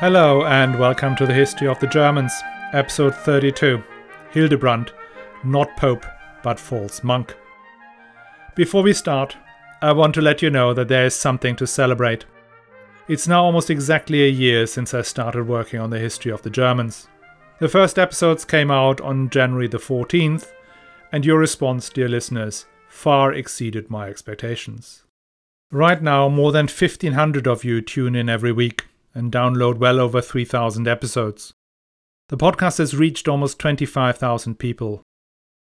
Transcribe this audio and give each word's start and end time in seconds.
Hello, 0.00 0.44
and 0.44 0.78
welcome 0.78 1.16
to 1.16 1.24
the 1.24 1.32
History 1.32 1.66
of 1.66 1.80
the 1.80 1.86
Germans, 1.86 2.30
episode 2.74 3.14
32 3.14 3.82
Hildebrand, 4.30 4.92
not 5.42 5.74
Pope, 5.78 6.04
but 6.42 6.60
false 6.60 7.02
monk. 7.02 7.34
Before 8.54 8.82
we 8.82 8.92
start, 8.92 9.38
I 9.80 9.92
want 9.92 10.14
to 10.16 10.20
let 10.20 10.42
you 10.42 10.50
know 10.50 10.74
that 10.74 10.88
there 10.88 11.06
is 11.06 11.14
something 11.14 11.56
to 11.56 11.66
celebrate. 11.66 12.26
It's 13.08 13.26
now 13.26 13.42
almost 13.42 13.70
exactly 13.70 14.22
a 14.22 14.28
year 14.30 14.66
since 14.66 14.92
I 14.92 15.00
started 15.00 15.48
working 15.48 15.80
on 15.80 15.88
the 15.88 15.98
history 15.98 16.30
of 16.30 16.42
the 16.42 16.50
Germans. 16.50 17.08
The 17.58 17.68
first 17.70 17.98
episodes 17.98 18.44
came 18.44 18.70
out 18.70 19.00
on 19.00 19.30
January 19.30 19.66
the 19.66 19.78
14th, 19.78 20.52
and 21.10 21.24
your 21.24 21.38
response, 21.38 21.88
dear 21.88 22.10
listeners, 22.10 22.66
far 22.86 23.32
exceeded 23.32 23.88
my 23.88 24.10
expectations. 24.10 25.04
Right 25.72 26.02
now, 26.02 26.28
more 26.28 26.52
than 26.52 26.66
1500 26.66 27.46
of 27.46 27.64
you 27.64 27.80
tune 27.80 28.14
in 28.14 28.28
every 28.28 28.52
week 28.52 28.84
and 29.16 29.32
download 29.32 29.78
well 29.78 29.98
over 29.98 30.20
3,000 30.20 30.86
episodes. 30.86 31.54
The 32.28 32.36
podcast 32.36 32.78
has 32.78 32.94
reached 32.94 33.26
almost 33.26 33.58
25,000 33.58 34.58
people. 34.58 35.02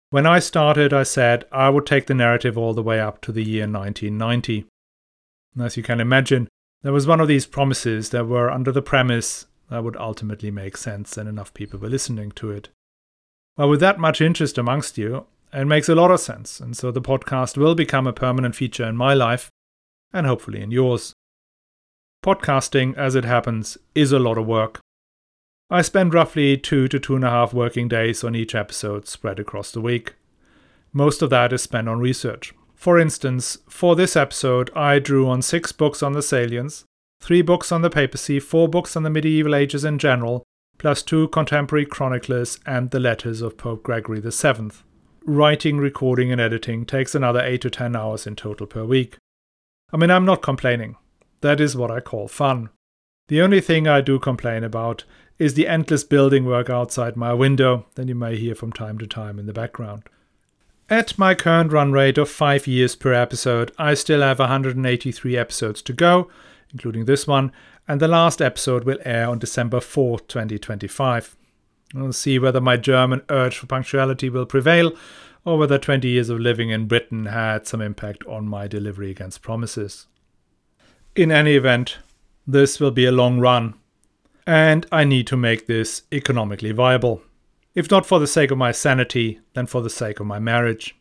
When 0.09 0.25
I 0.25 0.39
started, 0.39 0.93
I 0.93 1.03
said 1.03 1.45
I 1.51 1.69
would 1.69 1.85
take 1.85 2.07
the 2.07 2.13
narrative 2.13 2.57
all 2.57 2.73
the 2.73 2.83
way 2.83 2.99
up 2.99 3.21
to 3.21 3.31
the 3.31 3.43
year 3.43 3.63
1990. 3.63 4.65
As 5.59 5.77
you 5.77 5.83
can 5.83 6.01
imagine, 6.01 6.49
there 6.83 6.93
was 6.93 7.07
one 7.07 7.21
of 7.21 7.29
these 7.29 7.45
promises 7.45 8.09
that 8.09 8.27
were 8.27 8.51
under 8.51 8.71
the 8.71 8.81
premise 8.81 9.45
that 9.69 9.83
would 9.83 9.95
ultimately 9.95 10.51
make 10.51 10.75
sense 10.75 11.17
and 11.17 11.29
enough 11.29 11.53
people 11.53 11.79
were 11.79 11.89
listening 11.89 12.31
to 12.31 12.51
it. 12.51 12.69
Well, 13.57 13.69
with 13.69 13.79
that 13.79 13.99
much 13.99 14.19
interest 14.19 14.57
amongst 14.57 14.97
you, 14.97 15.27
it 15.53 15.65
makes 15.65 15.87
a 15.87 15.95
lot 15.95 16.11
of 16.11 16.19
sense, 16.19 16.59
and 16.59 16.75
so 16.75 16.91
the 16.91 17.01
podcast 17.01 17.57
will 17.57 17.73
become 17.73 18.05
a 18.05 18.11
permanent 18.11 18.55
feature 18.55 18.83
in 18.83 18.97
my 18.97 19.13
life 19.13 19.49
and 20.11 20.27
hopefully 20.27 20.61
in 20.61 20.71
yours. 20.71 21.13
Podcasting, 22.25 22.97
as 22.97 23.13
it 23.13 23.23
happens, 23.23 23.77
is 23.93 24.11
a 24.11 24.17
lot 24.17 24.39
of 24.39 24.47
work. 24.47 24.79
I 25.69 25.83
spend 25.83 26.11
roughly 26.11 26.57
two 26.57 26.87
to 26.87 26.99
two 26.99 27.15
and 27.15 27.23
a 27.23 27.29
half 27.29 27.53
working 27.53 27.87
days 27.87 28.23
on 28.23 28.35
each 28.35 28.55
episode 28.55 29.07
spread 29.07 29.39
across 29.39 29.71
the 29.71 29.79
week. 29.79 30.15
Most 30.91 31.21
of 31.21 31.29
that 31.29 31.53
is 31.53 31.61
spent 31.61 31.87
on 31.87 31.99
research. 31.99 32.51
For 32.73 32.97
instance, 32.97 33.59
for 33.69 33.95
this 33.95 34.15
episode, 34.15 34.71
I 34.75 34.97
drew 34.97 35.29
on 35.29 35.43
six 35.43 35.71
books 35.71 36.01
on 36.01 36.13
the 36.13 36.21
Salians, 36.21 36.83
three 37.21 37.43
books 37.43 37.71
on 37.71 37.83
the 37.83 37.91
papacy, 37.91 38.39
four 38.39 38.67
books 38.67 38.95
on 38.95 39.03
the 39.03 39.11
medieval 39.11 39.53
ages 39.53 39.85
in 39.85 39.99
general, 39.99 40.41
plus 40.79 41.03
two 41.03 41.27
contemporary 41.27 41.85
chroniclers 41.85 42.57
and 42.65 42.89
the 42.89 42.99
letters 42.99 43.43
of 43.43 43.55
Pope 43.55 43.83
Gregory 43.83 44.19
VII. 44.19 44.71
Writing, 45.25 45.77
recording, 45.77 46.31
and 46.31 46.41
editing 46.41 46.87
takes 46.87 47.13
another 47.13 47.41
8 47.41 47.61
to 47.61 47.69
10 47.69 47.95
hours 47.95 48.25
in 48.25 48.35
total 48.35 48.65
per 48.65 48.83
week. 48.83 49.17
I 49.93 49.97
mean, 49.97 50.09
I'm 50.09 50.25
not 50.25 50.41
complaining. 50.41 50.95
That 51.45 51.61
is 51.61 51.77
what 51.77 51.91
I 51.91 51.99
call 51.99 52.27
fun. 52.27 52.69
The 53.27 53.39
only 53.39 53.61
thing 53.61 53.87
I 53.87 54.01
do 54.01 54.17
complain 54.17 54.63
about 54.63 55.03
is 55.37 55.53
the 55.53 55.67
endless 55.67 56.03
building 56.03 56.43
work 56.43 56.71
outside 56.71 57.15
my 57.15 57.35
window 57.35 57.85
that 57.93 58.07
you 58.07 58.15
may 58.15 58.35
hear 58.35 58.55
from 58.55 58.73
time 58.73 58.97
to 58.97 59.05
time 59.05 59.37
in 59.37 59.45
the 59.45 59.53
background. 59.53 60.01
At 60.89 61.19
my 61.19 61.35
current 61.35 61.71
run 61.71 61.91
rate 61.91 62.17
of 62.17 62.31
5 62.31 62.65
years 62.65 62.95
per 62.95 63.13
episode, 63.13 63.71
I 63.77 63.93
still 63.93 64.21
have 64.21 64.39
183 64.39 65.37
episodes 65.37 65.83
to 65.83 65.93
go, 65.93 66.31
including 66.71 67.05
this 67.05 67.27
one, 67.27 67.51
and 67.87 67.99
the 67.99 68.07
last 68.07 68.41
episode 68.41 68.83
will 68.83 68.97
air 69.05 69.29
on 69.29 69.37
December 69.37 69.81
4, 69.81 70.21
2025. 70.21 71.37
We'll 71.93 72.11
see 72.11 72.39
whether 72.39 72.59
my 72.59 72.75
German 72.75 73.21
urge 73.29 73.59
for 73.59 73.67
punctuality 73.67 74.31
will 74.31 74.47
prevail 74.47 74.93
or 75.43 75.59
whether 75.59 75.77
20 75.77 76.07
years 76.07 76.29
of 76.29 76.39
living 76.39 76.71
in 76.71 76.87
Britain 76.87 77.27
had 77.27 77.67
some 77.67 77.83
impact 77.83 78.23
on 78.25 78.47
my 78.47 78.67
delivery 78.67 79.11
against 79.11 79.43
promises. 79.43 80.07
In 81.15 81.31
any 81.31 81.55
event, 81.55 81.99
this 82.45 82.81
will 82.81 82.91
be 82.91 83.05
a 83.05 83.11
long 83.11 83.39
run, 83.39 83.75
and 84.45 84.85
I 84.91 85.05
need 85.05 85.27
to 85.27 85.37
make 85.37 85.65
this 85.65 86.01
economically 86.11 86.73
viable. 86.73 87.21
If 87.73 87.89
not 87.89 88.05
for 88.05 88.19
the 88.19 88.27
sake 88.27 88.51
of 88.51 88.57
my 88.57 88.73
sanity, 88.73 89.39
then 89.53 89.65
for 89.65 89.81
the 89.81 89.89
sake 89.89 90.19
of 90.19 90.27
my 90.27 90.39
marriage. 90.39 90.93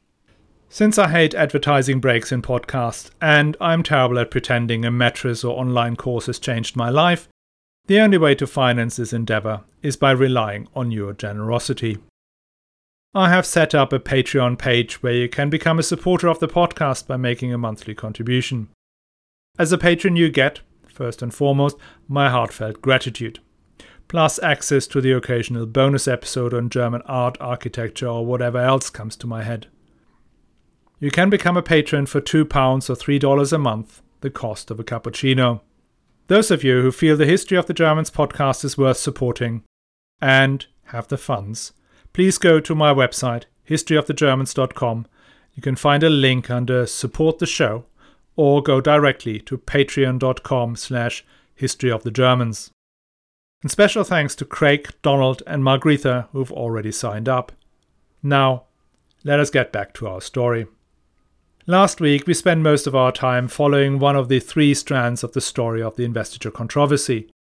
Since 0.69 0.99
I 0.99 1.09
hate 1.09 1.35
advertising 1.35 2.01
breaks 2.01 2.31
in 2.31 2.43
podcasts 2.43 3.11
and 3.21 3.57
I'm 3.61 3.83
terrible 3.83 4.21
at 4.21 4.31
pretending 4.31 4.85
a 4.85 4.91
mattress 4.91 5.43
or 5.43 5.59
online 5.59 5.97
course 5.97 6.27
has 6.27 6.39
changed 6.39 6.77
my 6.77 6.91
life, 6.91 7.29
the 7.87 7.99
only 7.99 8.19
way 8.19 8.37
to 8.37 8.47
finance 8.47 8.97
this 8.97 9.13
endeavor 9.13 9.63
is 9.83 9.97
by 9.97 10.13
relying 10.13 10.69
on 10.75 10.93
your 10.93 11.13
generosity. 11.13 11.99
I 13.15 13.31
have 13.31 13.47
set 13.47 13.75
up 13.75 13.93
a 13.93 13.99
Patreon 13.99 14.59
page 14.59 15.03
where 15.03 15.13
you 15.13 15.29
can 15.29 15.51
become 15.51 15.79
a 15.81 15.85
supporter 15.85 16.29
of 16.29 16.39
the 16.39 16.49
podcast 16.49 17.09
by 17.09 17.17
making 17.17 17.53
a 17.53 17.59
monthly 17.59 17.95
contribution. 17.95 18.69
As 19.57 19.71
a 19.71 19.79
patron, 19.79 20.17
you 20.17 20.31
get, 20.31 20.63
first 20.89 21.23
and 21.23 21.33
foremost, 21.33 21.77
my 22.09 22.29
heartfelt 22.29 22.83
gratitude, 22.83 23.39
plus 24.09 24.43
access 24.43 24.89
to 24.89 25.01
the 25.01 25.13
occasional 25.13 25.65
bonus 25.65 26.09
episode 26.09 26.53
on 26.53 26.69
German 26.69 27.03
art, 27.07 27.37
architecture, 27.41 28.09
or 28.09 28.27
whatever 28.27 28.59
else 28.59 28.91
comes 28.91 29.15
to 29.17 29.29
my 29.29 29.45
head. 29.45 29.69
You 30.99 31.13
can 31.13 31.31
become 31.31 31.57
a 31.57 31.63
patron 31.63 32.07
for 32.07 32.21
£2 32.21 32.45
or 32.91 32.95
$3 32.97 33.53
a 33.53 33.59
month, 33.59 34.03
the 34.23 34.31
cost 34.31 34.73
of 34.73 34.81
a 34.81 34.85
cappuccino. 34.85 35.61
Those 36.27 36.51
of 36.51 36.65
you 36.65 36.83
who 36.83 36.91
feel 36.91 37.17
the 37.17 37.25
History 37.25 37.57
of 37.57 37.67
the 37.67 37.75
Germans 37.75 38.11
podcast 38.11 38.65
is 38.65 38.77
worth 38.77 38.97
supporting 38.97 39.63
and 40.21 40.67
have 40.87 41.07
the 41.07 41.19
funds, 41.19 41.73
please 42.13 42.39
go 42.39 42.59
to 42.59 42.75
my 42.75 42.93
website, 42.93 43.45
historyofthegermans.com. 43.69 45.07
You 45.55 45.63
can 45.63 45.77
find 45.77 46.03
a 46.03 46.11
link 46.11 46.51
under 46.51 46.87
Support 46.87 47.39
the 47.39 47.47
Show 47.47 47.85
or 48.37 48.63
go 48.63 48.81
directly 48.81 49.39
to 49.41 49.59
patreon.com 49.59 50.77
slash 50.77 51.25
historyofthegermans. 51.61 52.71
And 53.63 53.71
special 53.71 54.05
thanks 54.05 54.35
to 54.37 54.45
Craig, 54.45 54.91
Donald, 55.03 55.43
and 55.47 55.63
Margrethe 55.63 56.29
who've 56.33 56.53
already 56.53 56.93
signed 56.93 57.29
up. 57.29 57.53
Now, 58.23 58.65
let 59.25 59.41
us 59.41 59.51
get 59.51 59.73
back 59.73 59.95
to 59.95 60.07
our 60.07 60.21
story. 60.21 60.67
Last 61.67 61.99
week, 61.99 62.27
we 62.27 62.35
spent 62.35 62.61
most 62.61 62.87
of 62.87 62.95
our 62.95 63.11
time 63.11 63.49
following 63.49 63.99
one 63.99 64.17
of 64.17 64.29
the 64.29 64.39
three 64.39 64.75
strands 64.75 65.25
of 65.25 65.33
the 65.33 65.41
story 65.41 65.83
of 65.83 65.97
the 65.97 66.05
investiture 66.05 66.51
controversy 66.51 67.31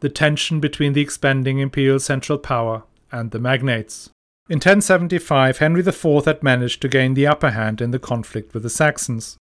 the 0.00 0.08
tension 0.08 0.60
between 0.60 0.92
the 0.92 1.00
expanding 1.00 1.60
imperial 1.60 1.98
central 1.98 2.36
power 2.36 2.82
and 3.12 3.30
the 3.30 3.38
magnates. 3.38 4.10
In 4.50 4.56
1075, 4.56 5.58
Henry 5.58 5.80
IV 5.80 6.24
had 6.26 6.42
managed 6.42 6.82
to 6.82 6.88
gain 6.88 7.14
the 7.14 7.26
upper 7.26 7.50
hand 7.50 7.80
in 7.80 7.90
the 7.90 7.98
conflict 7.98 8.52
with 8.52 8.64
the 8.64 8.70
Saxons. 8.70 9.38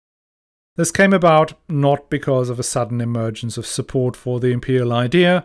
This 0.76 0.90
came 0.90 1.12
about 1.12 1.54
not 1.68 2.08
because 2.08 2.48
of 2.48 2.58
a 2.58 2.62
sudden 2.62 3.00
emergence 3.00 3.58
of 3.58 3.66
support 3.66 4.16
for 4.16 4.40
the 4.40 4.48
imperial 4.48 4.92
idea, 4.92 5.44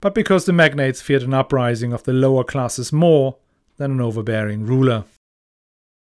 but 0.00 0.14
because 0.14 0.44
the 0.44 0.52
magnates 0.52 1.00
feared 1.00 1.22
an 1.22 1.34
uprising 1.34 1.92
of 1.92 2.02
the 2.02 2.12
lower 2.12 2.44
classes 2.44 2.92
more 2.92 3.36
than 3.78 3.92
an 3.92 4.00
overbearing 4.00 4.66
ruler 4.66 5.04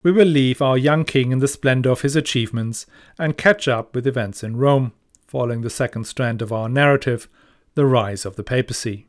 we 0.06 0.12
will 0.12 0.28
leave 0.28 0.62
our 0.62 0.78
young 0.78 1.04
king 1.04 1.32
in 1.32 1.40
the 1.40 1.48
splendor 1.48 1.90
of 1.90 2.02
his 2.02 2.14
achievements 2.14 2.86
and 3.18 3.36
catch 3.36 3.66
up 3.66 3.92
with 3.92 4.06
events 4.06 4.44
in 4.44 4.56
Rome, 4.56 4.92
following 5.26 5.62
the 5.62 5.68
second 5.68 6.04
strand 6.04 6.40
of 6.40 6.52
our 6.52 6.68
narrative, 6.68 7.28
the 7.74 7.86
rise 7.86 8.24
of 8.24 8.36
the 8.36 8.44
papacy. 8.44 9.08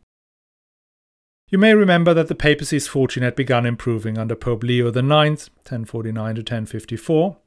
You 1.51 1.59
may 1.59 1.75
remember 1.75 2.15
that 2.15 2.29
the 2.29 2.33
papacy's 2.33 2.87
fortune 2.87 3.21
had 3.21 3.35
begun 3.35 3.63
improving 3.63 4.17
under 4.17 4.33
Pope 4.33 4.63
Leo 4.63 4.87
IX, 4.87 4.97
1049 4.97 6.33
to 6.33 6.41
1054, 6.41 7.37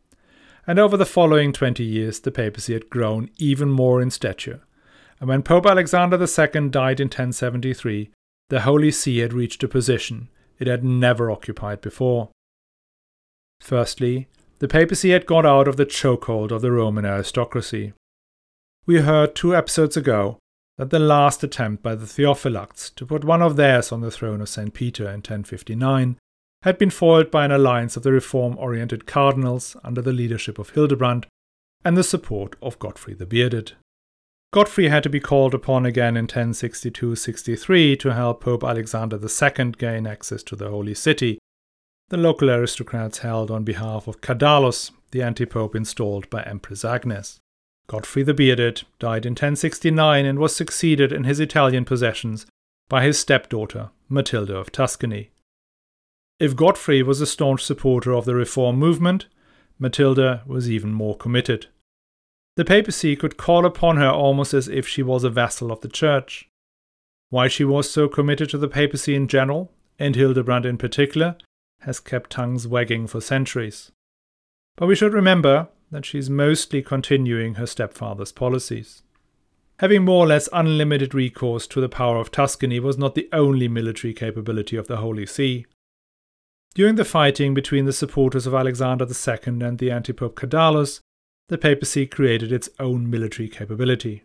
and 0.71 0.79
over 0.79 0.97
the 0.97 1.05
following 1.05 1.53
20 1.53 1.83
years 1.83 2.21
the 2.21 2.31
papacy 2.31 2.75
had 2.75 2.89
grown 2.89 3.29
even 3.39 3.69
more 3.69 4.01
in 4.01 4.09
stature. 4.09 4.61
And 5.19 5.29
when 5.29 5.43
Pope 5.43 5.67
Alexander 5.67 6.17
II 6.17 6.69
died 6.69 7.01
in 7.01 7.07
1073, 7.07 8.13
the 8.51 8.61
Holy 8.61 8.93
See 8.93 9.19
had 9.19 9.33
reached 9.33 9.65
a 9.65 9.69
position 9.69 10.29
it 10.61 10.69
had 10.69 10.85
never 10.85 11.29
occupied 11.29 11.81
before. 11.81 12.29
Firstly, 13.61 14.29
the 14.61 14.69
papacy 14.69 15.11
had 15.11 15.27
got 15.27 15.45
out 15.45 15.67
of 15.67 15.77
the 15.77 15.85
chokehold 15.87 16.53
of 16.53 16.63
the 16.63 16.71
Roman 16.71 17.05
aristocracy. 17.05 17.93
We 18.87 19.01
heard 19.01 19.35
two 19.35 19.57
episodes 19.57 19.97
ago 19.97 20.39
that 20.79 20.91
the 20.91 21.01
last 21.01 21.43
attempt 21.43 21.83
by 21.83 21.97
the 21.97 22.07
Theophylacts 22.07 22.95
to 22.95 23.05
put 23.05 23.25
one 23.25 23.43
of 23.43 23.57
theirs 23.57 23.91
on 23.91 24.03
the 24.03 24.11
throne 24.13 24.41
of 24.41 24.49
St. 24.49 24.73
Peter 24.73 25.07
in 25.07 25.15
1059 25.15 26.17
had 26.63 26.79
been 26.79 26.91
foiled 26.91 27.31
by 27.31 27.45
an 27.45 27.53
alliance 27.53 27.97
of 27.97 28.03
the 28.03 28.13
reform 28.13 28.57
oriented 28.59 29.07
cardinals 29.07 29.77
under 29.83 30.03
the 30.03 30.13
leadership 30.13 30.59
of 30.59 30.71
Hildebrand 30.71 31.27
and 31.85 31.97
the 31.97 32.05
support 32.05 32.57
of 32.61 32.79
Godfrey 32.79 33.15
the 33.15 33.27
Bearded. 33.27 33.73
Godfrey 34.53 34.89
had 34.89 35.03
to 35.05 35.09
be 35.09 35.21
called 35.21 35.55
upon 35.55 35.87
again 35.87 36.17
in 36.17 36.25
1062 36.25 37.17
63 37.17 37.97
to 37.97 38.15
help 38.15 38.43
Pope 38.43 38.65
Alexander 38.65 39.19
II 39.19 39.73
gain 39.79 40.07
access 40.07 40.43
to 40.43 40.57
the 40.57 40.69
Holy 40.69 40.95
City 40.95 41.39
the 42.11 42.17
local 42.17 42.51
aristocrats 42.51 43.19
held 43.19 43.53
on 43.53 43.63
behalf 43.63 44.09
of 44.09 44.21
Cadalus, 44.21 44.91
the 45.13 45.23
antipope 45.23 45.77
installed 45.77 46.29
by 46.29 46.43
Empress 46.43 46.85
Agnes. 46.85 47.39
Godfrey 47.87 48.25
the 48.25 48.35
Bearded 48.35 48.83
died 48.99 49.25
in 49.25 49.33
1069 49.33 50.27
and 50.27 50.39
was 50.39 50.55
succeeded 50.55 51.13
in 51.13 51.23
his 51.23 51.39
Italian 51.39 51.85
possessions 51.85 52.47
by 52.89 53.05
his 53.05 53.19
stepdaughter, 53.19 53.91
Matilda 54.09 54.57
of 54.57 54.73
Tuscany. 54.73 55.31
If 56.41 56.57
Godfrey 56.57 57.03
was 57.03 57.21
a 57.21 57.27
staunch 57.27 57.63
supporter 57.63 58.15
of 58.15 58.25
the 58.25 58.35
reform 58.35 58.77
movement, 58.77 59.27
Matilda 59.79 60.43
was 60.47 60.71
even 60.71 60.91
more 60.91 61.15
committed. 61.15 61.67
The 62.57 62.65
papacy 62.65 63.15
could 63.15 63.37
call 63.37 63.67
upon 63.67 63.99
her 63.99 64.09
almost 64.09 64.55
as 64.55 64.67
if 64.67 64.89
she 64.89 65.03
was 65.03 65.23
a 65.23 65.29
vassal 65.29 65.71
of 65.71 65.83
the 65.83 65.89
church. 65.89 66.49
Why 67.29 67.49
she 67.49 67.63
was 67.63 67.91
so 67.91 68.09
committed 68.09 68.49
to 68.51 68.59
the 68.59 68.69
papacy 68.69 69.15
in 69.15 69.29
general, 69.29 69.71
and 69.99 70.17
Hildebrand 70.17 70.65
in 70.65 70.79
particular, 70.79 71.37
has 71.81 72.01
kept 72.01 72.31
tongues 72.31 72.67
wagging 72.67 73.07
for 73.07 73.21
centuries. 73.21 73.93
But 74.77 74.87
we 74.87 74.97
should 74.97 75.13
remember 75.13 75.69
that 75.91 76.07
she 76.07 76.19
is 76.19 76.31
mostly 76.31 76.81
continuing 76.81 77.55
her 77.55 77.67
stepfather's 77.67 78.33
policies. 78.33 79.03
Having 79.79 80.07
more 80.07 80.25
or 80.25 80.29
less 80.29 80.49
unlimited 80.55 81.13
recourse 81.15 81.67
to 81.67 81.83
the 81.83 81.89
power 81.91 82.17
of 82.17 82.31
Tuscany 82.31 82.81
was 82.81 82.97
not 82.97 83.15
the 83.15 83.29
only 83.31 83.69
military 83.69 84.15
capability 84.15 84.77
of 84.77 84.87
the 84.87 84.99
Holy 84.99 85.27
See. 85.27 85.67
During 86.75 86.95
the 86.95 87.05
fighting 87.05 87.53
between 87.53 87.85
the 87.85 87.93
supporters 87.93 88.47
of 88.47 88.55
Alexander 88.55 89.05
II 89.05 89.63
and 89.63 89.79
the 89.79 89.91
antipope 89.91 90.37
Cadalus, 90.37 91.01
the 91.49 91.59
papacy 91.59 92.07
created 92.07 92.53
its 92.53 92.69
own 92.79 93.11
military 93.11 93.49
capability. 93.49 94.23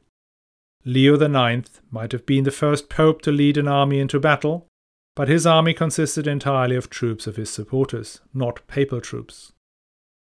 Leo 0.85 1.15
IX 1.15 1.67
might 1.89 2.11
have 2.11 2.25
been 2.27 2.43
the 2.43 2.51
first 2.51 2.87
pope 2.87 3.23
to 3.23 3.31
lead 3.31 3.57
an 3.57 3.67
army 3.67 3.99
into 3.99 4.19
battle, 4.19 4.67
but 5.15 5.27
his 5.27 5.47
army 5.47 5.73
consisted 5.73 6.27
entirely 6.27 6.75
of 6.75 6.89
troops 6.89 7.25
of 7.25 7.35
his 7.35 7.49
supporters, 7.49 8.21
not 8.33 8.67
papal 8.67 9.01
troops. 9.01 9.51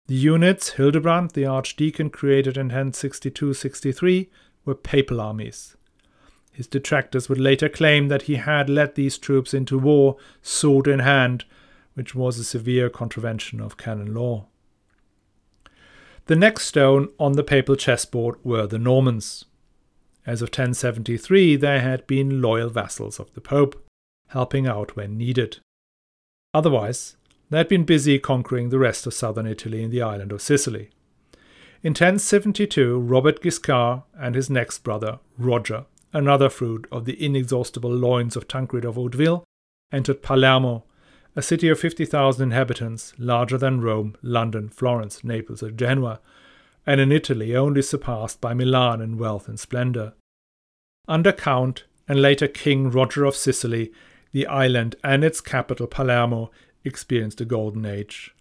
The 0.07 0.15
units 0.15 0.73
Hildebrand, 0.73 1.31
the 1.31 1.47
archdeacon, 1.47 2.11
created 2.11 2.59
in 2.59 2.67
1062 2.67 3.55
63 3.55 4.29
were 4.67 4.75
papal 4.75 5.21
armies. 5.21 5.77
His 6.53 6.67
detractors 6.67 7.31
would 7.31 7.41
later 7.41 7.71
claim 7.71 8.09
that 8.09 8.23
he 8.23 8.35
had 8.35 8.69
led 8.69 8.95
these 8.95 9.17
troops 9.17 9.55
into 9.55 9.79
war 9.79 10.17
sword 10.43 10.87
in 10.87 10.99
hand, 10.99 11.47
which 11.95 12.15
was 12.15 12.39
a 12.39 12.45
severe 12.45 12.89
contravention 12.89 13.61
of 13.61 13.77
canon 13.77 14.15
law. 14.15 14.47
The 16.27 16.37
next 16.37 16.67
stone 16.67 17.09
on 17.19 17.33
the 17.33 17.43
papal 17.43 17.77
chessboard 17.77 18.37
were 18.45 18.67
the 18.67 18.79
Normans. 18.79 19.45
As 20.25 20.41
of 20.41 20.49
1073, 20.49 21.57
they 21.57 21.81
had 21.81 22.07
been 22.07 22.41
loyal 22.41 22.71
vassals 22.71 23.19
of 23.19 23.33
the 23.35 23.41
Pope, 23.41 23.85
helping 24.29 24.67
out 24.67 24.95
when 24.95 25.19
needed. 25.19 25.59
Otherwise, 26.55 27.17
they 27.51 27.59
had 27.59 27.69
been 27.69 27.85
busy 27.85 28.19
conquering 28.19 28.69
the 28.69 28.79
rest 28.79 29.07
of 29.07 29.15
southern 29.15 29.47
Italy 29.47 29.83
and 29.83 29.93
the 29.93 30.01
island 30.01 30.33
of 30.33 30.41
Sicily. 30.41 30.91
In 31.83 31.91
1072, 31.91 33.01
Robert 33.01 33.43
Guiscard 33.43 34.05
and 34.17 34.37
his 34.37 34.49
next 34.49 34.85
brother, 34.85 35.19
Roger, 35.37 35.87
another 36.13 36.49
fruit 36.49 36.87
of 36.93 37.05
the 37.05 37.23
inexhaustible 37.23 37.91
loins 37.91 38.37
of 38.37 38.47
Tancred 38.47 38.85
of 38.85 38.95
Hauteville, 38.95 39.43
entered 39.91 40.23
Palermo, 40.23 40.85
a 41.35 41.43
city 41.43 41.69
of 41.69 41.81
50,000 41.81 42.43
inhabitants, 42.43 43.15
larger 43.19 43.57
than 43.57 43.81
Rome, 43.81 44.17
London, 44.23 44.69
Florence, 44.69 45.25
Naples, 45.25 45.63
or 45.63 45.71
Genoa, 45.71 46.21
and 46.87 47.01
in 47.01 47.11
Italy 47.11 47.57
only 47.57 47.81
surpassed 47.81 48.41
by 48.41 48.53
Milan 48.53 49.01
in 49.01 49.17
wealth 49.17 49.49
and 49.49 49.59
splendor. 49.59 50.13
Under 51.09 51.33
Count 51.33 51.85
and 52.07 52.21
later 52.21 52.49
King 52.49 52.91
Roger 52.91 53.25
of 53.25 53.35
Sicily, 53.35 53.93
the 54.33 54.47
island 54.47 54.97
and 55.03 55.25
its 55.25 55.41
capital 55.41 55.87
Palermo 55.87 56.51
experienced 56.85 57.41
a 57.41 57.45
golden 57.45 57.87
age. 57.87 58.35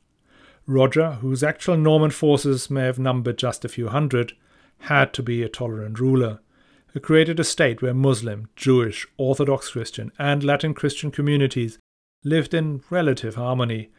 Roger, 0.67 1.13
whose 1.13 1.43
actual 1.43 1.77
Norman 1.77 2.11
forces 2.11 2.69
may 2.69 2.83
have 2.83 2.99
numbered 2.99 3.37
just 3.37 3.63
a 3.63 3.69
few 3.69 3.87
hundred, 3.87 4.33
had 4.79 5.13
to 5.13 5.23
be 5.23 5.43
a 5.43 5.49
tolerant 5.49 5.99
ruler, 5.99 6.39
who 6.87 6.99
created 6.99 7.39
a 7.39 7.43
state 7.43 7.81
where 7.81 7.93
Muslim, 7.93 8.49
Jewish, 8.55 9.07
Orthodox 9.17 9.71
Christian, 9.71 10.11
and 10.19 10.43
Latin 10.43 10.73
Christian 10.73 11.11
communities 11.11 11.77
lived 12.23 12.53
in 12.53 12.83
relative 12.89 13.35
harmony, 13.35 13.89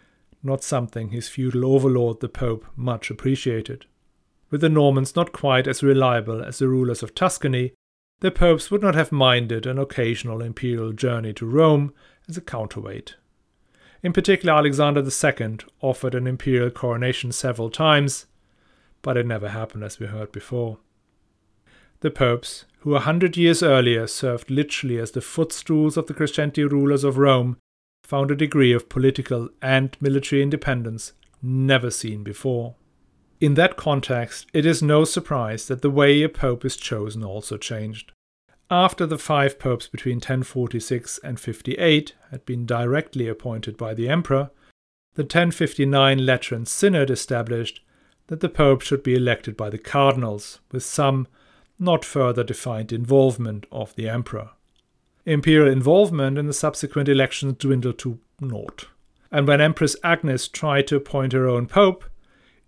not 0.42 0.62
something 0.62 1.10
his 1.10 1.28
feudal 1.28 1.64
overlord 1.64 2.20
the 2.20 2.28
Pope 2.28 2.66
much 2.76 3.10
appreciated. 3.10 3.86
With 4.50 4.60
the 4.60 4.69
Normans 4.69 5.16
not 5.16 5.32
quite 5.32 5.66
as 5.66 5.82
reliable 5.82 6.42
as 6.42 6.58
the 6.58 6.69
rulers 6.69 7.02
of 7.02 7.14
Tuscany, 7.14 7.72
the 8.20 8.30
popes 8.30 8.70
would 8.70 8.82
not 8.82 8.94
have 8.94 9.10
minded 9.10 9.66
an 9.66 9.78
occasional 9.78 10.42
imperial 10.42 10.92
journey 10.92 11.32
to 11.34 11.46
Rome 11.46 11.92
as 12.28 12.36
a 12.36 12.40
counterweight. 12.40 13.16
In 14.02 14.12
particular, 14.12 14.54
Alexander 14.54 15.02
II 15.02 15.58
offered 15.80 16.14
an 16.14 16.26
imperial 16.26 16.70
coronation 16.70 17.32
several 17.32 17.70
times, 17.70 18.26
but 19.00 19.16
it 19.16 19.26
never 19.26 19.48
happened 19.48 19.84
as 19.84 19.98
we 19.98 20.06
heard 20.06 20.30
before. 20.30 20.78
The 22.00 22.10
popes, 22.10 22.64
who 22.80 22.94
a 22.94 23.00
hundred 23.00 23.36
years 23.36 23.62
earlier 23.62 24.06
served 24.06 24.50
literally 24.50 24.98
as 24.98 25.12
the 25.12 25.20
footstools 25.20 25.96
of 25.96 26.06
the 26.06 26.14
Christianity 26.14 26.64
rulers 26.64 27.04
of 27.04 27.16
Rome, 27.16 27.56
found 28.12 28.30
a 28.30 28.36
degree 28.36 28.74
of 28.74 28.90
political 28.90 29.48
and 29.62 29.96
military 29.98 30.42
independence 30.42 31.14
never 31.40 31.90
seen 31.90 32.22
before. 32.22 32.74
In 33.40 33.54
that 33.54 33.78
context, 33.78 34.50
it 34.52 34.66
is 34.66 34.82
no 34.82 35.06
surprise 35.06 35.66
that 35.68 35.80
the 35.80 35.88
way 35.88 36.22
a 36.22 36.28
pope 36.28 36.62
is 36.66 36.76
chosen 36.76 37.24
also 37.24 37.56
changed. 37.56 38.12
After 38.70 39.06
the 39.06 39.16
five 39.16 39.58
popes 39.58 39.86
between 39.86 40.16
1046 40.16 41.20
and 41.24 41.40
58 41.40 42.14
had 42.30 42.44
been 42.44 42.66
directly 42.66 43.28
appointed 43.28 43.78
by 43.78 43.94
the 43.94 44.10
emperor, 44.10 44.50
the 45.14 45.22
1059 45.22 46.26
Lateran 46.26 46.66
Synod 46.66 47.08
established 47.08 47.80
that 48.26 48.40
the 48.40 48.50
pope 48.50 48.82
should 48.82 49.02
be 49.02 49.14
elected 49.14 49.56
by 49.56 49.70
the 49.70 49.78
cardinals, 49.78 50.60
with 50.70 50.84
some 50.84 51.28
not 51.78 52.04
further 52.04 52.44
defined 52.44 52.92
involvement 52.92 53.64
of 53.72 53.94
the 53.94 54.06
emperor. 54.06 54.50
Imperial 55.24 55.70
involvement 55.70 56.36
in 56.36 56.46
the 56.46 56.52
subsequent 56.52 57.08
elections 57.08 57.54
dwindled 57.58 57.98
to 57.98 58.19
naught. 58.40 58.88
And 59.30 59.46
when 59.46 59.60
Empress 59.60 59.94
Agnes 60.02 60.48
tried 60.48 60.88
to 60.88 60.96
appoint 60.96 61.32
her 61.32 61.48
own 61.48 61.66
pope, 61.66 62.04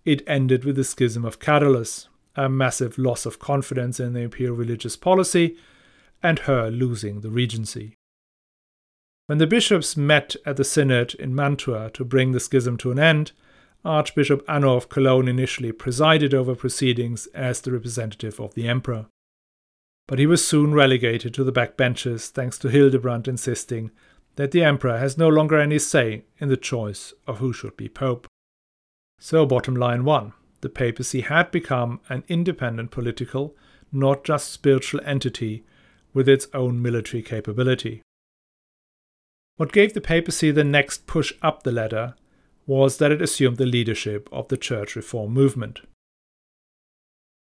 it 0.05 0.23
ended 0.25 0.63
with 0.63 0.77
the 0.77 0.83
schism 0.83 1.25
of 1.25 1.39
Cadalus, 1.39 2.07
a 2.35 2.47
massive 2.47 2.97
loss 2.97 3.25
of 3.25 3.39
confidence 3.39 3.99
in 3.99 4.13
the 4.13 4.21
imperial 4.21 4.55
religious 4.55 4.95
policy, 4.95 5.57
and 6.23 6.39
her 6.39 6.71
losing 6.71 7.21
the 7.21 7.29
regency. 7.29 7.95
When 9.27 9.37
the 9.37 9.47
bishops 9.47 9.97
met 9.97 10.35
at 10.45 10.55
the 10.55 10.63
synod 10.63 11.13
in 11.15 11.35
Mantua 11.35 11.89
to 11.91 12.05
bring 12.05 12.31
the 12.31 12.39
schism 12.39 12.77
to 12.77 12.91
an 12.91 12.99
end, 12.99 13.31
Archbishop 13.83 14.43
Anno 14.47 14.75
of 14.75 14.89
Cologne 14.89 15.27
initially 15.27 15.71
presided 15.71 16.33
over 16.33 16.55
proceedings 16.55 17.27
as 17.27 17.61
the 17.61 17.71
representative 17.71 18.39
of 18.39 18.53
the 18.53 18.67
emperor 18.67 19.07
but 20.07 20.19
he 20.19 20.27
was 20.27 20.45
soon 20.45 20.73
relegated 20.73 21.33
to 21.33 21.43
the 21.43 21.51
backbenches 21.51 22.29
thanks 22.29 22.57
to 22.59 22.69
Hildebrand 22.69 23.27
insisting 23.27 23.91
that 24.35 24.51
the 24.51 24.63
emperor 24.63 24.97
has 24.97 25.17
no 25.17 25.29
longer 25.29 25.59
any 25.59 25.79
say 25.79 26.25
in 26.37 26.49
the 26.49 26.57
choice 26.57 27.13
of 27.25 27.39
who 27.39 27.53
should 27.53 27.75
be 27.77 27.89
pope. 27.89 28.27
So, 29.19 29.45
bottom 29.45 29.75
line 29.75 30.03
one 30.03 30.33
the 30.61 30.69
papacy 30.69 31.21
had 31.21 31.51
become 31.51 31.99
an 32.09 32.23
independent 32.27 32.89
political, 32.89 33.55
not 33.91 34.23
just 34.23 34.51
spiritual 34.51 34.99
entity 35.05 35.63
with 36.13 36.27
its 36.27 36.47
own 36.53 36.81
military 36.81 37.21
capability. 37.21 38.01
What 39.57 39.71
gave 39.71 39.93
the 39.93 40.01
papacy 40.01 40.51
the 40.51 40.63
next 40.63 41.07
push 41.07 41.33
up 41.41 41.63
the 41.63 41.71
ladder 41.71 42.15
was 42.65 42.97
that 42.97 43.11
it 43.11 43.21
assumed 43.21 43.57
the 43.57 43.65
leadership 43.65 44.27
of 44.31 44.47
the 44.47 44.57
church 44.57 44.95
reform 44.95 45.31
movement. 45.31 45.81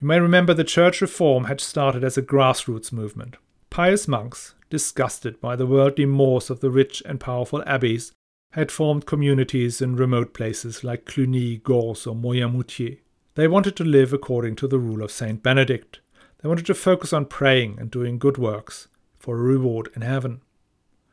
You 0.00 0.07
may 0.07 0.21
remember 0.21 0.55
the 0.55 0.62
church 0.62 1.00
reform 1.00 1.45
had 1.45 1.61
started 1.61 2.05
as 2.05 2.17
a 2.17 2.23
grassroots 2.23 2.93
movement. 2.93 3.37
Pious 3.69 4.07
monks, 4.07 4.55
disgusted 4.71 5.40
by 5.40 5.57
the 5.57 5.67
worldly 5.67 6.07
mores 6.07 6.50
of 6.50 6.61
the 6.61 6.71
rich 6.71 7.02
and 7.05 7.19
powerful 7.19 7.64
abbeys, 7.67 8.12
had 8.52 8.71
formed 8.71 9.07
communities 9.07 9.83
in 9.83 9.97
remote 9.97 10.33
places 10.33 10.85
like 10.85 11.05
Cluny, 11.05 11.59
Gorze, 11.59 12.07
or 12.07 12.14
Moyenmoutier. 12.14 12.99
They 13.35 13.49
wanted 13.49 13.75
to 13.76 13.85
live 13.85 14.12
according 14.12 14.55
to 14.57 14.69
the 14.69 14.78
rule 14.78 15.02
of 15.02 15.11
Saint 15.11 15.43
Benedict. 15.43 15.99
They 16.40 16.49
wanted 16.49 16.67
to 16.67 16.75
focus 16.75 17.12
on 17.12 17.26
praying 17.26 17.78
and 17.81 17.90
doing 17.90 18.19
good 18.19 18.38
works 18.38 18.87
for 19.19 19.37
a 19.37 19.43
reward 19.43 19.90
in 19.97 20.02
heaven. 20.02 20.43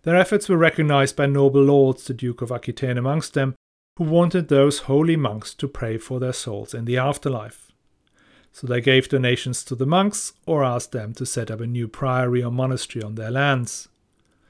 Their 0.04 0.16
efforts 0.16 0.48
were 0.48 0.58
recognized 0.58 1.16
by 1.16 1.26
noble 1.26 1.64
lords, 1.64 2.06
the 2.06 2.14
Duke 2.14 2.44
of 2.44 2.52
Aquitaine 2.52 3.00
amongst 3.00 3.34
them, 3.34 3.56
who 3.98 4.04
wanted 4.04 4.48
those 4.48 4.82
holy 4.82 5.16
monks 5.16 5.56
to 5.56 5.68
pray 5.68 5.98
for 5.98 6.20
their 6.20 6.34
souls 6.34 6.76
in 6.76 6.86
the 6.86 6.98
afterlife. 6.98 7.72
So 8.56 8.68
they 8.68 8.80
gave 8.80 9.10
donations 9.10 9.66
to 9.66 9.76
the 9.76 9.86
monks 9.86 10.32
or 10.46 10.64
asked 10.64 10.94
them 10.94 11.14
to 11.16 11.26
set 11.26 11.52
up 11.52 11.60
a 11.60 11.68
new 11.68 11.90
priory 11.90 12.42
or 12.42 12.54
monastery 12.54 13.04
on 13.04 13.16
their 13.16 13.30
lands. 13.30 13.90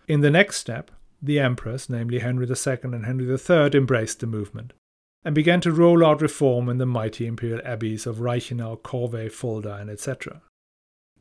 In 0.07 0.21
the 0.21 0.29
next 0.29 0.57
step, 0.57 0.91
the 1.19 1.39
emperors, 1.39 1.89
namely 1.89 2.19
Henry 2.19 2.45
II 2.45 2.77
and 2.83 3.07
Henry 3.07 3.25
III, 3.27 3.71
embraced 3.73 4.19
the 4.19 4.27
movement 4.27 4.73
and 5.23 5.33
began 5.33 5.59
to 5.61 5.71
roll 5.71 6.05
out 6.05 6.21
reform 6.21 6.69
in 6.69 6.77
the 6.77 6.85
mighty 6.85 7.25
imperial 7.25 7.65
abbeys 7.65 8.05
of 8.05 8.17
Reichenau, 8.17 8.79
Corvey, 8.83 9.27
Fulda, 9.27 9.73
and 9.77 9.89
etc. 9.89 10.43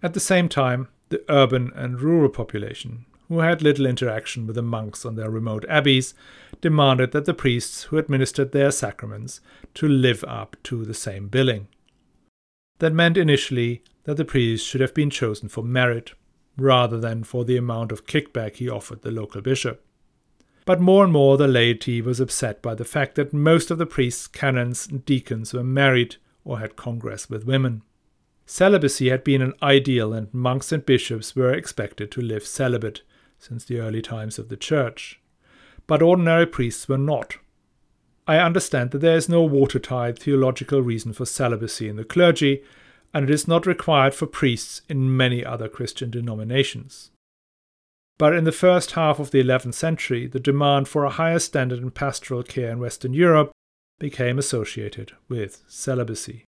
At 0.03 0.13
the 0.13 0.21
same 0.21 0.51
time, 0.51 0.89
the 1.09 1.25
urban 1.31 1.73
and 1.75 2.03
rural 2.03 2.29
population, 2.29 3.07
who 3.31 3.39
had 3.39 3.63
little 3.63 3.87
interaction 3.87 4.47
with 4.47 4.57
the 4.57 4.63
monks 4.63 5.07
on 5.07 5.15
their 5.15 5.31
remote 5.31 5.65
abbeys, 5.71 6.13
demanded 6.61 7.13
that 7.13 7.25
the 7.25 7.33
priests 7.33 7.85
who 7.85 7.97
administered 7.97 8.53
their 8.53 8.71
sacraments 8.71 9.41
to 9.73 9.89
live 9.89 10.23
up 10.25 10.59
to 10.65 10.85
the 10.85 10.93
same 10.93 11.29
billing. 11.29 11.67
That 12.79 12.93
meant 12.93 13.17
initially 13.17 13.83
that 14.05 14.17
the 14.17 14.25
priest 14.25 14.67
should 14.67 14.81
have 14.81 14.95
been 14.95 15.11
chosen 15.11 15.49
for 15.49 15.63
merit, 15.63 16.13
rather 16.57 16.99
than 16.99 17.25
for 17.25 17.45
the 17.45 17.57
amount 17.57 17.93
of 17.93 18.07
kickback 18.07 18.57
he 18.57 18.69
offered 18.69 19.03
the 19.03 19.11
local 19.11 19.41
bishop. 19.41 19.85
But 20.67 20.81
more 20.81 21.05
and 21.05 21.13
more 21.13 21.37
the 21.37 21.49
laity 21.49 22.01
was 22.01 22.21
upset 22.21 22.63
by 22.63 22.75
the 22.75 22.85
fact 22.85 23.17
that 23.17 23.33
most 23.33 23.71
of 23.71 23.79
the 23.79 23.87
priests, 23.87 24.27
canons, 24.27 24.87
and 24.87 25.05
deacons 25.05 25.53
were 25.53 25.65
married 25.65 26.17
or 26.45 26.59
had 26.59 26.77
congress 26.77 27.29
with 27.29 27.47
women. 27.47 27.83
Celibacy 28.47 29.09
had 29.09 29.25
been 29.25 29.43
an 29.43 29.55
ideal, 29.63 30.13
and 30.13 30.33
monks 30.33 30.73
and 30.73 30.85
bishops 30.85 31.35
were 31.35 31.53
expected 31.53 32.11
to 32.11 32.21
live 32.21 32.47
celibate, 32.47 33.03
since 33.39 33.65
the 33.65 33.79
early 33.79 34.03
times 34.03 34.39
of 34.39 34.49
the 34.49 34.57
Church. 34.57 35.21
But 35.87 36.03
ordinary 36.03 36.47
priests 36.47 36.89
were 36.89 36.99
not. 36.99 37.37
I 38.27 38.39
understand 38.39 38.91
that 38.91 38.99
there 38.99 39.17
is 39.17 39.29
no 39.29 39.43
watertight 39.43 40.19
theological 40.19 40.81
reason 40.81 41.13
for 41.13 41.27
celibacy 41.27 41.89
in 41.89 41.97
the 41.97 42.05
clergy, 42.05 42.63
and 43.13 43.25
it 43.25 43.31
is 43.31 43.47
not 43.47 43.67
required 43.67 44.15
for 44.15 44.27
priests 44.27 44.83
in 44.89 45.17
many 45.17 45.45
other 45.45 45.69
Christian 45.69 46.11
denominations. 46.11 47.11
But 48.19 48.35
in 48.35 48.45
the 48.45 48.53
first 48.53 48.93
half 48.93 49.19
of 49.19 49.31
the 49.31 49.43
11th 49.43 49.75
century, 49.75 50.27
the 50.27 50.41
demand 50.41 50.89
for 50.89 51.05
a 51.05 51.11
higher 51.11 51.39
standard 51.39 51.81
in 51.81 51.91
pastoral 51.91 52.43
care 52.43 52.71
in 52.71 52.79
Western 52.79 53.13
Europe 53.13 53.53
became 53.99 54.39
associated 54.39 55.13
with 55.29 55.63
celibacy. 55.67 56.45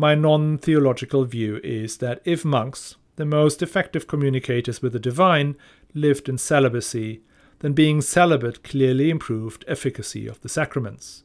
My 0.00 0.14
non 0.14 0.58
theological 0.58 1.24
view 1.24 1.60
is 1.62 1.98
that 1.98 2.20
if 2.24 2.44
monks, 2.44 2.96
the 3.16 3.26
most 3.26 3.62
effective 3.62 4.06
communicators 4.06 4.80
with 4.80 4.92
the 4.92 5.00
divine, 5.00 5.56
lived 5.94 6.28
in 6.28 6.38
celibacy, 6.38 7.22
then 7.60 7.72
being 7.72 8.00
celibate 8.00 8.62
clearly 8.62 9.10
improved 9.10 9.64
efficacy 9.66 10.26
of 10.26 10.40
the 10.40 10.48
sacraments. 10.48 11.24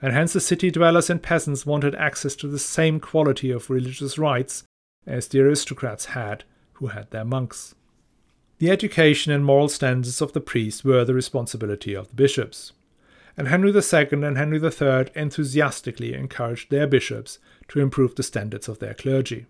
And 0.00 0.12
hence 0.12 0.32
the 0.32 0.40
city 0.40 0.70
dwellers 0.70 1.10
and 1.10 1.22
peasants 1.22 1.66
wanted 1.66 1.94
access 1.94 2.34
to 2.36 2.48
the 2.48 2.58
same 2.58 3.00
quality 3.00 3.50
of 3.50 3.70
religious 3.70 4.18
rites 4.18 4.64
as 5.06 5.28
the 5.28 5.40
aristocrats 5.40 6.06
had 6.06 6.44
who 6.74 6.88
had 6.88 7.10
their 7.10 7.24
monks. 7.24 7.74
The 8.58 8.70
education 8.70 9.32
and 9.32 9.44
moral 9.44 9.68
standards 9.68 10.20
of 10.20 10.32
the 10.32 10.40
priests 10.40 10.84
were 10.84 11.04
the 11.04 11.14
responsibility 11.14 11.94
of 11.94 12.08
the 12.08 12.14
bishops. 12.14 12.72
And 13.36 13.48
Henry 13.48 13.70
II 13.70 14.08
and 14.24 14.36
Henry 14.36 14.58
III 14.62 15.06
enthusiastically 15.14 16.14
encouraged 16.14 16.70
their 16.70 16.86
bishops 16.86 17.38
to 17.68 17.80
improve 17.80 18.14
the 18.14 18.22
standards 18.22 18.68
of 18.68 18.78
their 18.78 18.94
clergy. 18.94 19.46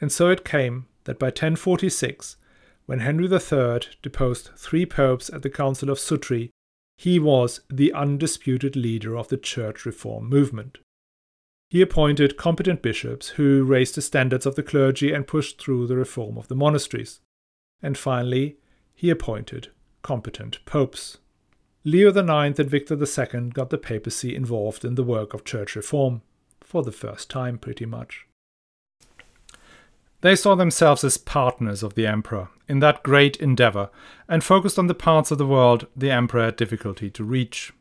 And 0.00 0.10
so 0.10 0.28
it 0.28 0.44
came 0.44 0.86
that 1.04 1.18
by 1.18 1.28
1046, 1.28 2.36
when 2.90 2.98
Henry 2.98 3.26
III 3.26 3.82
deposed 4.02 4.50
three 4.56 4.84
popes 4.84 5.30
at 5.30 5.42
the 5.42 5.48
Council 5.48 5.90
of 5.90 5.98
Sutri, 5.98 6.50
he 6.98 7.20
was 7.20 7.60
the 7.70 7.92
undisputed 7.92 8.74
leader 8.74 9.16
of 9.16 9.28
the 9.28 9.36
church 9.36 9.86
reform 9.86 10.28
movement. 10.28 10.76
He 11.68 11.82
appointed 11.82 12.36
competent 12.36 12.82
bishops 12.82 13.28
who 13.28 13.62
raised 13.62 13.94
the 13.94 14.02
standards 14.02 14.44
of 14.44 14.56
the 14.56 14.64
clergy 14.64 15.12
and 15.12 15.24
pushed 15.24 15.62
through 15.62 15.86
the 15.86 15.94
reform 15.94 16.36
of 16.36 16.48
the 16.48 16.56
monasteries 16.56 17.20
and 17.80 17.96
finally, 17.96 18.56
he 18.92 19.08
appointed 19.08 19.68
competent 20.02 20.58
popes. 20.66 21.18
Leo 21.84 22.08
IX 22.08 22.58
and 22.58 22.68
Victor 22.68 22.96
II 22.96 23.50
got 23.50 23.70
the 23.70 23.78
papacy 23.78 24.34
involved 24.34 24.84
in 24.84 24.96
the 24.96 25.04
work 25.04 25.32
of 25.32 25.44
church 25.44 25.76
reform, 25.76 26.22
for 26.60 26.82
the 26.82 26.90
first 26.90 27.30
time 27.30 27.56
pretty 27.56 27.86
much. 27.86 28.26
They 30.22 30.36
saw 30.36 30.54
themselves 30.54 31.02
as 31.02 31.16
partners 31.16 31.82
of 31.82 31.94
the 31.94 32.06
emperor 32.06 32.48
in 32.68 32.80
that 32.80 33.02
great 33.02 33.36
endeavor 33.36 33.90
and 34.28 34.44
focused 34.44 34.78
on 34.78 34.86
the 34.86 34.94
parts 34.94 35.30
of 35.30 35.38
the 35.38 35.46
world 35.46 35.86
the 35.96 36.10
emperor 36.10 36.44
had 36.44 36.56
difficulty 36.56 37.10
to 37.10 37.24
reach. 37.24 37.72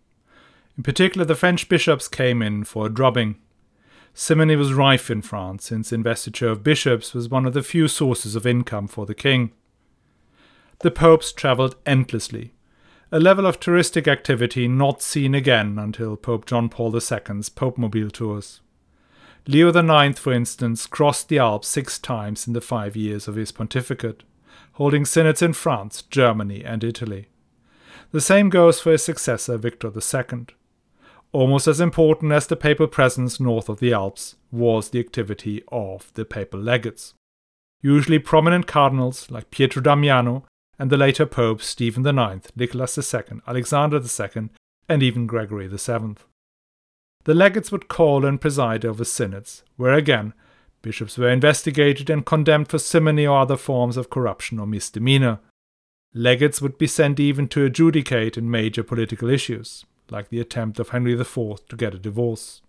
In 0.77 0.83
particular, 0.83 1.25
the 1.25 1.35
French 1.35 1.67
bishops 1.67 2.07
came 2.07 2.41
in 2.41 2.63
for 2.63 2.85
a 2.85 2.89
drubbing. 2.89 3.35
Simony 4.13 4.55
was 4.55 4.73
rife 4.73 5.11
in 5.11 5.21
France, 5.21 5.65
since 5.65 5.91
investiture 5.91 6.47
of 6.47 6.63
bishops 6.63 7.13
was 7.13 7.29
one 7.29 7.45
of 7.45 7.53
the 7.53 7.63
few 7.63 7.87
sources 7.87 8.35
of 8.35 8.47
income 8.47 8.87
for 8.87 9.05
the 9.05 9.15
king 9.15 9.51
the 10.81 10.91
popes 10.91 11.33
travelled 11.33 11.75
endlessly, 11.85 12.53
a 13.11 13.19
level 13.19 13.45
of 13.45 13.59
touristic 13.59 14.07
activity 14.07 14.67
not 14.67 15.01
seen 15.01 15.35
again 15.35 15.77
until 15.77 16.15
Pope 16.15 16.45
John 16.45 16.69
Paul 16.69 16.95
II's 16.95 17.49
Popemobile 17.49 18.11
tours. 18.11 18.61
Leo 19.49 19.69
IX, 19.69 20.19
for 20.19 20.31
instance, 20.31 20.85
crossed 20.85 21.27
the 21.27 21.39
Alps 21.39 21.67
six 21.67 21.97
times 21.97 22.45
in 22.45 22.53
the 22.53 22.61
five 22.61 22.95
years 22.95 23.27
of 23.27 23.33
his 23.33 23.51
pontificate, 23.51 24.21
holding 24.73 25.05
synods 25.05 25.41
in 25.41 25.53
France, 25.53 26.03
Germany, 26.03 26.63
and 26.63 26.83
Italy. 26.83 27.29
The 28.11 28.21
same 28.21 28.49
goes 28.49 28.79
for 28.79 28.91
his 28.91 29.03
successor, 29.03 29.57
Victor 29.57 29.91
II. 29.91 30.45
Almost 31.31 31.67
as 31.67 31.81
important 31.81 32.31
as 32.31 32.45
the 32.45 32.55
papal 32.55 32.85
presence 32.85 33.39
north 33.39 33.69
of 33.69 33.79
the 33.79 33.91
Alps 33.91 34.35
was 34.51 34.89
the 34.89 34.99
activity 34.99 35.63
of 35.71 36.13
the 36.13 36.25
papal 36.25 36.59
legates. 36.59 37.15
Usually 37.81 38.19
prominent 38.19 38.67
cardinals 38.67 39.31
like 39.31 39.49
Pietro 39.49 39.81
Damiano 39.81 40.45
and 40.77 40.91
the 40.91 40.97
later 40.97 41.25
popes 41.25 41.65
Stephen 41.65 42.05
IX, 42.05 42.47
Nicholas 42.55 43.13
II, 43.15 43.41
Alexander 43.47 43.99
II, 43.99 44.49
and 44.87 45.01
even 45.01 45.25
Gregory 45.25 45.67
VII. 45.67 46.17
The 47.25 47.33
legates 47.33 47.71
would 47.71 47.87
call 47.87 48.25
and 48.25 48.39
preside 48.39 48.85
over 48.85 49.03
synods, 49.03 49.63
where 49.75 49.93
again 49.93 50.33
bishops 50.81 51.17
were 51.17 51.29
investigated 51.29 52.09
and 52.09 52.25
condemned 52.25 52.69
for 52.69 52.79
simony 52.79 53.27
or 53.27 53.39
other 53.39 53.57
forms 53.57 53.97
of 53.97 54.09
corruption 54.09 54.59
or 54.59 54.65
misdemeanor. 54.65 55.39
Legates 56.13 56.61
would 56.61 56.77
be 56.77 56.87
sent 56.87 57.19
even 57.19 57.47
to 57.49 57.65
adjudicate 57.65 58.37
in 58.37 58.49
major 58.49 58.83
political 58.83 59.29
issues, 59.29 59.85
like 60.09 60.29
the 60.29 60.39
attempt 60.39 60.79
of 60.79 60.89
Henry 60.89 61.13
IV 61.13 61.67
to 61.67 61.75
get 61.75 61.93
a 61.93 61.99
divorce. 61.99 62.61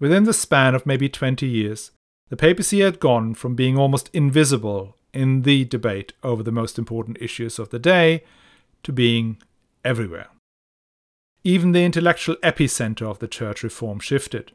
Within 0.00 0.24
the 0.24 0.34
span 0.34 0.74
of 0.74 0.86
maybe 0.86 1.08
20 1.08 1.46
years, 1.46 1.92
the 2.28 2.36
papacy 2.36 2.80
had 2.80 2.98
gone 2.98 3.34
from 3.34 3.54
being 3.54 3.78
almost 3.78 4.10
invisible 4.12 4.96
in 5.14 5.42
the 5.42 5.64
debate 5.64 6.12
over 6.22 6.42
the 6.42 6.52
most 6.52 6.78
important 6.78 7.18
issues 7.20 7.58
of 7.58 7.70
the 7.70 7.78
day 7.78 8.24
to 8.82 8.92
being 8.92 9.38
everywhere. 9.84 10.28
Even 11.46 11.70
the 11.70 11.84
intellectual 11.84 12.34
epicenter 12.42 13.08
of 13.08 13.20
the 13.20 13.28
church 13.28 13.62
reform 13.62 14.00
shifted. 14.00 14.50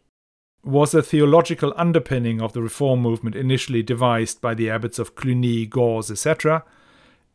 Was 0.62 0.91
the 0.91 1.01
theological 1.01 1.74
underpinning 1.77 2.41
of 2.41 2.51
the 2.51 2.62
reform 2.62 3.00
movement 3.00 3.33
initially 3.33 3.81
devised 3.81 4.41
by 4.41 4.53
the 4.55 4.69
abbots 4.69 5.00
of 5.00 5.15
Cluny, 5.15 5.65
Gorze, 5.65 6.12
etc., 6.12 6.65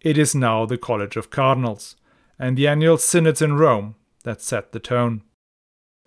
it 0.02 0.18
is 0.18 0.34
now 0.34 0.66
the 0.66 0.76
College 0.76 1.16
of 1.16 1.30
Cardinals 1.30 1.96
and 2.38 2.58
the 2.58 2.68
annual 2.68 2.98
synods 2.98 3.40
in 3.40 3.56
Rome 3.56 3.94
that 4.25 4.42
set 4.42 4.72
the 4.72 4.78
tone. 4.78 5.22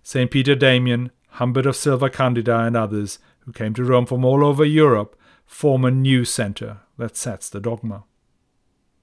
St. 0.04 0.30
Peter 0.30 0.54
Damian, 0.54 1.10
Humbert 1.30 1.66
of 1.66 1.74
Silva 1.74 2.08
Candida, 2.08 2.60
and 2.60 2.76
others 2.76 3.18
who 3.40 3.52
came 3.52 3.74
to 3.74 3.82
Rome 3.82 4.06
from 4.06 4.24
all 4.24 4.44
over 4.44 4.64
Europe 4.64 5.18
form 5.44 5.84
a 5.84 5.90
new 5.90 6.24
center 6.24 6.82
that 6.98 7.16
sets 7.16 7.48
the 7.48 7.58
dogma. 7.58 8.04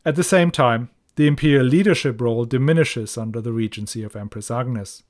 At 0.06 0.16
the 0.16 0.24
same 0.24 0.52
time, 0.52 0.90
the 1.18 1.28
imperial 1.28 1.66
leadership 1.66 2.22
role 2.22 2.46
diminishes 2.46 3.18
under 3.18 3.42
the 3.42 3.52
regency 3.52 4.04
of 4.04 4.16
Empress 4.16 4.52
Agnes. 4.52 5.02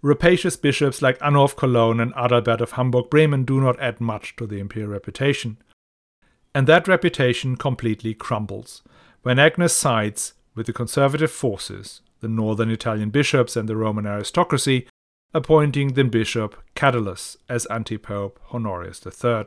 Rapacious 0.00 0.56
bishops 0.56 1.02
like 1.02 1.20
Anno 1.20 1.42
of 1.42 1.56
Cologne 1.56 1.98
and 1.98 2.14
Adalbert 2.14 2.60
of 2.60 2.72
Hamburg 2.72 3.10
Bremen 3.10 3.44
do 3.44 3.60
not 3.60 3.78
add 3.80 4.00
much 4.00 4.36
to 4.36 4.46
the 4.46 4.60
imperial 4.60 4.92
reputation. 4.92 5.58
And 6.54 6.68
that 6.68 6.86
reputation 6.86 7.56
completely 7.56 8.14
crumbles 8.14 8.82
when 9.22 9.40
Agnes 9.40 9.72
sides 9.72 10.34
with 10.54 10.66
the 10.66 10.72
conservative 10.72 11.32
forces, 11.32 12.00
the 12.20 12.28
northern 12.28 12.70
Italian 12.70 13.10
bishops 13.10 13.56
and 13.56 13.68
the 13.68 13.76
Roman 13.76 14.06
aristocracy, 14.06 14.86
appointing 15.34 15.94
the 15.94 16.04
bishop 16.04 16.62
Cadalus 16.76 17.36
as 17.48 17.66
antipope 17.66 18.38
Honorius 18.52 19.04
III. 19.04 19.46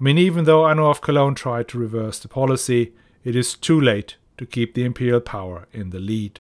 mean, 0.00 0.18
even 0.18 0.44
though 0.46 0.66
Anno 0.66 0.90
of 0.90 1.00
Cologne 1.00 1.36
tried 1.36 1.68
to 1.68 1.78
reverse 1.78 2.18
the 2.18 2.26
policy, 2.26 2.92
it 3.22 3.36
is 3.36 3.54
too 3.54 3.80
late 3.80 4.16
to 4.38 4.46
keep 4.46 4.74
the 4.74 4.84
imperial 4.84 5.20
power 5.20 5.66
in 5.72 5.90
the 5.90 5.98
lead. 5.98 6.38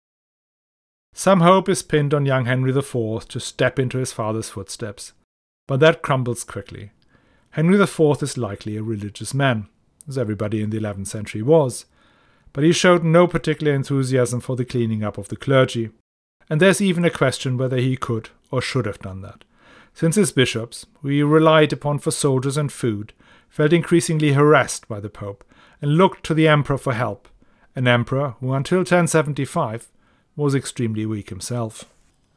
Some 1.12 1.40
hope 1.40 1.68
is 1.68 1.82
pinned 1.82 2.14
on 2.14 2.26
young 2.26 2.44
Henry 2.44 2.70
IV 2.70 3.28
to 3.28 3.40
step 3.40 3.78
into 3.78 3.98
his 3.98 4.12
father's 4.12 4.48
footsteps, 4.48 5.12
but 5.66 5.80
that 5.80 6.02
crumbles 6.02 6.44
quickly. 6.44 6.92
Henry 7.50 7.80
IV 7.80 8.22
is 8.22 8.38
likely 8.38 8.76
a 8.76 8.82
religious 8.82 9.34
man, 9.34 9.66
as 10.08 10.16
everybody 10.16 10.62
in 10.62 10.70
the 10.70 10.78
11th 10.78 11.08
century 11.08 11.42
was, 11.42 11.86
but 12.52 12.64
he 12.64 12.72
showed 12.72 13.04
no 13.04 13.26
particular 13.26 13.74
enthusiasm 13.74 14.40
for 14.40 14.56
the 14.56 14.64
cleaning 14.64 15.02
up 15.02 15.18
of 15.18 15.28
the 15.28 15.36
clergy, 15.36 15.90
and 16.48 16.60
there's 16.60 16.80
even 16.80 17.04
a 17.04 17.10
question 17.10 17.56
whether 17.56 17.76
he 17.76 17.96
could 17.96 18.30
or 18.50 18.60
should 18.60 18.86
have 18.86 18.98
done 19.00 19.20
that, 19.22 19.44
since 19.94 20.16
his 20.16 20.32
bishops, 20.32 20.86
who 21.02 21.08
he 21.08 21.22
relied 21.22 21.72
upon 21.72 21.98
for 21.98 22.10
soldiers 22.10 22.56
and 22.56 22.72
food, 22.72 23.12
felt 23.48 23.72
increasingly 23.72 24.32
harassed 24.32 24.86
by 24.88 25.00
the 25.00 25.10
Pope 25.10 25.44
and 25.82 25.96
looked 25.96 26.24
to 26.24 26.34
the 26.34 26.48
Emperor 26.48 26.78
for 26.78 26.92
help, 26.92 27.28
an 27.74 27.86
emperor 27.86 28.34
who 28.40 28.52
until 28.52 28.78
1075 28.78 29.88
was 30.36 30.54
extremely 30.54 31.06
weak 31.06 31.28
himself. 31.28 31.84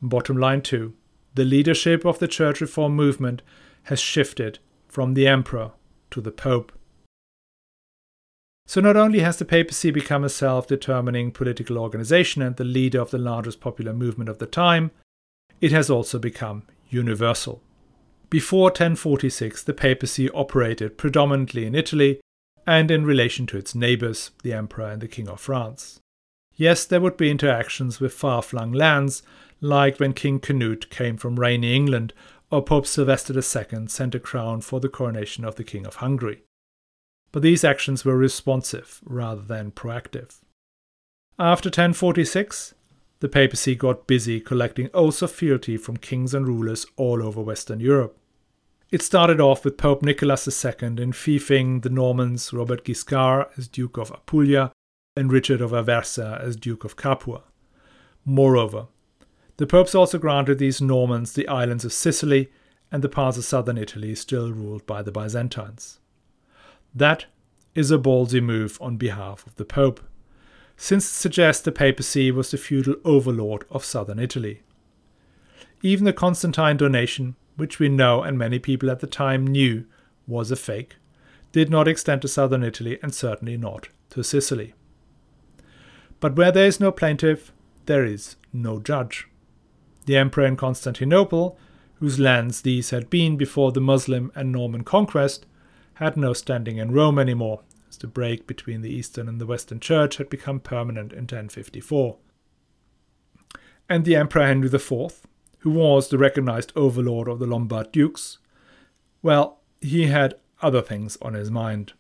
Bottom 0.02 0.38
line 0.38 0.62
2. 0.62 0.94
The 1.36 1.46
leadership 1.46 2.06
of 2.06 2.20
the 2.20 2.28
church 2.28 2.62
reform 2.62 2.96
movement 2.96 3.42
has 3.84 4.00
shifted 4.00 4.60
from 4.88 5.14
the 5.14 5.28
emperor 5.28 5.72
to 6.12 6.22
the 6.22 6.32
pope. 6.32 6.72
So 8.66 8.80
not 8.80 8.96
only 8.96 9.20
has 9.20 9.38
the 9.38 9.46
papacy 9.46 9.92
become 9.92 10.24
a 10.24 10.30
self-determining 10.30 11.32
political 11.32 11.78
organization 11.78 12.42
and 12.42 12.56
the 12.56 12.64
leader 12.64 13.02
of 13.02 13.12
the 13.12 13.18
largest 13.18 13.60
popular 13.60 13.94
movement 13.94 14.30
of 14.30 14.40
the 14.40 14.46
time, 14.46 14.92
it 15.60 15.72
has 15.72 15.90
also 15.90 16.20
become 16.20 16.64
universal. 16.90 17.62
Before 18.30 18.66
1046, 18.66 19.64
the 19.64 19.74
papacy 19.74 20.30
operated 20.32 20.98
predominantly 20.98 21.66
in 21.66 21.76
Italy 21.76 22.20
and 22.66 22.90
in 22.92 23.06
relation 23.06 23.46
to 23.48 23.58
its 23.58 23.76
neighbours, 23.76 24.32
the 24.44 24.54
Emperor 24.54 24.90
and 24.90 25.02
the 25.02 25.08
King 25.08 25.28
of 25.28 25.40
France. 25.40 26.00
Yes, 26.56 26.86
there 26.86 27.02
would 27.02 27.18
be 27.18 27.32
interactions 27.32 28.00
with 28.00 28.14
far 28.14 28.42
flung 28.42 28.72
lands, 28.72 29.24
like 29.60 30.00
when 30.00 30.14
King 30.14 30.40
Canute 30.40 30.90
came 30.90 31.18
from 31.18 31.40
rainy 31.40 31.76
England 31.76 32.14
or 32.52 32.64
Pope 32.64 32.86
Sylvester 32.86 33.34
II 33.34 33.88
sent 33.88 34.14
a 34.14 34.20
crown 34.20 34.62
for 34.62 34.80
the 34.80 34.90
coronation 34.90 35.44
of 35.44 35.56
the 35.56 35.64
King 35.64 35.86
of 35.88 35.96
Hungary. 35.96 36.44
but 37.34 37.42
these 37.42 37.64
actions 37.64 38.06
were 38.06 38.16
responsive 38.16 39.02
rather 39.04 39.42
than 39.42 39.72
proactive. 39.72 40.40
After 41.40 41.68
1046, 41.68 42.76
the 43.20 43.28
papacy 43.28 43.76
got 43.76 44.06
busy 44.06 44.40
collecting 44.40 44.90
oaths 44.94 45.24
of 45.24 45.32
fealty 45.32 45.76
from 45.76 45.98
kings 45.98 46.34
and 46.36 46.48
rulers 46.48 46.86
all 46.96 47.24
over 47.24 47.42
Western 47.42 47.80
Europe. 47.80 48.16
It 48.94 49.02
started 49.02 49.42
off 49.42 49.66
with 49.66 49.76
Pope 49.76 50.04
Nicholas 50.04 50.46
II 50.46 50.72
fiefing 51.14 51.82
the 51.82 51.90
Normans 51.90 52.54
Robert 52.54 52.86
Guiscard 52.86 53.48
as 53.58 53.68
Duke 53.68 53.98
of 53.98 54.12
Apulia 54.12 54.72
and 55.18 55.32
Richard 55.32 55.62
of 55.62 55.72
Aversa 55.72 56.40
as 56.40 56.56
Duke 56.56 56.84
of 56.84 56.96
Capua. 56.96 57.42
Moreover, 58.24 58.86
the 59.58 59.66
popes 59.66 59.96
also 59.96 60.20
granted 60.20 60.60
these 60.60 60.80
Normans 60.80 61.34
the 61.34 61.48
islands 61.48 61.84
of 61.84 61.92
Sicily 61.92 62.52
and 62.92 63.04
the 63.04 63.10
parts 63.10 63.36
of 63.36 63.46
southern 63.46 63.80
Italy 63.80 64.14
still 64.14 64.52
ruled 64.52 64.86
by 64.86 65.02
the 65.02 65.12
Byzantines. 65.12 65.98
That 66.94 67.26
is 67.74 67.90
a 67.90 67.98
ballsy 67.98 68.44
move 68.44 68.78
on 68.80 68.98
behalf 68.98 69.48
of 69.48 69.56
the 69.56 69.66
Pope, 69.66 70.02
since 70.78 71.06
it 71.06 71.16
suggests 71.16 71.64
the 71.64 71.72
papacy 71.72 72.30
was 72.30 72.52
the 72.52 72.60
feudal 72.60 72.98
overlord 73.04 73.66
of 73.72 73.84
southern 73.84 74.20
Italy. 74.20 74.62
Even 75.82 76.06
the 76.06 76.14
Constantine 76.14 76.78
donation, 76.78 77.36
which 77.56 77.80
we 77.80 77.90
know 77.90 78.22
and 78.24 78.38
many 78.38 78.60
people 78.60 78.90
at 78.90 79.00
the 79.00 79.08
time 79.08 79.46
knew 79.46 79.86
was 80.28 80.52
a 80.52 80.56
fake, 80.56 80.96
did 81.52 81.70
not 81.70 81.88
extend 81.88 82.22
to 82.22 82.28
southern 82.28 82.64
Italy 82.64 82.98
and 83.02 83.14
certainly 83.14 83.58
not 83.58 83.90
to 84.10 84.24
Sicily. 84.24 84.74
But 86.20 86.36
where 86.36 86.52
there 86.52 86.66
is 86.66 86.80
no 86.80 86.92
plaintiff, 86.92 87.52
there 87.86 88.06
is 88.06 88.38
no 88.52 88.80
judge. 88.80 89.28
The 90.06 90.18
emperor 90.18 90.46
in 90.46 90.58
Constantinople, 90.58 91.58
whose 91.96 92.20
lands 92.20 92.62
these 92.62 92.90
had 92.90 93.10
been 93.10 93.38
before 93.38 93.72
the 93.72 93.82
Muslim 93.82 94.32
and 94.36 94.52
Norman 94.52 94.84
conquest, 94.84 95.46
had 95.96 96.18
no 96.18 96.34
standing 96.34 96.78
in 96.78 96.92
Rome 96.92 97.20
anymore, 97.20 97.62
as 97.90 97.98
the 97.98 98.08
break 98.08 98.48
between 98.48 98.82
the 98.82 98.90
Eastern 98.90 99.30
and 99.30 99.40
the 99.40 99.46
Western 99.46 99.80
Church 99.80 100.18
had 100.18 100.30
become 100.30 100.60
permanent 100.60 101.12
in 101.12 101.20
1054. 101.20 102.18
And 103.88 104.06
the 104.06 104.16
Emperor 104.16 104.48
Henry 104.48 104.74
IV, 104.74 105.22
who 105.64 105.72
was 105.72 106.10
the 106.10 106.18
recognized 106.18 106.74
overlord 106.76 107.30
of 107.30 107.40
the 107.40 107.48
Lombard 107.48 107.90
dukes, 107.94 108.38
well, 109.22 109.62
he 109.80 110.08
had 110.08 110.36
other 110.62 110.82
things 110.82 111.18
on 111.22 111.36
his 111.36 111.50
mind. 111.50 111.94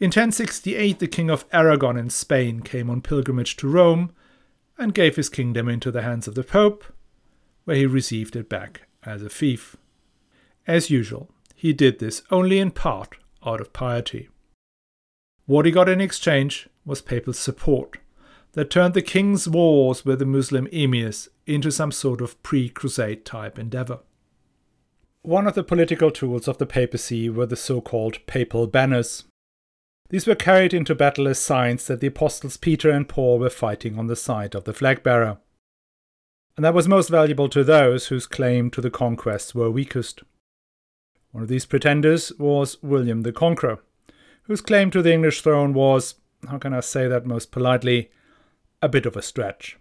In 0.00 0.06
1068, 0.06 0.98
the 0.98 1.06
King 1.06 1.28
of 1.28 1.44
Aragon 1.52 1.98
in 1.98 2.08
Spain 2.08 2.62
came 2.62 2.88
on 2.88 3.02
pilgrimage 3.02 3.54
to 3.56 3.68
Rome 3.68 4.14
and 4.78 4.94
gave 4.94 5.16
his 5.16 5.28
kingdom 5.28 5.68
into 5.68 5.90
the 5.90 6.00
hands 6.00 6.26
of 6.26 6.34
the 6.34 6.42
Pope, 6.42 6.84
where 7.66 7.76
he 7.76 7.84
received 7.84 8.34
it 8.34 8.48
back 8.48 8.88
as 9.02 9.22
a 9.22 9.28
fief. 9.28 9.76
As 10.66 10.88
usual, 10.88 11.30
he 11.54 11.74
did 11.74 11.98
this 11.98 12.22
only 12.30 12.60
in 12.60 12.70
part 12.70 13.18
out 13.44 13.60
of 13.60 13.74
piety. 13.74 14.30
What 15.44 15.66
he 15.66 15.70
got 15.72 15.90
in 15.90 16.00
exchange 16.00 16.66
was 16.86 17.02
papal 17.02 17.34
support 17.34 17.98
that 18.52 18.70
turned 18.70 18.94
the 18.94 19.02
king's 19.02 19.48
wars 19.48 20.04
with 20.04 20.18
the 20.18 20.26
Muslim 20.26 20.66
emirs 20.72 21.28
into 21.46 21.70
some 21.70 21.92
sort 21.92 22.20
of 22.20 22.42
pre 22.42 22.68
crusade 22.68 23.24
type 23.24 23.58
endeavor. 23.58 24.00
One 25.22 25.46
of 25.46 25.54
the 25.54 25.64
political 25.64 26.10
tools 26.10 26.48
of 26.48 26.58
the 26.58 26.66
papacy 26.66 27.28
were 27.28 27.46
the 27.46 27.56
so 27.56 27.80
called 27.80 28.24
papal 28.26 28.66
banners. 28.66 29.24
These 30.10 30.26
were 30.26 30.34
carried 30.34 30.72
into 30.72 30.94
battle 30.94 31.28
as 31.28 31.38
signs 31.38 31.86
that 31.86 32.00
the 32.00 32.06
apostles 32.06 32.56
Peter 32.56 32.90
and 32.90 33.08
Paul 33.08 33.38
were 33.38 33.50
fighting 33.50 33.98
on 33.98 34.06
the 34.06 34.16
side 34.16 34.54
of 34.54 34.64
the 34.64 34.72
flag 34.72 35.02
bearer. 35.02 35.38
And 36.56 36.64
that 36.64 36.74
was 36.74 36.88
most 36.88 37.10
valuable 37.10 37.48
to 37.50 37.62
those 37.62 38.06
whose 38.06 38.26
claim 38.26 38.70
to 38.70 38.80
the 38.80 38.90
conquest 38.90 39.54
were 39.54 39.70
weakest. 39.70 40.22
One 41.30 41.42
of 41.42 41.48
these 41.48 41.66
pretenders 41.66 42.32
was 42.38 42.82
William 42.82 43.22
the 43.22 43.32
Conqueror, 43.32 43.80
whose 44.44 44.62
claim 44.62 44.90
to 44.92 45.02
the 45.02 45.12
English 45.12 45.42
throne 45.42 45.74
was, 45.74 46.14
how 46.48 46.58
can 46.58 46.72
I 46.72 46.80
say 46.80 47.06
that 47.06 47.26
most 47.26 47.52
politely, 47.52 48.10
a 48.80 48.88
bit 48.88 49.06
of 49.06 49.16
a 49.16 49.22
stretch. 49.22 49.78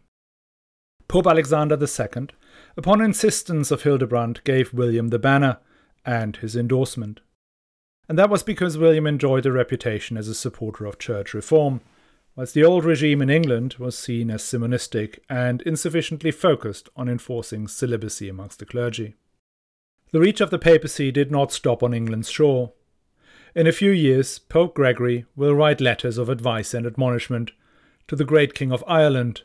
Pope 1.08 1.28
Alexander 1.28 1.78
II, 1.80 2.28
upon 2.76 3.02
insistence 3.02 3.72
of 3.72 3.84
Hildebrand, 3.84 4.44
gave 4.44 4.74
William 4.74 5.08
the 5.08 5.20
banner 5.20 5.60
and 6.06 6.36
his 6.38 6.56
endorsement. 6.56 7.22
And 8.10 8.18
that 8.18 8.30
was 8.30 8.44
because 8.44 8.78
William 8.78 9.08
enjoyed 9.08 9.46
a 9.46 9.52
reputation 9.52 10.18
as 10.18 10.28
a 10.28 10.36
supporter 10.36 10.86
of 10.86 11.00
church 11.00 11.34
reform, 11.34 11.82
whilst 12.36 12.54
the 12.54 12.64
old 12.64 12.86
regime 12.86 13.22
in 13.22 13.30
England 13.30 13.76
was 13.80 13.98
seen 13.98 14.30
as 14.30 14.44
Simonistic 14.44 15.20
and 15.30 15.62
insufficiently 15.64 16.32
focused 16.32 16.90
on 16.96 17.10
enforcing 17.10 17.68
celibacy 17.68 18.30
amongst 18.30 18.60
the 18.60 18.66
clergy. 18.66 19.16
The 20.12 20.20
reach 20.20 20.40
of 20.40 20.52
the 20.52 20.60
papacy 20.60 21.12
did 21.12 21.32
not 21.32 21.52
stop 21.52 21.84
on 21.84 21.94
England's 21.94 22.30
shore. 22.30 22.72
In 23.56 23.68
a 23.68 23.74
few 23.74 23.92
years, 23.92 24.40
Pope 24.40 24.76
Gregory 24.76 25.26
will 25.36 25.56
write 25.56 25.82
letters 25.82 26.18
of 26.18 26.30
advice 26.30 26.74
and 26.74 26.86
admonishment 26.86 27.52
to 28.08 28.16
the 28.16 28.26
great 28.26 28.54
King 28.54 28.72
of 28.72 28.84
Ireland, 28.88 29.42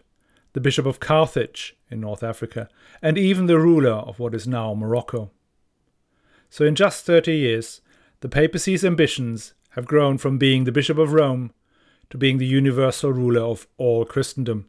the 0.52 0.60
Bishop 0.60 0.86
of 0.86 1.00
Carthage 1.00 1.76
in 1.90 2.00
North 2.00 2.22
Africa, 2.22 2.68
and 3.00 3.18
even 3.18 3.46
the 3.46 3.58
ruler 3.58 3.92
of 3.92 4.18
what 4.18 4.34
is 4.34 4.46
now 4.46 4.74
Morocco. 4.74 5.30
So, 6.50 6.64
in 6.64 6.74
just 6.74 7.04
30 7.04 7.34
years, 7.34 7.80
the 8.20 8.28
papacy's 8.28 8.84
ambitions 8.84 9.54
have 9.70 9.86
grown 9.86 10.18
from 10.18 10.38
being 10.38 10.64
the 10.64 10.72
Bishop 10.72 10.98
of 10.98 11.12
Rome 11.12 11.52
to 12.10 12.18
being 12.18 12.38
the 12.38 12.46
universal 12.46 13.12
ruler 13.12 13.40
of 13.40 13.66
all 13.78 14.04
Christendom. 14.04 14.68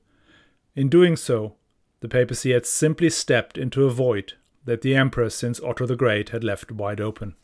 In 0.76 0.88
doing 0.88 1.16
so, 1.16 1.56
the 2.00 2.08
papacy 2.08 2.54
had 2.54 2.66
simply 2.66 3.10
stepped 3.10 3.58
into 3.58 3.84
a 3.86 3.92
void 3.92 4.34
that 4.66 4.82
the 4.82 4.96
emperor 4.96 5.30
since 5.30 5.60
Otto 5.62 5.86
the 5.86 5.96
Great 5.96 6.30
had 6.30 6.44
left 6.44 6.72
wide 6.72 7.02
open. 7.02 7.36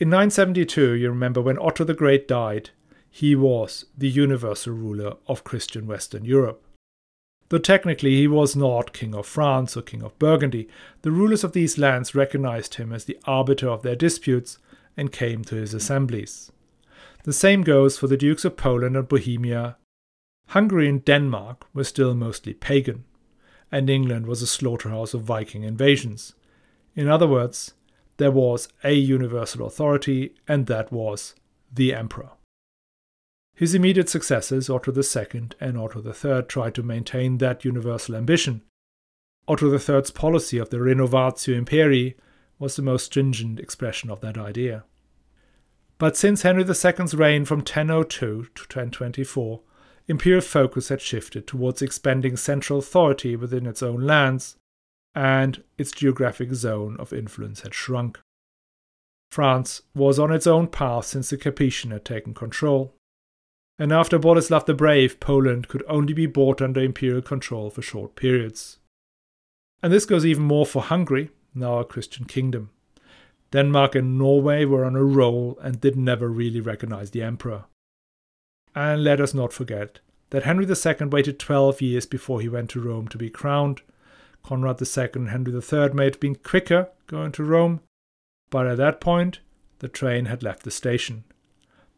In 0.00 0.08
972, 0.08 0.92
you 0.94 1.10
remember 1.10 1.40
when 1.40 1.58
Otto 1.58 1.84
the 1.84 1.94
Great 1.94 2.26
died, 2.26 2.70
he 3.12 3.36
was 3.36 3.84
the 3.96 4.08
universal 4.08 4.72
ruler 4.72 5.14
of 5.28 5.44
Christian 5.44 5.86
Western 5.86 6.24
Europe. 6.24 6.64
Though 7.50 7.58
technically 7.58 8.16
he 8.16 8.26
was 8.26 8.56
not 8.56 8.92
King 8.92 9.14
of 9.14 9.26
France 9.26 9.76
or 9.76 9.82
King 9.82 10.02
of 10.02 10.18
Burgundy, 10.18 10.68
the 11.02 11.12
rulers 11.12 11.44
of 11.44 11.52
these 11.52 11.78
lands 11.78 12.14
recognized 12.14 12.74
him 12.74 12.92
as 12.92 13.04
the 13.04 13.18
arbiter 13.24 13.68
of 13.68 13.82
their 13.82 13.94
disputes 13.94 14.58
and 14.96 15.12
came 15.12 15.44
to 15.44 15.54
his 15.54 15.74
assemblies. 15.74 16.50
The 17.22 17.32
same 17.32 17.62
goes 17.62 17.96
for 17.96 18.08
the 18.08 18.16
Dukes 18.16 18.44
of 18.44 18.56
Poland 18.56 18.96
and 18.96 19.06
Bohemia. 19.06 19.76
Hungary 20.48 20.88
and 20.88 21.04
Denmark 21.04 21.66
were 21.72 21.84
still 21.84 22.14
mostly 22.14 22.54
pagan 22.54 23.04
and 23.72 23.88
England 23.88 24.26
was 24.26 24.42
a 24.42 24.46
slaughterhouse 24.46 25.14
of 25.14 25.22
Viking 25.22 25.64
invasions. 25.64 26.34
In 26.94 27.08
other 27.08 27.26
words, 27.26 27.72
there 28.18 28.30
was 28.30 28.68
a 28.84 28.92
universal 28.92 29.66
authority, 29.66 30.34
and 30.46 30.66
that 30.66 30.92
was 30.92 31.34
the 31.72 31.94
Emperor. 31.94 32.32
His 33.54 33.74
immediate 33.74 34.08
successors, 34.08 34.70
Otto 34.70 34.92
II 34.92 35.48
and 35.60 35.78
Otto 35.78 36.02
III, 36.02 36.42
tried 36.44 36.74
to 36.74 36.82
maintain 36.82 37.38
that 37.38 37.64
universal 37.64 38.16
ambition. 38.16 38.62
Otto 39.46 39.70
III's 39.70 40.10
policy 40.10 40.58
of 40.58 40.70
the 40.70 40.78
Renovatio 40.78 41.60
Imperii 41.62 42.14
was 42.58 42.76
the 42.76 42.82
most 42.82 43.06
stringent 43.06 43.60
expression 43.60 44.10
of 44.10 44.20
that 44.20 44.38
idea. 44.38 44.84
But 45.98 46.16
since 46.16 46.42
Henry 46.42 46.64
II's 46.64 47.14
reign 47.14 47.44
from 47.44 47.58
1002 47.58 48.08
to 48.18 48.62
1024, 48.62 49.60
imperial 50.08 50.40
focus 50.40 50.88
had 50.88 51.00
shifted 51.00 51.46
towards 51.46 51.82
expanding 51.82 52.36
central 52.36 52.78
authority 52.78 53.36
within 53.36 53.66
its 53.66 53.82
own 53.82 54.00
lands, 54.00 54.56
and 55.14 55.62
its 55.76 55.92
geographic 55.92 56.54
zone 56.54 56.96
of 56.98 57.12
influence 57.12 57.60
had 57.60 57.74
shrunk. 57.74 58.18
France 59.30 59.82
was 59.94 60.18
on 60.18 60.32
its 60.32 60.46
own 60.46 60.66
path 60.66 61.06
since 61.06 61.30
the 61.30 61.36
Capetian 61.36 61.90
had 61.92 62.04
taken 62.04 62.34
control. 62.34 62.94
And 63.82 63.90
after 63.90 64.16
Boleslav 64.16 64.66
the 64.66 64.74
Brave, 64.74 65.18
Poland 65.18 65.66
could 65.66 65.82
only 65.88 66.12
be 66.12 66.26
brought 66.26 66.62
under 66.62 66.80
imperial 66.80 67.20
control 67.20 67.68
for 67.68 67.82
short 67.82 68.14
periods. 68.14 68.78
And 69.82 69.92
this 69.92 70.06
goes 70.06 70.24
even 70.24 70.44
more 70.44 70.64
for 70.64 70.82
Hungary, 70.82 71.30
now 71.52 71.80
a 71.80 71.84
Christian 71.84 72.26
kingdom. 72.26 72.70
Denmark 73.50 73.96
and 73.96 74.16
Norway 74.16 74.64
were 74.66 74.84
on 74.84 74.94
a 74.94 75.02
roll 75.02 75.58
and 75.60 75.80
did 75.80 75.96
never 75.96 76.28
really 76.28 76.60
recognize 76.60 77.10
the 77.10 77.24
emperor. 77.24 77.64
And 78.72 79.02
let 79.02 79.20
us 79.20 79.34
not 79.34 79.52
forget 79.52 79.98
that 80.30 80.44
Henry 80.44 80.64
II 80.64 81.08
waited 81.08 81.40
12 81.40 81.80
years 81.80 82.06
before 82.06 82.40
he 82.40 82.48
went 82.48 82.70
to 82.70 82.80
Rome 82.80 83.08
to 83.08 83.18
be 83.18 83.30
crowned. 83.30 83.82
Conrad 84.44 84.80
II 84.80 85.08
and 85.16 85.30
Henry 85.30 85.52
III 85.52 85.88
may 85.88 86.04
have 86.04 86.20
been 86.20 86.36
quicker 86.36 86.88
going 87.08 87.32
to 87.32 87.42
Rome, 87.42 87.80
but 88.48 88.68
at 88.68 88.76
that 88.76 89.00
point 89.00 89.40
the 89.80 89.88
train 89.88 90.26
had 90.26 90.44
left 90.44 90.62
the 90.62 90.70
station. 90.70 91.24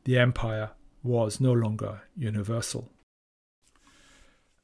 The 0.05 0.16
empire 0.18 0.70
was 1.05 1.38
no 1.38 1.53
longer 1.53 2.03
universal. 2.17 2.90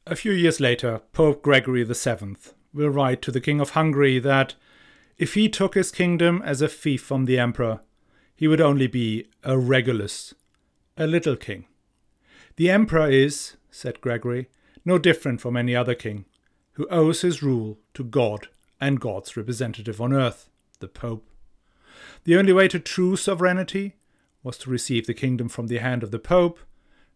A 0.07 0.17
few 0.17 0.33
years 0.33 0.59
later, 0.59 1.03
Pope 1.13 1.43
Gregory 1.43 1.85
VII 1.85 2.37
will 2.73 2.89
write 2.89 3.23
to 3.23 3.31
the 3.31 3.41
King 3.41 3.61
of 3.61 3.71
Hungary 3.71 4.19
that 4.19 4.55
if 5.19 5.35
he 5.35 5.49
took 5.49 5.75
his 5.75 5.93
kingdom 5.93 6.43
as 6.45 6.63
a 6.63 6.69
fief 6.69 7.03
from 7.03 7.27
the 7.27 7.39
emperor, 7.39 7.81
he 8.35 8.49
would 8.49 8.61
only 8.61 8.87
be 8.87 9.27
a 9.45 9.59
Regulus, 9.59 10.35
a 10.97 11.07
little 11.07 11.37
king. 11.37 11.67
The 12.57 12.71
emperor 12.71 13.09
is, 13.09 13.57
said 13.71 14.01
Gregory, 14.01 14.49
no 14.85 14.99
different 14.99 15.43
from 15.43 15.57
any 15.57 15.77
other 15.77 15.95
king, 15.95 16.25
who 16.73 16.89
owes 16.89 17.21
his 17.21 17.43
rule 17.43 17.79
to 17.95 18.03
God 18.03 18.49
and 18.81 18.99
God's 18.99 19.37
representative 19.37 20.01
on 20.01 20.15
earth, 20.15 20.49
the 20.79 20.89
Pope. 20.89 21.29
The 22.25 22.37
only 22.37 22.55
way 22.55 22.67
to 22.69 22.81
true 22.81 23.17
sovereignty 23.17 23.97
was 24.43 24.57
to 24.59 24.71
receive 24.71 25.07
the 25.07 25.15
kingdom 25.15 25.49
from 25.49 25.67
the 25.67 25.79
hand 25.79 26.03
of 26.03 26.11
the 26.11 26.19
Pope 26.19 26.59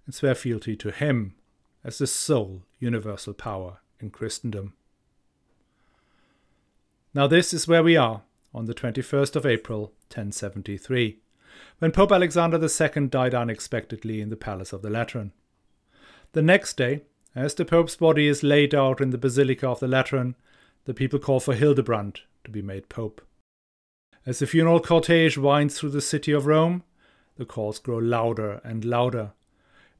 and 0.06 0.14
swear 0.14 0.34
fealty 0.34 0.76
to 0.76 0.90
him 0.90 1.34
as 1.82 1.98
the 1.98 2.06
sole 2.06 2.62
universal 2.78 3.32
power 3.32 3.78
in 4.00 4.10
Christendom. 4.10 4.74
Now, 7.14 7.26
this 7.26 7.54
is 7.54 7.68
where 7.68 7.82
we 7.82 7.96
are 7.96 8.22
on 8.52 8.66
the 8.66 8.74
21st 8.74 9.36
of 9.36 9.46
April, 9.46 9.92
1073, 10.08 11.18
when 11.78 11.92
Pope 11.92 12.12
Alexander 12.12 12.58
II 12.58 13.06
died 13.08 13.34
unexpectedly 13.34 14.20
in 14.20 14.30
the 14.30 14.36
Palace 14.36 14.72
of 14.72 14.82
the 14.82 14.90
Lateran. 14.90 15.32
The 16.32 16.42
next 16.42 16.76
day, 16.76 17.02
as 17.34 17.54
the 17.54 17.64
Pope's 17.64 17.96
body 17.96 18.26
is 18.26 18.42
laid 18.42 18.74
out 18.74 19.00
in 19.00 19.10
the 19.10 19.18
Basilica 19.18 19.68
of 19.68 19.80
the 19.80 19.88
Lateran, 19.88 20.34
the 20.84 20.94
people 20.94 21.18
call 21.18 21.40
for 21.40 21.54
Hildebrand 21.54 22.20
to 22.44 22.50
be 22.50 22.62
made 22.62 22.88
Pope. 22.88 23.22
As 24.26 24.38
the 24.38 24.46
funeral 24.46 24.80
cortege 24.80 25.38
winds 25.38 25.78
through 25.78 25.90
the 25.90 26.00
city 26.00 26.32
of 26.32 26.46
Rome, 26.46 26.82
the 27.36 27.44
calls 27.44 27.78
grow 27.78 27.98
louder 27.98 28.60
and 28.64 28.84
louder, 28.84 29.32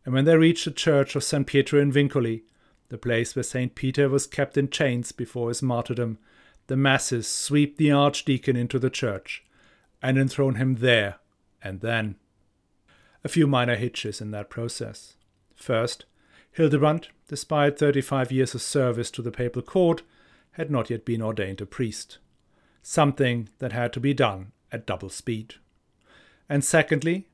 and 0.04 0.14
when 0.14 0.24
they 0.24 0.36
reach 0.36 0.64
the 0.64 0.70
church 0.70 1.16
of 1.16 1.24
San 1.24 1.44
Pietro 1.44 1.80
in 1.80 1.92
Vincoli, 1.92 2.42
the 2.88 2.98
place 2.98 3.34
where 3.34 3.42
St. 3.42 3.74
Peter 3.74 4.08
was 4.08 4.26
kept 4.26 4.56
in 4.56 4.68
chains 4.68 5.12
before 5.12 5.48
his 5.48 5.62
martyrdom, 5.62 6.18
the 6.66 6.76
masses 6.76 7.26
sweep 7.26 7.76
the 7.76 7.90
archdeacon 7.90 8.56
into 8.56 8.78
the 8.78 8.90
church 8.90 9.44
and 10.02 10.18
enthrone 10.18 10.56
him 10.56 10.76
there 10.76 11.16
and 11.62 11.80
then. 11.80 12.16
A 13.24 13.28
few 13.28 13.46
minor 13.46 13.76
hitches 13.76 14.20
in 14.20 14.30
that 14.32 14.50
process. 14.50 15.16
First, 15.54 16.04
Hildebrand, 16.52 17.08
despite 17.26 17.78
35 17.78 18.30
years 18.30 18.54
of 18.54 18.62
service 18.62 19.10
to 19.12 19.22
the 19.22 19.32
papal 19.32 19.62
court, 19.62 20.02
had 20.52 20.70
not 20.70 20.90
yet 20.90 21.04
been 21.04 21.22
ordained 21.22 21.60
a 21.60 21.66
priest, 21.66 22.18
something 22.82 23.48
that 23.58 23.72
had 23.72 23.92
to 23.94 24.00
be 24.00 24.12
done 24.12 24.52
at 24.70 24.86
double 24.86 25.08
speed. 25.08 25.54
And 26.48 26.64
secondly, 26.64 27.26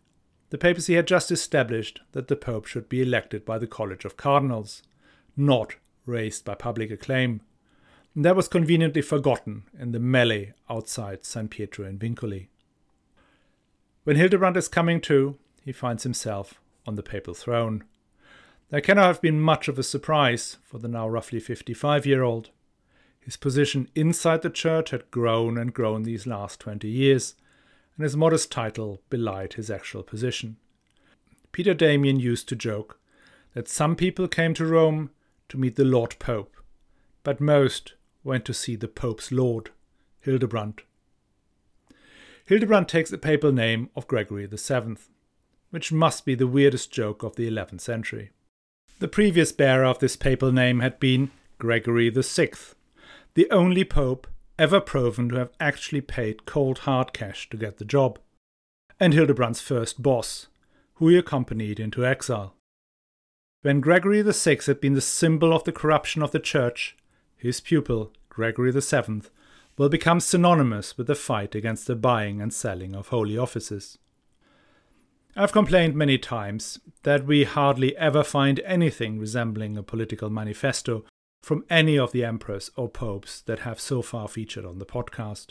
the 0.50 0.58
papacy 0.58 0.94
had 0.94 1.06
just 1.06 1.30
established 1.30 2.00
that 2.12 2.28
the 2.28 2.36
pope 2.36 2.66
should 2.66 2.88
be 2.88 3.02
elected 3.02 3.44
by 3.44 3.58
the 3.58 3.66
College 3.66 4.04
of 4.04 4.16
Cardinals, 4.16 4.82
not 5.36 5.76
raised 6.06 6.44
by 6.44 6.54
public 6.54 6.90
acclaim. 6.90 7.40
And 8.14 8.24
that 8.24 8.36
was 8.36 8.48
conveniently 8.48 9.02
forgotten 9.02 9.64
in 9.78 9.92
the 9.92 10.00
melee 10.00 10.54
outside 10.68 11.24
San 11.24 11.48
Pietro 11.48 11.86
in 11.86 11.98
Vincoli. 11.98 12.48
When 14.04 14.16
Hildebrand 14.16 14.56
is 14.56 14.66
coming 14.66 15.00
to, 15.02 15.36
he 15.64 15.72
finds 15.72 16.02
himself 16.02 16.60
on 16.86 16.96
the 16.96 17.02
papal 17.02 17.34
throne. 17.34 17.84
There 18.70 18.80
cannot 18.80 19.06
have 19.06 19.20
been 19.20 19.40
much 19.40 19.68
of 19.68 19.78
a 19.78 19.82
surprise 19.82 20.56
for 20.64 20.78
the 20.78 20.88
now 20.88 21.08
roughly 21.08 21.38
55 21.38 22.06
year 22.06 22.22
old. 22.22 22.50
His 23.20 23.36
position 23.36 23.88
inside 23.94 24.42
the 24.42 24.50
church 24.50 24.90
had 24.90 25.10
grown 25.10 25.58
and 25.58 25.74
grown 25.74 26.02
these 26.02 26.26
last 26.26 26.58
20 26.60 26.88
years, 26.88 27.34
and 28.00 28.04
his 28.04 28.16
modest 28.16 28.50
title 28.50 29.02
belied 29.10 29.52
his 29.52 29.70
actual 29.70 30.02
position. 30.02 30.56
Peter 31.52 31.74
Damian 31.74 32.18
used 32.18 32.48
to 32.48 32.56
joke 32.56 32.98
that 33.52 33.68
some 33.68 33.94
people 33.94 34.26
came 34.26 34.54
to 34.54 34.64
Rome 34.64 35.10
to 35.50 35.58
meet 35.58 35.76
the 35.76 35.84
Lord 35.84 36.18
Pope, 36.18 36.56
but 37.24 37.42
most 37.42 37.92
went 38.24 38.46
to 38.46 38.54
see 38.54 38.74
the 38.74 38.88
Pope's 38.88 39.30
Lord, 39.30 39.68
Hildebrand. 40.20 40.80
Hildebrand 42.46 42.88
takes 42.88 43.10
the 43.10 43.18
papal 43.18 43.52
name 43.52 43.90
of 43.94 44.08
Gregory 44.08 44.46
VII, 44.46 44.96
which 45.68 45.92
must 45.92 46.24
be 46.24 46.34
the 46.34 46.46
weirdest 46.46 46.90
joke 46.90 47.22
of 47.22 47.36
the 47.36 47.50
11th 47.50 47.82
century. 47.82 48.30
The 49.00 49.08
previous 49.08 49.52
bearer 49.52 49.84
of 49.84 49.98
this 49.98 50.16
papal 50.16 50.52
name 50.52 50.80
had 50.80 50.98
been 51.00 51.32
Gregory 51.58 52.08
VI, 52.08 52.52
the 53.34 53.50
only 53.50 53.84
pope 53.84 54.26
ever 54.60 54.78
proven 54.78 55.30
to 55.30 55.36
have 55.36 55.50
actually 55.58 56.02
paid 56.02 56.44
cold 56.44 56.80
hard 56.80 57.14
cash 57.14 57.48
to 57.48 57.56
get 57.56 57.78
the 57.78 57.84
job, 57.84 58.18
and 59.00 59.14
Hildebrand's 59.14 59.62
first 59.62 60.02
boss, 60.02 60.48
who 60.96 61.08
he 61.08 61.16
accompanied 61.16 61.80
into 61.80 62.04
exile. 62.04 62.54
When 63.62 63.80
Gregory 63.80 64.20
VI 64.20 64.58
had 64.66 64.78
been 64.78 64.92
the 64.92 65.00
symbol 65.00 65.54
of 65.54 65.64
the 65.64 65.72
corruption 65.72 66.22
of 66.22 66.32
the 66.32 66.38
Church, 66.38 66.94
his 67.38 67.58
pupil, 67.58 68.12
Gregory 68.28 68.70
VII, 68.70 69.22
will 69.78 69.88
become 69.88 70.20
synonymous 70.20 70.98
with 70.98 71.06
the 71.06 71.14
fight 71.14 71.54
against 71.54 71.86
the 71.86 71.96
buying 71.96 72.42
and 72.42 72.52
selling 72.52 72.94
of 72.94 73.08
holy 73.08 73.38
offices. 73.38 73.96
I've 75.34 75.52
complained 75.52 75.94
many 75.94 76.18
times 76.18 76.80
that 77.04 77.24
we 77.24 77.44
hardly 77.44 77.96
ever 77.96 78.22
find 78.22 78.60
anything 78.60 79.18
resembling 79.18 79.78
a 79.78 79.82
political 79.82 80.28
manifesto 80.28 81.04
from 81.40 81.64
any 81.70 81.98
of 81.98 82.12
the 82.12 82.24
emperors 82.24 82.70
or 82.76 82.88
popes 82.88 83.40
that 83.42 83.60
have 83.60 83.80
so 83.80 84.02
far 84.02 84.28
featured 84.28 84.64
on 84.64 84.78
the 84.78 84.86
podcast. 84.86 85.48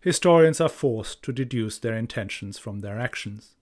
Historians 0.00 0.60
are 0.60 0.68
forced 0.68 1.22
to 1.22 1.32
deduce 1.32 1.78
their 1.78 1.94
intentions 1.94 2.58
from 2.58 2.80
their 2.80 2.98
actions, 2.98 3.54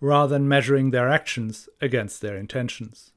rather 0.00 0.34
than 0.34 0.48
measuring 0.48 0.90
their 0.90 1.08
actions 1.08 1.68
against 1.80 2.20
their 2.20 2.36
intentions. 2.36 3.12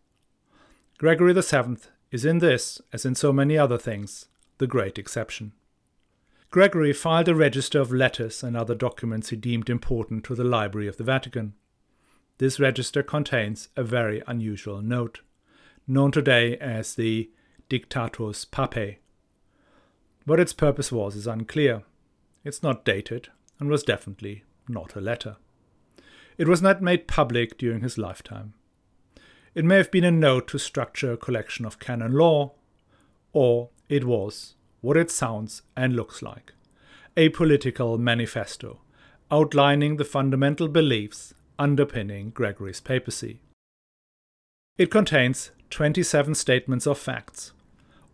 Gregory 0.98 1.34
VII 1.34 1.78
is 2.12 2.26
in 2.26 2.40
this, 2.40 2.82
as 2.94 3.06
in 3.06 3.16
so 3.16 3.34
many 3.34 3.58
other 3.58 3.78
things, 3.78 4.26
the 4.58 4.68
great 4.68 4.98
exception. 4.98 5.54
Gregory 6.52 6.94
filed 6.94 7.28
a 7.28 7.36
register 7.36 7.80
of 7.80 7.94
letters 7.94 8.44
and 8.44 8.58
other 8.58 8.76
documents 8.76 9.30
he 9.30 9.36
deemed 9.36 9.70
important 9.70 10.24
to 10.24 10.36
the 10.36 10.44
Library 10.44 10.88
of 10.88 10.98
the 10.98 11.04
Vatican. 11.04 11.54
This 12.40 12.60
register 12.60 13.04
contains 13.04 13.70
a 13.76 13.84
very 13.84 14.24
unusual 14.26 14.82
note, 14.82 15.22
known 15.88 16.12
today 16.12 16.58
as 16.58 16.96
the 16.96 17.30
Dictatus 17.70 18.46
Papae. 18.46 18.98
What 20.26 20.40
its 20.40 20.54
purpose 20.54 20.92
was 20.92 21.16
is 21.16 21.28
unclear. 21.28 21.84
It's 22.44 22.64
not 22.64 22.84
dated 22.84 23.30
and 23.60 23.70
was 23.70 23.84
definitely 23.84 24.44
not 24.68 24.96
a 24.96 25.02
letter. 25.02 25.38
It 26.38 26.48
was 26.48 26.62
not 26.62 26.82
made 26.82 27.08
public 27.08 27.58
during 27.58 27.82
his 27.82 27.98
lifetime. 27.98 28.54
It 29.54 29.66
may 29.66 29.78
have 29.78 29.92
been 29.92 30.04
a 30.04 30.12
note 30.12 30.48
to 30.50 30.58
structure 30.58 31.14
a 31.14 31.18
collection 31.18 31.66
of 31.66 31.80
canon 31.80 32.14
law, 32.14 32.54
or 33.34 33.70
it 33.88 34.06
was 34.06 34.56
what 34.82 34.98
it 34.98 35.12
sounds 35.12 35.62
and 35.76 35.96
looks 35.96 36.22
like 36.22 36.54
a 37.18 37.30
political 37.30 37.98
manifesto 37.98 38.80
outlining 39.32 39.98
the 39.98 40.06
fundamental 40.06 40.68
beliefs 40.68 41.34
underpinning 41.60 42.30
Gregory's 42.30 42.80
papacy. 42.80 43.42
It 44.78 44.90
contains 44.90 45.52
27 45.70 46.34
statements 46.36 46.88
of 46.88 46.98
facts, 46.98 47.52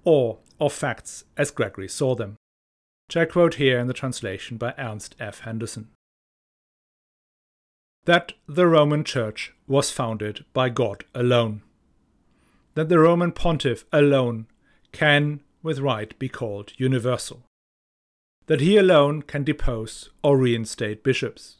or 0.05 0.37
of 0.59 0.71
facts 0.71 1.25
as 1.35 1.51
Gregory 1.51 1.89
saw 1.89 2.15
them, 2.15 2.37
I 3.15 3.25
quote 3.25 3.55
here 3.55 3.79
in 3.79 3.87
the 3.87 3.93
translation 3.93 4.57
by 4.57 4.73
Ernst 4.77 5.15
F. 5.19 5.41
Henderson. 5.41 5.89
That 8.05 8.33
the 8.47 8.67
Roman 8.67 9.03
Church 9.03 9.53
was 9.67 9.91
founded 9.91 10.45
by 10.53 10.69
God 10.69 11.05
alone. 11.13 11.61
That 12.75 12.89
the 12.89 12.99
Roman 12.99 13.31
Pontiff 13.31 13.85
alone 13.91 14.47
can, 14.91 15.41
with 15.63 15.79
right, 15.79 16.17
be 16.19 16.29
called 16.29 16.73
universal. 16.77 17.43
That 18.47 18.61
he 18.61 18.77
alone 18.77 19.23
can 19.23 19.43
depose 19.43 20.09
or 20.23 20.37
reinstate 20.37 21.03
bishops. 21.03 21.57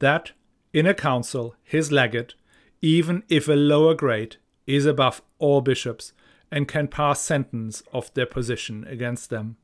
That, 0.00 0.32
in 0.72 0.86
a 0.86 0.94
council, 0.94 1.54
his 1.62 1.92
legate, 1.92 2.34
even 2.82 3.22
if 3.28 3.48
a 3.48 3.52
lower 3.52 3.94
grade, 3.94 4.36
is 4.66 4.86
above 4.86 5.22
all 5.38 5.60
bishops 5.60 6.12
and 6.54 6.68
can 6.68 6.86
pass 6.86 7.20
sentence 7.20 7.82
of 7.92 8.14
their 8.14 8.26
position 8.26 8.86
against 8.88 9.28
them. 9.28 9.56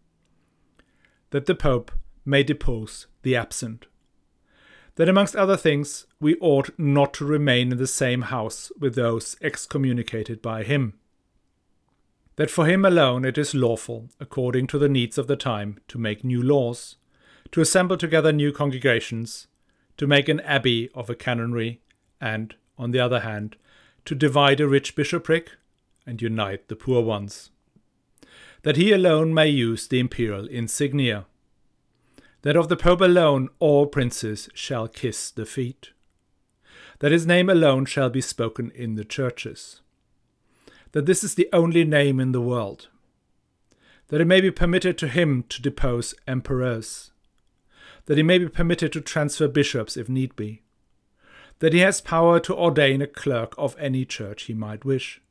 That 1.30 1.46
the 1.46 1.54
Pope 1.54 1.92
may 2.24 2.42
depose 2.42 3.06
the 3.22 3.36
absent. 3.36 3.86
That 4.96 5.08
amongst 5.08 5.36
other 5.36 5.56
things, 5.56 6.08
we 6.18 6.34
ought 6.40 6.76
not 6.76 7.14
to 7.14 7.24
remain 7.24 7.70
in 7.70 7.78
the 7.78 7.86
same 7.86 8.22
house 8.22 8.72
with 8.76 8.96
those 8.96 9.36
excommunicated 9.40 10.42
by 10.42 10.64
him. 10.64 10.94
That 12.34 12.50
for 12.50 12.66
him 12.66 12.84
alone 12.84 13.24
it 13.24 13.38
is 13.38 13.54
lawful, 13.54 14.08
according 14.18 14.66
to 14.66 14.78
the 14.78 14.88
needs 14.88 15.16
of 15.16 15.28
the 15.28 15.36
time, 15.36 15.78
to 15.86 15.96
make 15.96 16.24
new 16.24 16.42
laws, 16.42 16.96
to 17.52 17.60
assemble 17.60 17.98
together 17.98 18.32
new 18.32 18.50
congregations, 18.50 19.46
to 19.96 20.08
make 20.08 20.28
an 20.28 20.40
abbey 20.40 20.90
of 20.92 21.08
a 21.08 21.14
canonry, 21.14 21.82
and, 22.20 22.56
on 22.76 22.90
the 22.90 22.98
other 22.98 23.20
hand, 23.20 23.54
to 24.06 24.16
divide 24.16 24.60
a 24.60 24.66
rich 24.66 24.96
bishopric 24.96 25.50
and 26.10 26.20
unite 26.20 26.66
the 26.68 26.76
poor 26.76 27.02
ones. 27.02 27.50
That 28.62 28.76
he 28.76 28.92
alone 28.92 29.32
may 29.32 29.48
use 29.48 29.86
the 29.86 30.00
imperial 30.00 30.46
insignia. 30.46 31.26
That 32.42 32.56
of 32.56 32.68
the 32.68 32.76
Pope 32.76 33.00
alone 33.00 33.48
all 33.60 33.86
princes 33.86 34.48
shall 34.52 34.88
kiss 34.88 35.30
the 35.30 35.46
feet. 35.46 35.90
That 36.98 37.12
his 37.12 37.26
name 37.26 37.48
alone 37.48 37.86
shall 37.86 38.10
be 38.10 38.20
spoken 38.20 38.72
in 38.74 38.96
the 38.96 39.04
churches. 39.04 39.80
That 40.92 41.06
this 41.06 41.22
is 41.22 41.36
the 41.36 41.48
only 41.52 41.84
name 41.84 42.18
in 42.18 42.32
the 42.32 42.40
world. 42.40 42.88
That 44.08 44.20
it 44.20 44.26
may 44.26 44.40
be 44.40 44.50
permitted 44.50 44.98
to 44.98 45.08
him 45.08 45.44
to 45.48 45.62
depose 45.62 46.12
emperors. 46.26 47.12
That 48.06 48.16
he 48.16 48.24
may 48.24 48.38
be 48.38 48.48
permitted 48.48 48.92
to 48.94 49.00
transfer 49.00 49.46
bishops 49.46 49.96
if 49.96 50.08
need 50.08 50.34
be. 50.34 50.62
That 51.60 51.72
he 51.72 51.78
has 51.80 52.00
power 52.00 52.40
to 52.40 52.56
ordain 52.56 53.00
a 53.00 53.06
clerk 53.06 53.54
of 53.56 53.76
any 53.78 54.04
church 54.04 54.44
he 54.44 54.54
might 54.54 54.84
wish 54.84 55.22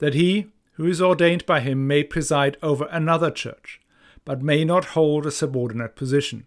that 0.00 0.14
he 0.14 0.46
who 0.72 0.86
is 0.86 1.00
ordained 1.00 1.46
by 1.46 1.60
him 1.60 1.86
may 1.86 2.02
preside 2.02 2.56
over 2.62 2.88
another 2.90 3.30
church, 3.30 3.80
but 4.24 4.42
may 4.42 4.64
not 4.64 4.86
hold 4.96 5.26
a 5.26 5.30
subordinate 5.30 5.94
position, 5.94 6.46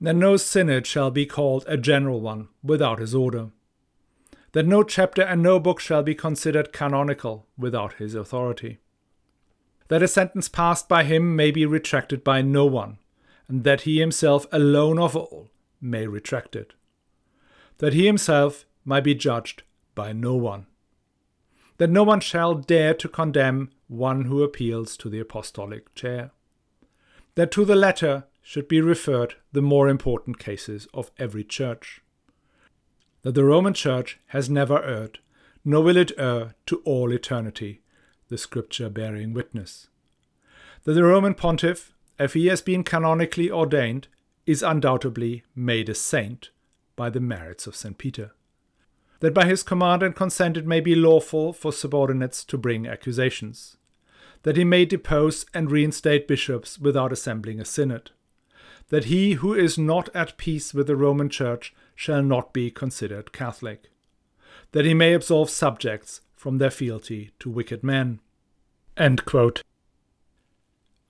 that 0.00 0.16
no 0.16 0.36
synod 0.36 0.86
shall 0.86 1.10
be 1.10 1.26
called 1.26 1.64
a 1.66 1.76
general 1.76 2.20
one 2.20 2.48
without 2.62 2.98
his 2.98 3.14
order, 3.14 3.50
that 4.52 4.66
no 4.66 4.82
chapter 4.82 5.22
and 5.22 5.42
no 5.42 5.60
book 5.60 5.78
shall 5.78 6.02
be 6.02 6.14
considered 6.14 6.72
canonical 6.72 7.46
without 7.58 7.94
his 7.94 8.14
authority, 8.14 8.78
that 9.88 10.02
a 10.02 10.08
sentence 10.08 10.48
passed 10.48 10.88
by 10.88 11.04
him 11.04 11.36
may 11.36 11.50
be 11.50 11.66
retracted 11.66 12.24
by 12.24 12.40
no 12.40 12.64
one, 12.64 12.98
and 13.46 13.64
that 13.64 13.82
he 13.82 14.00
himself 14.00 14.46
alone 14.52 14.98
of 14.98 15.14
all 15.14 15.50
may 15.80 16.06
retract 16.06 16.56
it, 16.56 16.72
that 17.78 17.92
he 17.92 18.06
himself 18.06 18.64
might 18.86 19.04
be 19.04 19.14
judged 19.14 19.62
by 19.94 20.12
no 20.12 20.34
one, 20.34 20.66
that 21.78 21.90
no 21.90 22.02
one 22.02 22.20
shall 22.20 22.54
dare 22.54 22.94
to 22.94 23.08
condemn 23.08 23.70
one 23.88 24.24
who 24.24 24.42
appeals 24.42 24.96
to 24.96 25.08
the 25.08 25.20
apostolic 25.20 25.94
chair, 25.94 26.30
that 27.34 27.50
to 27.50 27.64
the 27.64 27.74
latter 27.74 28.24
should 28.42 28.68
be 28.68 28.80
referred 28.80 29.34
the 29.52 29.62
more 29.62 29.88
important 29.88 30.38
cases 30.38 30.86
of 30.94 31.10
every 31.18 31.42
church. 31.42 32.00
That 33.22 33.34
the 33.34 33.44
Roman 33.44 33.72
Church 33.72 34.20
has 34.28 34.50
never 34.50 34.82
erred, 34.82 35.18
nor 35.64 35.82
will 35.82 35.96
it 35.96 36.12
err 36.18 36.54
to 36.66 36.82
all 36.84 37.10
eternity, 37.10 37.80
the 38.28 38.36
Scripture 38.38 38.90
bearing 38.90 39.32
witness. 39.32 39.88
That 40.84 40.92
the 40.92 41.04
Roman 41.04 41.34
Pontiff, 41.34 41.94
if 42.18 42.34
he 42.34 42.46
has 42.46 42.60
been 42.60 42.84
canonically 42.84 43.50
ordained, 43.50 44.08
is 44.46 44.62
undoubtedly 44.62 45.42
made 45.56 45.88
a 45.88 45.94
saint 45.94 46.50
by 46.96 47.08
the 47.08 47.20
merits 47.20 47.66
of 47.66 47.74
St. 47.74 47.96
Peter. 47.96 48.32
That 49.24 49.32
by 49.32 49.46
his 49.46 49.62
command 49.62 50.02
and 50.02 50.14
consent 50.14 50.58
it 50.58 50.66
may 50.66 50.80
be 50.80 50.94
lawful 50.94 51.54
for 51.54 51.72
subordinates 51.72 52.44
to 52.44 52.58
bring 52.58 52.86
accusations. 52.86 53.78
That 54.42 54.58
he 54.58 54.64
may 54.64 54.84
depose 54.84 55.46
and 55.54 55.70
reinstate 55.70 56.28
bishops 56.28 56.78
without 56.78 57.10
assembling 57.10 57.58
a 57.58 57.64
synod 57.64 58.10
that 58.90 59.06
he 59.06 59.32
who 59.32 59.54
is 59.54 59.78
not 59.78 60.14
at 60.14 60.36
peace 60.36 60.74
with 60.74 60.86
the 60.86 60.94
Roman 60.94 61.30
Church 61.30 61.74
shall 61.94 62.22
not 62.22 62.52
be 62.52 62.70
considered 62.70 63.32
Catholic, 63.32 63.88
that 64.72 64.84
he 64.84 64.92
may 64.92 65.14
absolve 65.14 65.48
subjects 65.48 66.20
from 66.36 66.58
their 66.58 66.70
fealty 66.70 67.30
to 67.38 67.48
wicked 67.48 67.82
men. 67.82 68.20
I 68.98 69.16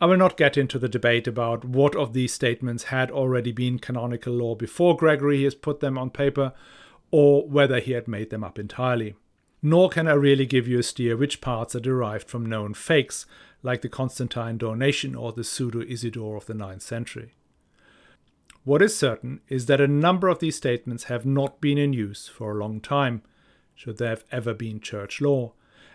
will 0.07 0.17
not 0.17 0.37
get 0.37 0.57
into 0.57 0.79
the 0.79 0.89
debate 0.89 1.27
about 1.27 1.65
what 1.65 1.97
of 1.97 2.13
these 2.13 2.33
statements 2.33 2.85
had 2.85 3.11
already 3.11 3.51
been 3.51 3.81
canonical 3.81 4.35
law 4.35 4.55
before 4.55 4.97
Gregory 4.97 5.43
has 5.43 5.57
put 5.57 5.81
them 5.81 5.99
on 5.99 6.11
paper, 6.11 6.53
or 7.17 7.47
whether 7.47 7.79
he 7.79 7.93
had 7.93 8.09
made 8.09 8.31
them 8.31 8.43
up 8.43 8.59
entirely. 8.59 9.15
Nor 9.63 9.89
can 9.89 10.09
I 10.09 10.15
really 10.15 10.47
give 10.47 10.67
you 10.67 10.81
a 10.81 10.83
steer 10.83 11.17
which 11.17 11.41
parts 11.41 11.77
are 11.77 11.81
derived 11.81 12.29
from 12.29 12.45
known 12.45 12.75
fakes, 12.75 13.25
like 13.63 13.83
the 13.83 13.89
Constantine 13.89 14.59
donation 14.59 15.15
or 15.15 15.31
the 15.31 15.45
pseudo 15.45 15.83
Isidore 15.83 16.37
of 16.37 16.47
the 16.47 16.55
ninth 16.55 16.83
century. 16.83 17.35
What 18.65 18.83
is 18.83 18.99
certain 18.99 19.43
is 19.49 19.67
that 19.67 19.81
a 19.81 19.87
number 19.87 20.27
of 20.27 20.41
these 20.41 20.57
statements 20.57 21.05
have 21.05 21.25
not 21.25 21.61
been 21.61 21.79
in 21.79 21.93
use 21.93 22.27
for 22.27 22.51
a 22.51 22.59
long 22.59 22.81
time, 22.81 23.23
should 23.77 23.99
there 23.99 24.09
have 24.09 24.25
ever 24.33 24.53
been 24.53 24.81
church 24.81 25.21
law, 25.21 25.53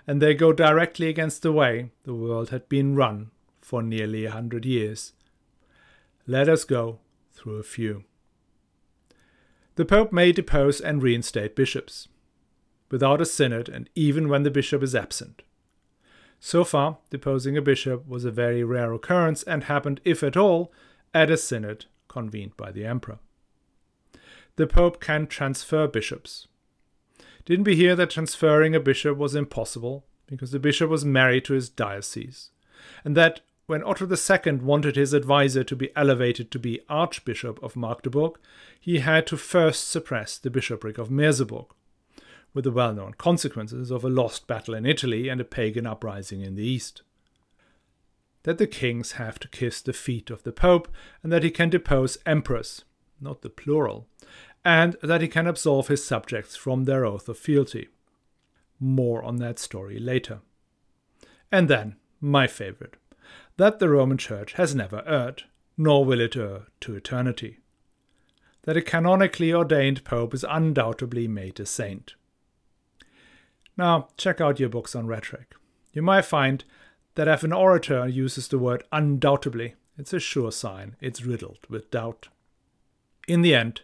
and 0.07 0.21
they 0.21 0.33
go 0.33 0.53
directly 0.53 1.09
against 1.09 1.41
the 1.41 1.51
way 1.51 1.91
the 2.05 2.15
world 2.15 2.49
had 2.49 2.69
been 2.69 2.95
run 2.95 3.31
for 3.59 3.83
nearly 3.83 4.23
a 4.23 4.31
hundred 4.31 4.63
years. 4.63 5.11
Let 6.25 6.47
us 6.47 6.63
go 6.63 6.99
through 7.33 7.57
a 7.57 7.63
few. 7.63 8.05
The 9.79 9.85
Pope 9.85 10.11
may 10.11 10.33
depose 10.33 10.81
and 10.81 11.01
reinstate 11.01 11.55
bishops, 11.55 12.09
without 12.91 13.21
a 13.21 13.25
synod 13.25 13.69
and 13.69 13.89
even 13.95 14.27
when 14.27 14.43
the 14.43 14.51
bishop 14.51 14.83
is 14.83 14.93
absent. 14.93 15.41
So 16.37 16.65
far, 16.65 16.97
deposing 17.09 17.55
a 17.55 17.61
bishop 17.61 18.05
was 18.05 18.25
a 18.25 18.29
very 18.29 18.61
rare 18.61 18.91
occurrence 18.91 19.41
and 19.43 19.63
happened, 19.63 20.01
if 20.03 20.21
at 20.21 20.35
all, 20.35 20.73
at 21.13 21.31
a 21.31 21.37
synod 21.37 21.85
convened 22.09 22.57
by 22.57 22.73
the 22.73 22.83
emperor. 22.83 23.19
The 24.57 24.67
Pope 24.67 24.99
can 24.99 25.27
transfer 25.27 25.87
bishops. 25.87 26.49
Didn't 27.45 27.63
we 27.63 27.77
hear 27.77 27.95
that 27.95 28.09
transferring 28.09 28.75
a 28.75 28.81
bishop 28.81 29.17
was 29.17 29.33
impossible 29.33 30.05
because 30.27 30.51
the 30.51 30.59
bishop 30.59 30.89
was 30.89 31.05
married 31.05 31.45
to 31.45 31.53
his 31.53 31.69
diocese? 31.69 32.49
And 33.05 33.15
that 33.15 33.39
when 33.69 33.83
Otto 33.83 34.07
II 34.07 34.53
wanted 34.55 34.95
his 34.95 35.13
adviser 35.13 35.63
to 35.63 35.75
be 35.75 35.91
elevated 35.95 36.49
to 36.49 36.57
be 36.57 36.81
Archbishop 36.89 37.61
of 37.61 37.75
Magdeburg, 37.75 38.39
he 38.79 38.99
had 38.99 39.27
to 39.27 39.37
first 39.37 39.89
suppress 39.89 40.37
the 40.39 40.49
bishopric 40.49 40.97
of 40.97 41.09
Merseburg, 41.09 41.67
with 42.53 42.63
the 42.63 42.71
well 42.71 42.93
known 42.93 43.13
consequences 43.13 43.91
of 43.91 44.03
a 44.03 44.09
lost 44.09 44.47
battle 44.47 44.73
in 44.73 44.87
Italy 44.87 45.29
and 45.29 45.39
a 45.39 45.45
pagan 45.45 45.85
uprising 45.85 46.41
in 46.41 46.55
the 46.55 46.67
east 46.67 47.03
that 48.43 48.57
the 48.57 48.67
kings 48.67 49.13
have 49.13 49.37
to 49.39 49.47
kiss 49.49 49.81
the 49.81 49.93
feet 49.93 50.29
of 50.29 50.43
the 50.43 50.51
Pope, 50.51 50.87
and 51.21 51.31
that 51.31 51.43
he 51.43 51.51
can 51.51 51.69
depose 51.69 52.17
emperors, 52.25 52.85
not 53.19 53.41
the 53.41 53.49
plural, 53.49 54.07
and 54.63 54.95
that 55.03 55.21
he 55.21 55.27
can 55.27 55.45
absolve 55.45 55.87
his 55.87 56.03
subjects 56.03 56.55
from 56.55 56.85
their 56.85 57.05
oath 57.05 57.27
of 57.27 57.37
fealty. 57.37 57.89
More 58.79 59.23
on 59.23 59.35
that 59.37 59.59
story 59.59 59.99
later. 59.99 60.39
And 61.51 61.67
then, 61.67 61.97
my 62.21 62.47
favorite, 62.47 62.95
that 63.59 63.79
the 63.79 63.89
Roman 63.89 64.17
Church 64.17 64.53
has 64.53 64.73
never 64.73 65.03
erred, 65.05 65.43
nor 65.77 66.05
will 66.05 66.21
it 66.21 66.37
err 66.37 66.67
to 66.79 66.95
eternity. 66.95 67.59
That 68.63 68.77
a 68.77 68.81
canonically 68.81 69.53
ordained 69.53 70.05
Pope 70.05 70.33
is 70.33 70.45
undoubtedly 70.47 71.27
made 71.27 71.59
a 71.59 71.65
saint. 71.65 72.13
Now, 73.75 74.07
check 74.15 74.39
out 74.39 74.61
your 74.61 74.69
books 74.69 74.95
on 74.95 75.07
rhetoric. 75.07 75.55
You 75.91 76.01
might 76.01 76.23
find 76.23 76.63
that 77.15 77.27
if 77.27 77.43
an 77.43 77.51
orator 77.51 78.07
uses 78.07 78.47
the 78.47 78.57
word 78.57 78.85
undoubtedly, 78.93 79.75
it's 79.97 80.13
a 80.13 80.21
sure 80.21 80.53
sign 80.53 80.95
it's 81.01 81.25
riddled 81.25 81.67
with 81.67 81.91
doubt. 81.91 82.29
In 83.27 83.41
the 83.41 83.55
end, 83.55 83.81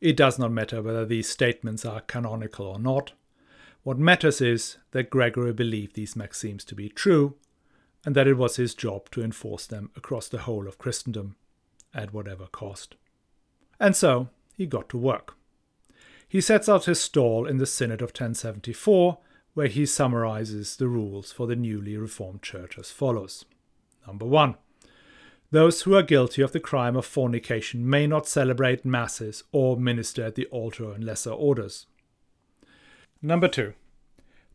it 0.00 0.16
does 0.16 0.38
not 0.38 0.52
matter 0.52 0.80
whether 0.80 1.04
these 1.04 1.28
statements 1.28 1.84
are 1.84 2.00
canonical 2.02 2.66
or 2.66 2.78
not. 2.78 3.10
What 3.82 3.98
matters 3.98 4.40
is 4.40 4.76
that 4.92 5.10
Gregory 5.10 5.52
believed 5.52 5.96
these 5.96 6.14
maxims 6.14 6.64
to 6.66 6.76
be 6.76 6.88
true, 6.88 7.34
and 8.06 8.14
that 8.14 8.28
it 8.28 8.34
was 8.34 8.56
his 8.56 8.74
job 8.74 9.10
to 9.10 9.22
enforce 9.22 9.66
them 9.66 9.90
across 9.96 10.28
the 10.28 10.38
whole 10.38 10.66
of 10.66 10.78
Christendom, 10.78 11.36
at 11.92 12.12
whatever 12.12 12.46
cost. 12.46 12.94
And 13.80 13.96
so 13.96 14.28
he 14.56 14.64
got 14.64 14.88
to 14.90 14.96
work. 14.96 15.34
He 16.28 16.40
sets 16.40 16.68
out 16.68 16.84
his 16.84 17.00
stall 17.00 17.46
in 17.46 17.58
the 17.58 17.66
Synod 17.66 18.00
of 18.00 18.10
1074 18.10 19.18
where 19.54 19.68
he 19.68 19.86
summarizes 19.86 20.76
the 20.76 20.86
rules 20.86 21.32
for 21.32 21.46
the 21.46 21.56
newly 21.56 21.96
reformed 21.96 22.42
church 22.42 22.78
as 22.78 22.90
follows. 22.90 23.44
Number 24.06 24.26
one, 24.26 24.56
those 25.50 25.82
who 25.82 25.94
are 25.94 26.02
guilty 26.02 26.42
of 26.42 26.52
the 26.52 26.60
crime 26.60 26.96
of 26.96 27.06
fornication 27.06 27.88
may 27.88 28.06
not 28.06 28.28
celebrate 28.28 28.84
masses 28.84 29.44
or 29.52 29.76
minister 29.76 30.24
at 30.24 30.34
the 30.34 30.46
altar 30.46 30.94
in 30.94 31.06
lesser 31.06 31.30
orders. 31.30 31.86
Number 33.22 33.48
two, 33.48 33.72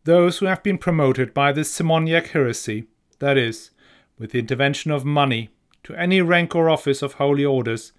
those 0.04 0.38
who 0.38 0.46
have 0.46 0.62
been 0.62 0.78
promoted 0.78 1.34
by 1.34 1.52
the 1.52 1.64
Simoniac 1.64 2.28
heresy, 2.28 2.86
that 3.22 3.38
is, 3.38 3.72
with 4.20 4.32
the 4.32 4.40
intervention 4.40 4.92
of 4.92 5.06
money, 5.06 5.50
to 5.84 5.96
any 5.96 6.22
rank 6.22 6.54
or 6.54 6.70
office 6.70 7.02
of 7.02 7.14
holy 7.14 7.46
orders, 7.46 7.94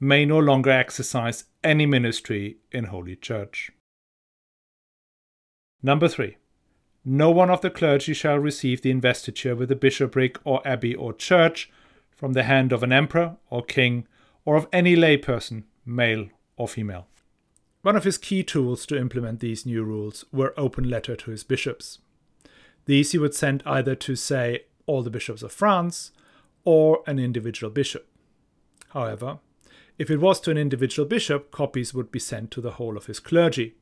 may 0.00 0.24
no 0.24 0.38
longer 0.38 0.70
exercise 0.70 1.44
any 1.62 1.86
ministry 1.86 2.56
in 2.72 2.84
Holy 2.84 3.14
Church. 3.14 3.70
Number 5.82 6.08
three, 6.08 6.36
no 7.04 7.30
one 7.30 7.50
of 7.50 7.60
the 7.60 7.70
clergy 7.70 8.14
shall 8.14 8.38
receive 8.38 8.82
the 8.82 8.90
investiture 8.90 9.54
with 9.54 9.70
a 9.70 9.76
bishopric 9.76 10.38
or 10.44 10.66
abbey 10.66 10.94
or 10.94 11.12
church 11.12 11.70
from 12.10 12.32
the 12.32 12.42
hand 12.42 12.72
of 12.72 12.82
an 12.82 12.92
emperor 12.92 13.36
or 13.50 13.62
king 13.62 14.06
or 14.44 14.56
of 14.56 14.66
any 14.72 14.96
layperson, 14.96 15.64
male 15.84 16.28
or 16.56 16.66
female. 16.66 17.06
One 17.82 17.96
of 17.96 18.04
his 18.04 18.18
key 18.18 18.42
tools 18.42 18.84
to 18.86 18.98
implement 18.98 19.40
these 19.40 19.64
new 19.64 19.84
rules 19.84 20.24
were 20.32 20.54
open 20.56 20.90
letter 20.90 21.14
to 21.16 21.30
his 21.30 21.44
bishops. 21.44 22.00
These 22.86 23.12
he 23.12 23.18
would 23.18 23.34
send 23.34 23.62
either 23.64 23.94
to, 23.94 24.16
say, 24.16 24.64
all 24.88 25.02
the 25.02 25.10
bishops 25.10 25.44
of 25.44 25.52
France 25.52 26.10
or 26.64 27.02
an 27.06 27.20
individual 27.20 27.70
bishop. 27.70 28.08
However, 28.90 29.38
if 29.98 30.10
it 30.10 30.18
was 30.18 30.40
to 30.40 30.50
an 30.50 30.58
individual 30.58 31.08
bishop, 31.08 31.50
copies 31.50 31.94
would 31.94 32.10
be 32.10 32.18
sent 32.18 32.50
to 32.52 32.60
the 32.60 32.72
whole 32.72 32.96
of 32.96 33.06
his 33.06 33.20
clergy. 33.20 33.74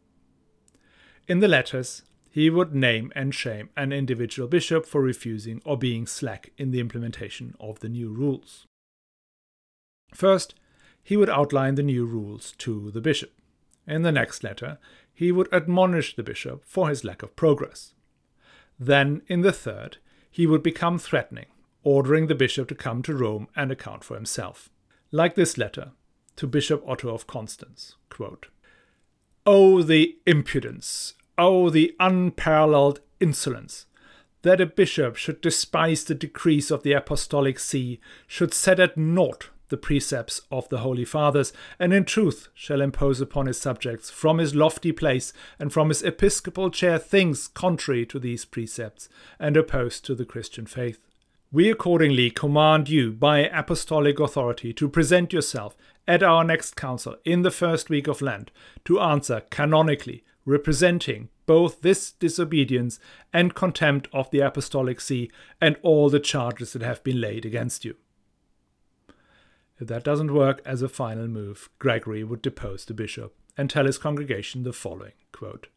In 1.28 1.40
the 1.40 1.48
letters, 1.48 2.02
he 2.30 2.50
would 2.50 2.74
name 2.74 3.12
and 3.16 3.34
shame 3.34 3.70
an 3.76 3.92
individual 3.92 4.48
bishop 4.48 4.84
for 4.84 5.00
refusing 5.00 5.62
or 5.64 5.78
being 5.78 6.06
slack 6.06 6.52
in 6.58 6.70
the 6.70 6.80
implementation 6.80 7.54
of 7.58 7.80
the 7.80 7.88
new 7.88 8.10
rules. 8.10 8.66
First, 10.12 10.54
he 11.02 11.16
would 11.16 11.30
outline 11.30 11.76
the 11.76 11.82
new 11.82 12.04
rules 12.04 12.52
to 12.58 12.90
the 12.90 13.00
bishop. 13.00 13.32
In 13.86 14.02
the 14.02 14.12
next 14.12 14.42
letter, 14.42 14.78
he 15.14 15.32
would 15.32 15.52
admonish 15.52 16.16
the 16.16 16.22
bishop 16.22 16.64
for 16.66 16.88
his 16.88 17.04
lack 17.04 17.22
of 17.22 17.36
progress. 17.36 17.94
Then, 18.78 19.22
in 19.28 19.40
the 19.42 19.52
third, 19.52 19.98
he 20.36 20.46
would 20.46 20.62
become 20.62 20.98
threatening, 20.98 21.46
ordering 21.82 22.26
the 22.26 22.34
bishop 22.34 22.68
to 22.68 22.74
come 22.74 23.02
to 23.02 23.14
Rome 23.14 23.48
and 23.56 23.72
account 23.72 24.04
for 24.04 24.16
himself. 24.16 24.68
Like 25.10 25.34
this 25.34 25.56
letter 25.56 25.92
to 26.36 26.46
Bishop 26.46 26.86
Otto 26.86 27.08
of 27.08 27.26
Constance 27.26 27.96
quote, 28.10 28.48
Oh, 29.46 29.80
the 29.80 30.18
impudence 30.26 31.14
Oh, 31.38 31.70
the 31.70 31.96
unparalleled 31.98 33.00
insolence! 33.18 33.86
That 34.42 34.60
a 34.60 34.66
bishop 34.66 35.16
should 35.16 35.40
despise 35.40 36.04
the 36.04 36.14
decrees 36.14 36.70
of 36.70 36.82
the 36.82 36.92
Apostolic 36.92 37.58
See, 37.58 37.98
should 38.26 38.52
set 38.52 38.78
at 38.78 38.98
naught 38.98 39.48
the 39.68 39.76
precepts 39.76 40.40
of 40.50 40.68
the 40.68 40.78
Holy 40.78 41.04
Fathers, 41.04 41.52
and 41.78 41.92
in 41.92 42.04
truth 42.04 42.48
shall 42.54 42.80
impose 42.80 43.20
upon 43.20 43.46
his 43.46 43.60
subjects 43.60 44.10
from 44.10 44.38
his 44.38 44.54
lofty 44.54 44.92
place 44.92 45.32
and 45.58 45.72
from 45.72 45.88
his 45.88 46.02
episcopal 46.02 46.70
chair 46.70 46.98
things 46.98 47.48
contrary 47.48 48.06
to 48.06 48.18
these 48.18 48.44
precepts 48.44 49.08
and 49.38 49.56
opposed 49.56 50.04
to 50.04 50.14
the 50.14 50.24
Christian 50.24 50.66
faith. 50.66 51.00
We 51.52 51.70
accordingly 51.70 52.30
command 52.30 52.88
you 52.88 53.12
by 53.12 53.40
apostolic 53.40 54.18
authority 54.18 54.72
to 54.74 54.88
present 54.88 55.32
yourself 55.32 55.76
at 56.06 56.22
our 56.22 56.44
next 56.44 56.76
council 56.76 57.16
in 57.24 57.42
the 57.42 57.50
first 57.50 57.88
week 57.88 58.08
of 58.08 58.20
Lent 58.20 58.50
to 58.84 59.00
answer 59.00 59.42
canonically, 59.50 60.24
representing 60.44 61.28
both 61.46 61.82
this 61.82 62.12
disobedience 62.12 62.98
and 63.32 63.54
contempt 63.54 64.08
of 64.12 64.30
the 64.30 64.40
apostolic 64.40 65.00
see 65.00 65.30
and 65.60 65.76
all 65.82 66.10
the 66.10 66.20
charges 66.20 66.72
that 66.72 66.82
have 66.82 67.02
been 67.04 67.20
laid 67.20 67.44
against 67.44 67.84
you. 67.84 67.94
If 69.78 69.88
that 69.88 70.04
doesn't 70.04 70.32
work 70.32 70.62
as 70.64 70.82
a 70.82 70.88
final 70.88 71.28
move, 71.28 71.68
Gregory 71.78 72.24
would 72.24 72.42
depose 72.42 72.84
the 72.84 72.94
bishop 72.94 73.34
and 73.56 73.68
tell 73.68 73.86
his 73.86 73.98
congregation 73.98 74.62
the 74.62 74.72
following 74.72 75.12
quote, 75.32 75.68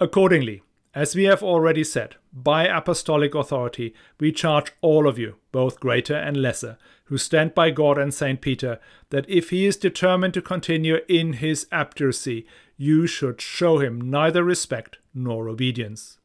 Accordingly, 0.00 0.62
as 0.94 1.16
we 1.16 1.24
have 1.24 1.42
already 1.42 1.82
said, 1.82 2.16
by 2.32 2.66
apostolic 2.66 3.34
authority, 3.34 3.94
we 4.20 4.30
charge 4.30 4.72
all 4.80 5.08
of 5.08 5.18
you, 5.18 5.36
both 5.50 5.80
greater 5.80 6.14
and 6.14 6.36
lesser, 6.36 6.78
who 7.06 7.18
stand 7.18 7.52
by 7.52 7.70
God 7.70 7.98
and 7.98 8.14
St. 8.14 8.40
Peter, 8.40 8.78
that 9.10 9.28
if 9.28 9.50
he 9.50 9.66
is 9.66 9.76
determined 9.76 10.34
to 10.34 10.42
continue 10.42 10.98
in 11.08 11.34
his 11.34 11.66
abjuracy, 11.72 12.46
you 12.76 13.08
should 13.08 13.40
show 13.40 13.78
him 13.78 14.08
neither 14.08 14.44
respect 14.44 14.98
nor 15.12 15.48
obedience. 15.48 16.18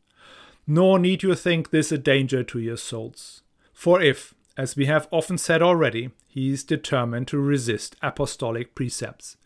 Nor 0.68 1.00
need 1.00 1.24
you 1.24 1.34
think 1.34 1.72
this 1.72 1.92
a 1.92 1.98
danger 1.98 2.44
to 2.44 2.60
your 2.60 2.78
souls. 2.78 3.42
For 3.74 4.00
if, 4.00 4.36
as 4.60 4.76
we 4.76 4.88
have 4.88 5.08
often 5.10 5.38
said 5.38 5.62
already, 5.62 6.10
he 6.28 6.52
is 6.52 6.66
determined 6.66 7.30
to 7.30 7.40
resist 7.40 7.96
apostolic 8.02 8.76
precepts, 8.76 9.38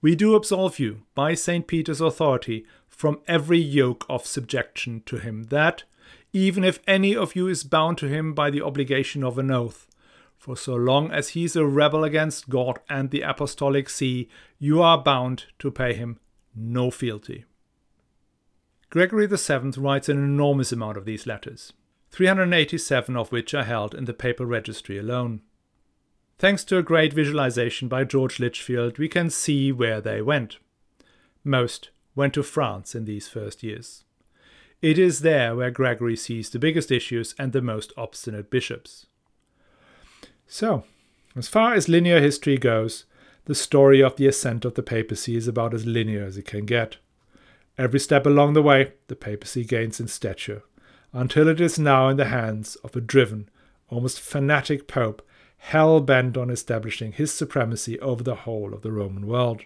we 0.00 0.14
do 0.14 0.34
absolve 0.34 0.78
you, 0.78 1.02
by 1.14 1.34
St. 1.34 1.66
Peter's 1.66 2.00
authority, 2.00 2.64
from 2.88 3.20
every 3.28 3.58
yoke 3.58 4.06
of 4.08 4.26
subjection 4.26 5.02
to 5.04 5.18
him, 5.18 5.44
that, 5.44 5.84
even 6.32 6.64
if 6.64 6.80
any 6.86 7.14
of 7.14 7.36
you 7.36 7.46
is 7.46 7.62
bound 7.62 7.98
to 7.98 8.08
him 8.08 8.32
by 8.32 8.48
the 8.48 8.62
obligation 8.62 9.22
of 9.22 9.38
an 9.38 9.50
oath, 9.50 9.86
for 10.34 10.56
so 10.56 10.74
long 10.74 11.10
as 11.10 11.30
he 11.30 11.44
is 11.44 11.56
a 11.56 11.66
rebel 11.66 12.02
against 12.02 12.48
God 12.48 12.78
and 12.88 13.10
the 13.10 13.20
apostolic 13.20 13.90
see, 13.90 14.30
you 14.58 14.80
are 14.80 15.02
bound 15.02 15.44
to 15.58 15.70
pay 15.70 15.92
him 15.92 16.18
no 16.56 16.90
fealty. 16.90 17.44
Gregory 18.88 19.26
VII 19.26 19.78
writes 19.78 20.08
an 20.08 20.16
enormous 20.16 20.72
amount 20.72 20.96
of 20.96 21.04
these 21.04 21.26
letters, 21.26 21.74
387 22.14 23.16
of 23.16 23.32
which 23.32 23.52
are 23.54 23.64
held 23.64 23.92
in 23.92 24.04
the 24.04 24.14
papal 24.14 24.46
registry 24.46 24.96
alone. 24.96 25.40
Thanks 26.38 26.62
to 26.66 26.78
a 26.78 26.82
great 26.82 27.12
visualization 27.12 27.88
by 27.88 28.04
George 28.04 28.38
Litchfield, 28.38 28.98
we 28.98 29.08
can 29.08 29.30
see 29.30 29.72
where 29.72 30.00
they 30.00 30.22
went. 30.22 30.58
Most 31.42 31.90
went 32.14 32.34
to 32.34 32.44
France 32.44 32.94
in 32.94 33.04
these 33.04 33.26
first 33.26 33.64
years. 33.64 34.04
It 34.80 34.96
is 34.96 35.22
there 35.22 35.56
where 35.56 35.72
Gregory 35.72 36.14
sees 36.14 36.50
the 36.50 36.60
biggest 36.60 36.92
issues 36.92 37.34
and 37.36 37.52
the 37.52 37.60
most 37.60 37.92
obstinate 37.96 38.48
bishops. 38.48 39.06
So, 40.46 40.84
as 41.34 41.48
far 41.48 41.74
as 41.74 41.88
linear 41.88 42.20
history 42.20 42.58
goes, 42.58 43.06
the 43.46 43.56
story 43.56 44.00
of 44.00 44.14
the 44.14 44.28
ascent 44.28 44.64
of 44.64 44.74
the 44.74 44.84
papacy 44.84 45.34
is 45.34 45.48
about 45.48 45.74
as 45.74 45.84
linear 45.84 46.24
as 46.24 46.36
it 46.36 46.46
can 46.46 46.64
get. 46.64 46.98
Every 47.76 47.98
step 47.98 48.24
along 48.24 48.52
the 48.52 48.62
way, 48.62 48.92
the 49.08 49.16
papacy 49.16 49.64
gains 49.64 49.98
in 49.98 50.06
stature, 50.06 50.62
until 51.14 51.48
it 51.48 51.60
is 51.60 51.78
now 51.78 52.08
in 52.08 52.16
the 52.16 52.26
hands 52.26 52.74
of 52.76 52.94
a 52.94 53.00
driven, 53.00 53.48
almost 53.88 54.20
fanatic 54.20 54.86
pope 54.86 55.26
hell 55.56 56.00
bent 56.00 56.36
on 56.36 56.50
establishing 56.50 57.12
his 57.12 57.32
supremacy 57.32 57.98
over 58.00 58.22
the 58.22 58.34
whole 58.34 58.74
of 58.74 58.82
the 58.82 58.92
Roman 58.92 59.26
world. 59.26 59.62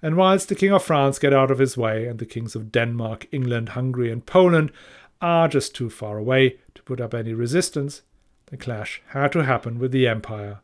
And 0.00 0.16
whilst 0.16 0.48
the 0.48 0.56
King 0.56 0.72
of 0.72 0.82
France 0.82 1.20
get 1.20 1.32
out 1.32 1.52
of 1.52 1.60
his 1.60 1.76
way, 1.76 2.08
and 2.08 2.18
the 2.18 2.26
kings 2.26 2.56
of 2.56 2.72
Denmark, 2.72 3.28
England, 3.30 3.70
Hungary, 3.70 4.10
and 4.10 4.26
Poland 4.26 4.72
are 5.20 5.46
just 5.46 5.76
too 5.76 5.88
far 5.88 6.18
away 6.18 6.56
to 6.74 6.82
put 6.82 7.00
up 7.00 7.14
any 7.14 7.34
resistance, 7.34 8.02
the 8.46 8.56
clash 8.56 9.00
had 9.08 9.30
to 9.32 9.44
happen 9.44 9.78
with 9.78 9.92
the 9.92 10.08
Empire, 10.08 10.58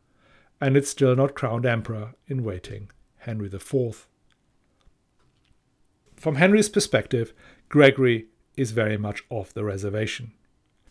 and 0.59 0.75
its 0.75 0.89
still 0.89 1.15
not 1.15 1.35
crowned 1.35 1.65
emperor 1.65 2.15
in 2.27 2.43
waiting, 2.43 2.89
Henry 3.19 3.47
IV. 3.47 4.07
From 6.17 6.35
Henry's 6.35 6.67
perspective, 6.67 7.31
Gregory 7.69 8.25
is 8.59 8.71
very 8.71 8.97
much 8.97 9.23
off 9.29 9.53
the 9.53 9.63
reservation. 9.63 10.33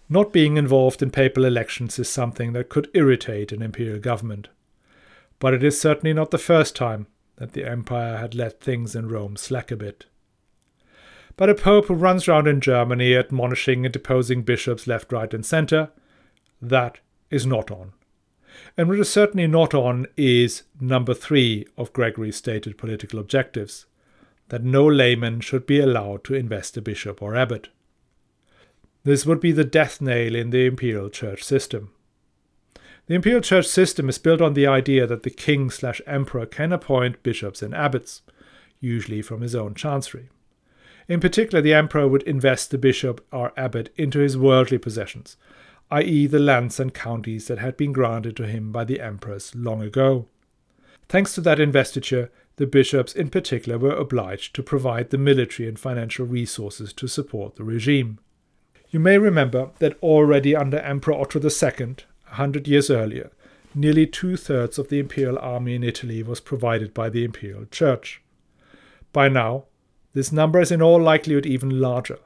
Not 0.09 0.33
being 0.33 0.57
involved 0.57 1.03
in 1.03 1.11
papal 1.11 1.45
elections 1.45 1.99
is 1.99 2.09
something 2.09 2.55
that 2.55 2.71
could 2.71 2.91
irritate 2.95 3.53
an 3.53 3.61
imperial 3.61 4.01
government. 4.01 4.49
But 5.39 5.55
it 5.55 5.63
is 5.63 5.81
certainly 5.81 6.15
not 6.15 6.31
the 6.31 6.39
first 6.39 6.75
time 6.75 7.07
that 7.37 7.53
the 7.53 7.65
empire 7.65 8.17
had 8.17 8.35
let 8.35 8.61
things 8.61 8.97
in 8.97 9.09
Rome 9.09 9.37
slack 9.37 9.71
a 9.71 9.77
bit. 9.77 10.07
But 11.37 11.51
a 11.51 11.55
pope 11.55 11.87
who 11.87 11.95
runs 11.95 12.27
round 12.27 12.49
in 12.49 12.61
Germany 12.61 13.15
admonishing 13.15 13.85
and 13.85 13.93
deposing 13.93 14.43
bishops 14.43 14.87
left, 14.87 15.13
right, 15.13 15.33
and 15.33 15.47
centre, 15.47 15.91
that 16.61 16.99
is 17.31 17.47
not 17.47 17.71
on. 17.71 17.93
And 18.77 18.89
what 18.89 18.99
is 18.99 19.11
certainly 19.11 19.47
not 19.47 19.75
on 19.75 20.07
is 20.17 20.65
number 20.81 21.15
three 21.15 21.67
of 21.77 21.93
Gregory's 21.93 22.37
stated 22.37 22.79
political 22.79 23.21
objectives 23.21 23.87
that 24.49 24.65
no 24.65 24.87
layman 24.87 25.41
should 25.41 25.67
be 25.67 25.81
allowed 25.81 26.25
to 26.25 26.35
invest 26.35 26.77
a 26.77 26.83
bishop 26.83 27.23
or 27.23 27.37
abbot. 27.37 27.69
This 29.05 29.25
would 29.25 29.41
be 29.41 29.53
the 29.53 29.65
death 29.65 30.01
nail 30.01 30.35
in 30.35 30.51
the 30.51 30.67
imperial 30.67 31.11
church 31.11 31.43
system. 31.43 31.93
The 33.07 33.15
imperial 33.15 33.41
church 33.41 33.67
system 33.67 34.09
is 34.09 34.19
built 34.19 34.43
on 34.43 34.53
the 34.53 34.67
idea 34.67 35.07
that 35.07 35.23
the 35.23 35.31
king 35.31 35.71
slash 35.71 36.03
emperor 36.07 36.45
can 36.45 36.73
appoint 36.73 37.23
bishops 37.23 37.63
and 37.63 37.75
abbots, 37.75 38.23
usually 38.81 39.23
from 39.23 39.41
his 39.41 39.55
own 39.55 39.75
chancery. 39.75 40.29
In 41.09 41.21
particular, 41.21 41.63
the 41.63 41.73
emperor 41.73 42.07
would 42.07 42.23
invest 42.25 42.71
the 42.71 42.77
bishop 42.77 43.27
or 43.33 43.53
abbot 43.57 43.91
into 43.97 44.19
his 44.19 44.37
worldly 44.37 44.77
possessions, 44.77 45.39
i.e., 45.91 46.27
the 46.27 46.39
lands 46.39 46.79
and 46.79 46.93
counties 46.93 47.49
that 47.49 47.59
had 47.59 47.79
been 47.79 47.93
granted 47.93 48.37
to 48.37 48.47
him 48.47 48.73
by 48.73 48.85
the 48.85 49.01
emperors 49.01 49.55
long 49.55 49.81
ago. 49.81 50.29
Thanks 51.09 51.35
to 51.35 51.41
that 51.41 51.61
investiture, 51.61 52.31
the 52.59 52.67
bishops 52.67 53.15
in 53.15 53.31
particular 53.31 53.79
were 53.79 53.95
obliged 53.95 54.55
to 54.55 54.63
provide 54.63 55.11
the 55.11 55.19
military 55.19 55.69
and 55.69 55.79
financial 55.79 56.27
resources 56.27 56.93
to 56.93 57.07
support 57.07 57.57
the 57.57 57.65
regime. 57.65 58.19
You 58.91 59.01
may 59.01 59.17
remember 59.17 59.71
that 59.79 59.97
already 60.03 60.57
under 60.57 60.79
Emperor 60.79 61.15
Otto 61.15 61.41
II, 61.41 61.97
a 62.31 62.35
hundred 62.35 62.67
years 62.67 62.91
earlier, 62.91 63.31
nearly 63.75 64.07
two 64.07 64.37
thirds 64.37 64.77
of 64.77 64.89
the 64.89 64.99
imperial 64.99 65.39
army 65.39 65.77
in 65.77 65.85
Italy 65.85 66.23
was 66.23 66.41
provided 66.41 66.93
by 66.93 67.09
the 67.09 67.25
imperial 67.25 67.65
church. 67.67 68.23
By 69.13 69.29
now, 69.29 69.65
this 70.13 70.33
number 70.33 70.61
is 70.61 70.73
in 70.73 70.83
all 70.83 71.01
likelihood 71.01 71.47
even 71.47 71.81
larger, 71.81 72.19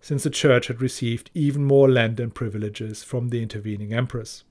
since 0.00 0.24
the 0.24 0.30
church 0.30 0.66
had 0.66 0.82
received 0.82 1.30
even 1.34 1.62
more 1.62 1.88
land 1.88 2.18
and 2.18 2.34
privileges 2.34 3.04
from 3.04 3.28
the 3.28 3.42
intervening 3.42 3.92
emperors. 3.92 4.42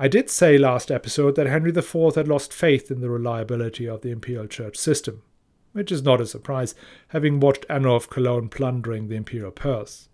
I 0.00 0.08
did 0.08 0.30
say 0.30 0.58
last 0.58 0.90
episode 0.90 1.36
that 1.36 1.46
Henry 1.46 1.70
IV 1.70 2.14
had 2.16 2.26
lost 2.26 2.52
faith 2.52 2.90
in 2.90 3.00
the 3.00 3.10
reliability 3.10 3.86
of 3.86 4.00
the 4.00 4.10
imperial 4.10 4.46
church 4.46 4.76
system 4.76 5.22
which 5.72 5.92
is 5.92 6.02
not 6.02 6.20
a 6.20 6.26
surprise, 6.26 6.74
having 7.08 7.40
watched 7.40 7.66
Anno 7.68 7.94
of 7.94 8.10
Cologne 8.10 8.48
plundering 8.48 9.08
the 9.08 9.16
imperial 9.16 9.50
purse. 9.50 10.08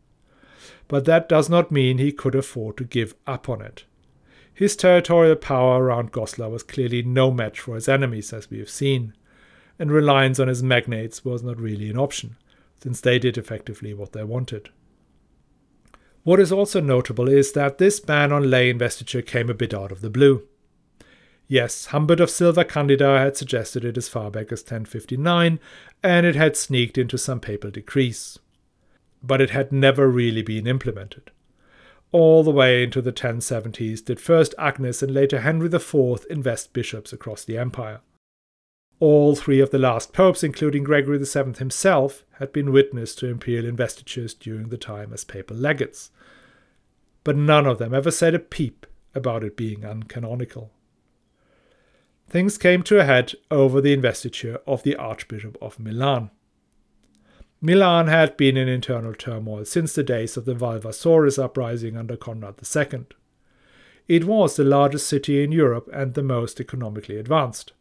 But 0.88 1.04
that 1.04 1.28
does 1.28 1.48
not 1.48 1.72
mean 1.72 1.98
he 1.98 2.12
could 2.12 2.34
afford 2.34 2.76
to 2.76 2.84
give 2.84 3.14
up 3.26 3.48
on 3.48 3.62
it. 3.62 3.84
His 4.52 4.76
territorial 4.76 5.36
power 5.36 5.82
around 5.82 6.12
Goslar 6.12 6.50
was 6.50 6.62
clearly 6.62 7.02
no 7.02 7.30
match 7.30 7.60
for 7.60 7.74
his 7.74 7.88
enemies, 7.88 8.32
as 8.32 8.50
we 8.50 8.58
have 8.58 8.70
seen, 8.70 9.14
and 9.78 9.90
reliance 9.90 10.38
on 10.40 10.48
his 10.48 10.62
magnates 10.62 11.24
was 11.24 11.42
not 11.42 11.60
really 11.60 11.90
an 11.90 11.98
option, 11.98 12.36
since 12.82 13.00
they 13.00 13.18
did 13.18 13.36
effectively 13.36 13.92
what 13.92 14.12
they 14.12 14.24
wanted. 14.24 14.70
What 16.26 16.40
is 16.40 16.50
also 16.50 16.80
notable 16.80 17.28
is 17.28 17.52
that 17.52 17.78
this 17.78 18.00
ban 18.00 18.32
on 18.32 18.50
lay 18.50 18.68
investiture 18.68 19.22
came 19.22 19.48
a 19.48 19.54
bit 19.54 19.72
out 19.72 19.92
of 19.92 20.00
the 20.00 20.10
blue. 20.10 20.42
Yes, 21.46 21.86
Humbert 21.86 22.18
of 22.18 22.30
Silva 22.30 22.64
Candida 22.64 23.20
had 23.20 23.36
suggested 23.36 23.84
it 23.84 23.96
as 23.96 24.08
far 24.08 24.28
back 24.32 24.50
as 24.50 24.62
1059, 24.62 25.60
and 26.02 26.26
it 26.26 26.34
had 26.34 26.56
sneaked 26.56 26.98
into 26.98 27.16
some 27.16 27.38
papal 27.38 27.70
decrees. 27.70 28.40
But 29.22 29.40
it 29.40 29.50
had 29.50 29.70
never 29.70 30.08
really 30.08 30.42
been 30.42 30.66
implemented. 30.66 31.30
All 32.10 32.42
the 32.42 32.50
way 32.50 32.82
into 32.82 33.00
the 33.00 33.12
1070s 33.12 34.04
did 34.04 34.18
first 34.18 34.52
Agnes 34.58 35.04
and 35.04 35.14
later 35.14 35.42
Henry 35.42 35.72
IV 35.72 36.26
invest 36.28 36.72
bishops 36.72 37.12
across 37.12 37.44
the 37.44 37.56
empire. 37.56 38.00
All 38.98 39.36
three 39.36 39.60
of 39.60 39.70
the 39.70 39.78
last 39.78 40.12
popes, 40.12 40.42
including 40.42 40.82
Gregory 40.82 41.18
VII 41.18 41.52
himself, 41.56 42.24
had 42.38 42.52
been 42.52 42.72
witness 42.72 43.14
to 43.16 43.26
imperial 43.26 43.66
investitures 43.66 44.34
during 44.34 44.68
the 44.68 44.78
time 44.78 45.12
as 45.12 45.24
papal 45.24 45.56
legates. 45.56 46.10
But 47.24 47.36
none 47.36 47.66
of 47.66 47.78
them 47.78 47.94
ever 47.94 48.10
said 48.10 48.34
a 48.34 48.38
peep 48.38 48.86
about 49.14 49.42
it 49.42 49.56
being 49.56 49.80
uncanonical 49.80 50.70
things 52.28 52.58
came 52.58 52.82
to 52.82 52.98
a 52.98 53.04
head 53.04 53.34
over 53.50 53.80
the 53.80 53.92
investiture 53.92 54.60
of 54.66 54.82
the 54.82 54.96
Archbishop 54.96 55.56
of 55.60 55.78
Milan. 55.78 56.30
Milan 57.60 58.08
had 58.08 58.36
been 58.36 58.56
in 58.56 58.68
internal 58.68 59.14
turmoil 59.14 59.64
since 59.64 59.94
the 59.94 60.02
days 60.02 60.36
of 60.36 60.44
the 60.44 60.54
Valvassores 60.54 61.42
uprising 61.42 61.96
under 61.96 62.16
Conrad 62.16 62.56
II. 62.60 63.06
It 64.08 64.24
was 64.24 64.56
the 64.56 64.64
largest 64.64 65.08
city 65.08 65.42
in 65.42 65.52
Europe 65.52 65.88
and 65.92 66.14
the 66.14 66.22
most 66.22 66.60
economically 66.60 67.16
advanced, 67.16 67.72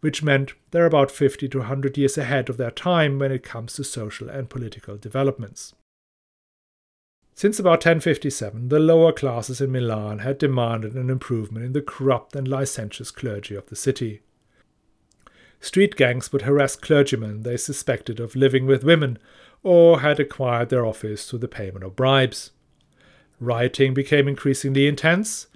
which 0.00 0.22
meant 0.22 0.54
they're 0.70 0.86
about 0.86 1.10
50 1.10 1.48
to 1.48 1.58
100 1.58 1.98
years 1.98 2.16
ahead 2.16 2.48
of 2.48 2.56
their 2.56 2.70
time 2.70 3.18
when 3.18 3.32
it 3.32 3.42
comes 3.42 3.74
to 3.74 3.84
social 3.84 4.28
and 4.28 4.50
political 4.50 4.96
developments. 4.96 5.74
Since 7.34 7.58
about 7.58 7.84
1057, 7.84 8.68
the 8.68 8.78
lower 8.78 9.12
classes 9.12 9.60
in 9.60 9.72
Milan 9.72 10.18
had 10.18 10.36
demanded 10.36 10.94
an 10.94 11.08
improvement 11.08 11.64
in 11.64 11.72
the 11.72 11.80
corrupt 11.80 12.36
and 12.36 12.46
licentious 12.46 13.10
clergy 13.10 13.54
of 13.54 13.66
the 13.66 13.76
city. 13.76 14.20
Street 15.60 15.96
gangs 15.96 16.32
would 16.32 16.42
harass 16.42 16.76
clergymen 16.76 17.42
they 17.42 17.56
suspected 17.56 18.18
of 18.20 18.36
living 18.36 18.66
with 18.66 18.84
women 18.84 19.18
or 19.62 20.00
had 20.00 20.18
acquired 20.18 20.70
their 20.70 20.86
office 20.86 21.28
through 21.28 21.38
the 21.38 21.48
payment 21.48 21.84
of 21.84 21.96
bribes. 21.96 22.50
Rioting 23.38 23.94
became 23.94 24.28
increasingly 24.28 24.86
intense, 24.86 25.46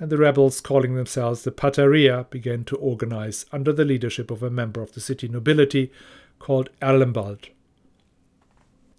and 0.00 0.10
the 0.10 0.18
rebels, 0.18 0.60
calling 0.60 0.94
themselves 0.94 1.42
the 1.42 1.52
Pataria, 1.52 2.28
began 2.30 2.64
to 2.64 2.76
organize 2.76 3.46
under 3.52 3.72
the 3.72 3.84
leadership 3.84 4.30
of 4.30 4.42
a 4.42 4.50
member 4.50 4.82
of 4.82 4.92
the 4.92 5.00
city 5.00 5.28
nobility 5.28 5.92
called 6.38 6.70
Erlembald. 6.82 7.50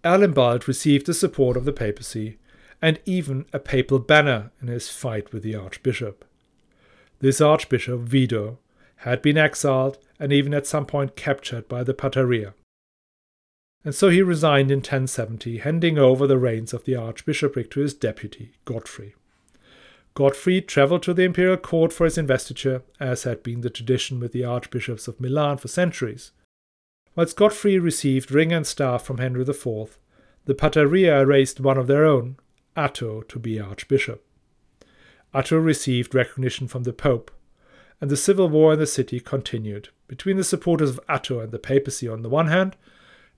Erlembald 0.03 0.67
received 0.67 1.05
the 1.05 1.13
support 1.13 1.57
of 1.57 1.65
the 1.65 1.73
papacy 1.73 2.37
and 2.81 2.99
even 3.05 3.45
a 3.51 3.59
papal 3.59 3.99
banner 3.99 4.51
in 4.61 4.67
his 4.67 4.89
fight 4.89 5.33
with 5.33 5.43
the 5.43 5.55
archbishop. 5.55 6.23
This 7.19 7.41
archbishop, 7.41 8.01
Wido, 8.01 8.57
had 8.97 9.21
been 9.21 9.37
exiled 9.37 9.97
and 10.19 10.31
even 10.31 10.53
at 10.53 10.67
some 10.67 10.85
point 10.85 11.15
captured 11.15 11.67
by 11.67 11.83
the 11.83 11.93
Pataria. 11.93 12.53
And 13.83 13.93
so 13.93 14.09
he 14.09 14.21
resigned 14.21 14.71
in 14.71 14.79
1070, 14.79 15.59
handing 15.59 15.97
over 15.97 16.25
the 16.25 16.39
reins 16.39 16.73
of 16.73 16.85
the 16.85 16.95
archbishopric 16.95 17.69
to 17.71 17.81
his 17.81 17.93
deputy, 17.93 18.53
Godfrey. 18.65 19.13
Godfrey 20.15 20.61
travelled 20.61 21.03
to 21.03 21.13
the 21.13 21.23
imperial 21.23 21.57
court 21.57 21.91
for 21.91 22.05
his 22.05 22.17
investiture, 22.17 22.83
as 23.01 23.23
had 23.23 23.43
been 23.43 23.61
the 23.61 23.69
tradition 23.69 24.19
with 24.19 24.31
the 24.31 24.45
archbishops 24.45 25.09
of 25.09 25.19
Milan 25.19 25.57
for 25.57 25.67
centuries. 25.67 26.31
Whilst 27.15 27.35
Godfrey 27.35 27.77
received 27.77 28.31
ring 28.31 28.53
and 28.53 28.65
staff 28.65 29.03
from 29.03 29.17
Henry 29.17 29.41
IV, 29.41 29.99
the 30.45 30.55
Pataria 30.55 31.27
raised 31.27 31.59
one 31.59 31.77
of 31.77 31.87
their 31.87 32.05
own, 32.05 32.37
Atto, 32.77 33.21
to 33.23 33.39
be 33.39 33.59
archbishop. 33.59 34.25
Atto 35.33 35.57
received 35.57 36.15
recognition 36.15 36.67
from 36.67 36.83
the 36.83 36.93
Pope, 36.93 37.29
and 37.99 38.09
the 38.09 38.17
civil 38.17 38.47
war 38.47 38.73
in 38.73 38.79
the 38.79 38.87
city 38.87 39.19
continued 39.19 39.89
between 40.07 40.37
the 40.37 40.43
supporters 40.45 40.91
of 40.91 40.99
Atto 41.09 41.41
and 41.41 41.51
the 41.51 41.59
papacy 41.59 42.07
on 42.07 42.21
the 42.21 42.29
one 42.29 42.47
hand, 42.47 42.77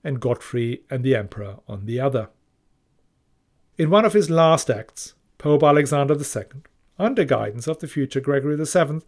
and 0.04 0.20
Godfrey 0.20 0.82
and 0.88 1.02
the 1.02 1.16
emperor 1.16 1.56
on 1.66 1.86
the 1.86 1.98
other. 1.98 2.28
In 3.76 3.90
one 3.90 4.04
of 4.04 4.12
his 4.12 4.30
last 4.30 4.70
acts, 4.70 5.14
Pope 5.38 5.62
Alexander 5.62 6.14
II, 6.14 6.62
under 6.98 7.24
guidance 7.24 7.68
of 7.68 7.78
the 7.78 7.86
future 7.86 8.20
Gregory 8.20 8.56
VII, 8.56 9.00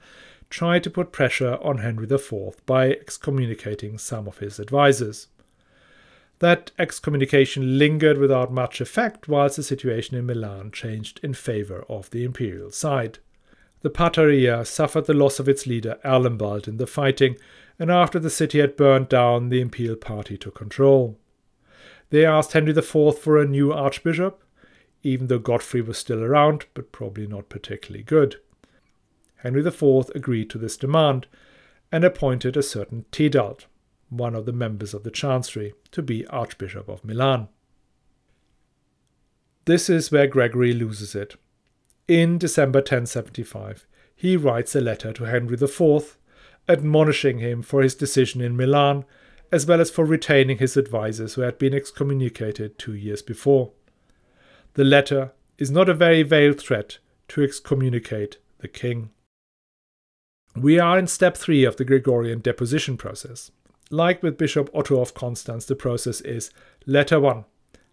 tried 0.49 0.85
to 0.85 0.91
put 0.91 1.13
pressure 1.13 1.59
on 1.61 1.79
Henry 1.79 2.07
IV 2.09 2.65
by 2.67 2.91
excommunicating 2.91 3.99
some 3.99 4.29
of 4.29 4.39
his 4.39 4.61
advisers. 4.61 5.27
That 6.39 6.71
excommunication 6.79 7.79
lingered 7.79 8.17
without 8.17 8.53
much 8.53 8.81
effect 8.81 9.29
whilst 9.29 9.57
the 9.57 9.63
situation 9.63 10.17
in 10.17 10.27
Milan 10.27 10.71
changed 10.71 11.21
in 11.23 11.35
favour 11.35 11.85
of 11.89 12.11
the 12.11 12.25
imperial 12.25 12.71
side. 12.71 13.19
The 13.83 13.91
Pataria 13.91 14.67
suffered 14.67 15.07
the 15.07 15.15
loss 15.15 15.39
of 15.39 15.49
its 15.49 15.67
leader 15.67 15.99
Erlembald 16.05 16.69
in 16.69 16.77
the 16.77 16.87
fighting, 16.87 17.37
and 17.79 17.91
after 17.91 18.19
the 18.19 18.31
city 18.31 18.61
had 18.61 18.77
burned 18.77 19.09
down, 19.09 19.49
the 19.49 19.61
imperial 19.61 19.97
party 19.97 20.37
took 20.37 20.55
control. 20.55 21.19
They 22.11 22.25
asked 22.25 22.53
Henry 22.53 22.73
IV 22.73 23.19
for 23.19 23.39
a 23.39 23.47
new 23.47 23.73
archbishop, 23.73 24.43
even 25.03 25.27
though 25.27 25.39
Godfrey 25.39 25.81
was 25.81 25.99
still 25.99 26.23
around, 26.23 26.67
but 26.75 26.93
probably 26.93 27.27
not 27.27 27.49
particularly 27.49 28.03
good. 28.03 28.37
Henry 29.37 29.65
IV 29.65 30.11
agreed 30.15 30.51
to 30.51 30.59
this 30.59 30.77
demand 30.77 31.27
and 31.91 32.05
appointed 32.05 32.57
a 32.57 32.63
certain 32.63 33.05
Tedald, 33.11 33.67
one 34.11 34.35
of 34.35 34.45
the 34.45 34.53
members 34.53 34.93
of 34.93 35.03
the 35.03 35.11
Chancery, 35.11 35.73
to 35.93 36.03
be 36.03 36.27
Archbishop 36.27 36.89
of 36.89 37.05
Milan. 37.05 37.49
This 39.65 39.89
is 39.89 40.11
where 40.11 40.27
Gregory 40.27 40.73
loses 40.73 41.15
it. 41.15 41.37
In 42.09 42.39
December 42.39 42.81
1075, 42.81 43.87
he 44.15 44.37
writes 44.37 44.75
a 44.75 44.81
letter 44.81 45.13
to 45.13 45.25
Henry 45.25 45.55
IV, 45.55 46.19
admonishing 46.69 47.39
him 47.39 47.63
for 47.63 47.83
his 47.83 47.95
decision 47.95 48.41
in 48.41 48.57
Milan, 48.57 49.05
as 49.53 49.67
well 49.67 49.81
as 49.81 49.91
for 49.91 50.05
retaining 50.05 50.59
his 50.59 50.77
advisers 50.77 51.35
who 51.35 51.43
had 51.43 51.59
been 51.59 51.75
excommunicated 51.75 52.79
two 52.79 52.95
years 52.95 53.23
before. 53.23 53.73
The 54.75 54.85
letter 54.85 55.33
is 55.59 55.71
not 55.71 55.89
a 55.89 55.95
very 55.95 56.23
veiled 56.23 56.61
threat 56.61 56.99
to 57.29 57.43
excommunicate 57.43 58.39
the 58.59 58.69
king. 58.69 59.11
We 60.57 60.79
are 60.79 60.99
in 60.99 61.07
step 61.07 61.37
three 61.37 61.65
of 61.65 61.77
the 61.77 61.85
Gregorian 61.85 62.41
deposition 62.41 62.97
process. 62.97 63.51
Like 63.91 64.23
with 64.23 64.39
Bishop 64.39 64.71
Otto 64.75 65.01
of 65.01 65.15
Constance, 65.15 65.65
the 65.65 65.77
process 65.77 66.21
is 66.21 66.51
Letter 66.87 67.19
1. 67.19 67.45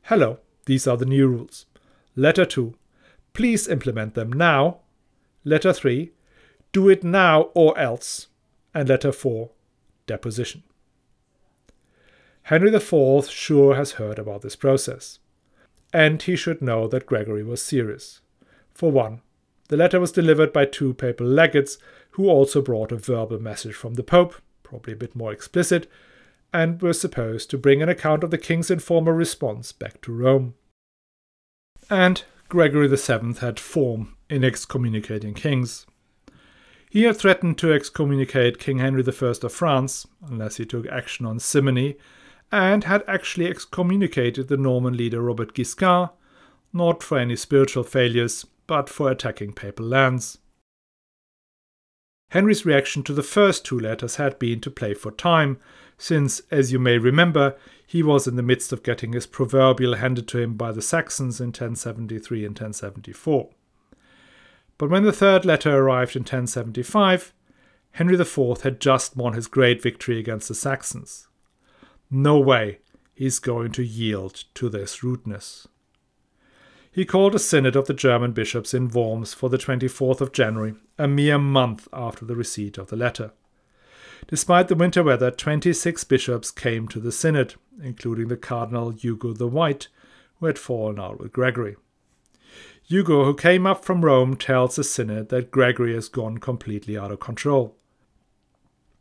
Hello, 0.04 0.40
these 0.66 0.88
are 0.88 0.98
the 0.98 1.06
new 1.06 1.28
rules. 1.28 1.66
Letter 2.16 2.46
2. 2.46 2.76
Please 3.34 3.68
implement 3.68 4.14
them 4.14 4.32
now. 4.32 4.80
Letter 5.44 5.74
3. 5.74 6.12
Do 6.72 6.90
it 6.90 7.04
now 7.04 7.50
or 7.54 7.78
else. 7.78 8.28
And 8.74 8.90
letter 8.90 9.12
4. 9.12 9.50
Deposition. 10.06 10.64
Henry 12.44 12.74
IV 12.74 13.30
sure 13.30 13.76
has 13.76 13.94
heard 13.94 14.20
about 14.20 14.42
this 14.42 14.56
process. 14.56 15.20
And 15.94 16.22
he 16.22 16.36
should 16.36 16.62
know 16.62 16.88
that 16.88 17.06
Gregory 17.06 17.44
was 17.44 17.62
serious. 17.62 18.22
For 18.74 18.92
one, 18.92 19.22
the 19.70 19.78
letter 19.78 20.00
was 20.00 20.12
delivered 20.12 20.54
by 20.54 20.66
two 20.66 20.94
papal 20.94 21.28
legates 21.28 21.78
who 22.12 22.28
also 22.30 22.62
brought 22.62 22.92
a 22.92 22.98
verbal 22.98 23.40
message 23.40 23.76
from 23.76 23.96
the 23.96 24.04
Pope, 24.04 24.36
probably 24.64 24.94
a 24.94 24.98
bit 24.98 25.16
more 25.16 25.32
explicit, 25.32 25.90
and 26.54 26.82
were 26.82 26.94
supposed 26.94 27.50
to 27.50 27.58
bring 27.58 27.82
an 27.82 27.90
account 27.90 28.24
of 28.24 28.32
the 28.32 28.38
king's 28.38 28.72
informal 28.72 29.14
response 29.14 29.72
back 29.72 30.02
to 30.02 30.14
Rome. 30.14 30.56
And 31.90 32.24
Gregory 32.50 32.88
VII 32.88 33.34
had 33.40 33.60
form 33.60 34.16
in 34.30 34.44
excommunicating 34.44 35.34
kings. 35.34 35.86
He 36.90 37.04
had 37.04 37.18
threatened 37.18 37.58
to 37.60 37.74
excommunicate 37.74 38.60
King 38.60 38.80
Henry 38.80 39.04
I 39.06 39.26
of 39.28 39.54
France, 39.54 40.08
unless 40.26 40.58
he 40.58 40.66
took 40.66 40.88
action 40.88 41.26
on 41.26 41.40
simony, 41.40 41.98
and 42.52 42.86
had 42.86 43.04
actually 43.08 43.48
excommunicated 43.48 44.48
the 44.48 44.58
Norman 44.58 44.96
leader 44.96 45.22
Robert 45.22 45.54
Guiscard, 45.54 46.12
not 46.74 47.04
for 47.04 47.18
any 47.18 47.36
spiritual 47.36 47.84
failures, 47.84 48.46
but 48.68 48.90
for 48.90 49.12
attacking 49.12 49.54
papal 49.54 49.86
lands. 49.86 50.38
Henry's 52.32 52.66
reaction 52.66 53.04
to 53.04 53.14
the 53.14 53.24
first 53.24 53.66
two 53.66 53.80
letters 53.80 54.18
had 54.18 54.38
been 54.38 54.60
to 54.62 54.70
play 54.70 54.94
for 54.94 55.12
time, 55.12 55.60
since, 55.98 56.42
as 56.52 56.72
you 56.72 56.80
may 56.80 56.98
remember, 56.98 57.56
he 57.86 58.04
was 58.04 58.28
in 58.28 58.36
the 58.36 58.44
midst 58.44 58.74
of 58.74 58.84
getting 58.84 59.14
his 59.14 59.26
proverbial 59.26 59.96
handed 59.96 60.28
to 60.28 60.40
him 60.40 60.56
by 60.56 60.72
the 60.74 60.82
Saxons 60.82 61.40
in 61.40 61.48
1073 61.48 62.40
and 62.40 62.52
1074. 62.52 63.50
But 64.78 64.90
when 64.90 65.04
the 65.04 65.14
third 65.14 65.46
letter 65.46 65.76
arrived 65.76 66.16
in 66.16 66.22
1075, 66.22 67.34
Henry 67.92 68.20
IV 68.20 68.62
had 68.62 68.80
just 68.80 69.16
won 69.16 69.34
his 69.34 69.48
great 69.48 69.82
victory 69.82 70.20
against 70.20 70.50
the 70.50 70.54
Saxons. 70.54 71.27
No 72.10 72.40
way 72.40 72.80
he's 73.14 73.40
going 73.40 73.72
to 73.74 73.84
yield 73.84 74.44
to 74.54 74.70
this 74.70 75.04
rudeness. 75.04 75.68
He 76.92 77.06
called 77.06 77.36
a 77.36 77.40
synod 77.40 77.76
of 77.76 77.86
the 77.86 77.94
German 77.94 78.32
bishops 78.32 78.74
in 78.74 78.88
Worms 78.88 79.34
for 79.34 79.50
the 79.50 79.58
24th 79.58 80.22
of 80.22 80.32
January, 80.32 80.74
a 80.98 81.08
mere 81.08 81.38
month 81.38 81.88
after 81.94 82.26
the 82.26 82.36
receipt 82.36 82.78
of 82.78 82.88
the 82.88 82.96
letter. 82.96 83.34
Despite 84.28 84.68
the 84.68 84.76
winter 84.76 85.04
weather, 85.04 85.30
26 85.30 86.04
bishops 86.06 86.50
came 86.50 86.88
to 86.88 87.00
the 87.00 87.12
synod, 87.12 87.54
including 87.84 88.30
the 88.30 88.38
Cardinal 88.38 88.90
Hugo 88.90 89.34
the 89.34 89.48
White, 89.48 89.90
who 90.40 90.48
had 90.48 90.58
fallen 90.58 91.00
out 91.00 91.20
with 91.20 91.34
Gregory. 91.34 91.76
Hugo, 92.84 93.26
who 93.26 93.36
came 93.36 93.68
up 93.68 93.86
from 93.86 94.04
Rome, 94.04 94.36
tells 94.36 94.78
the 94.78 94.84
synod 94.84 95.30
that 95.30 95.52
Gregory 95.52 95.94
has 95.94 96.08
gone 96.08 96.38
completely 96.40 96.98
out 96.98 97.12
of 97.12 97.20
control. 97.20 97.76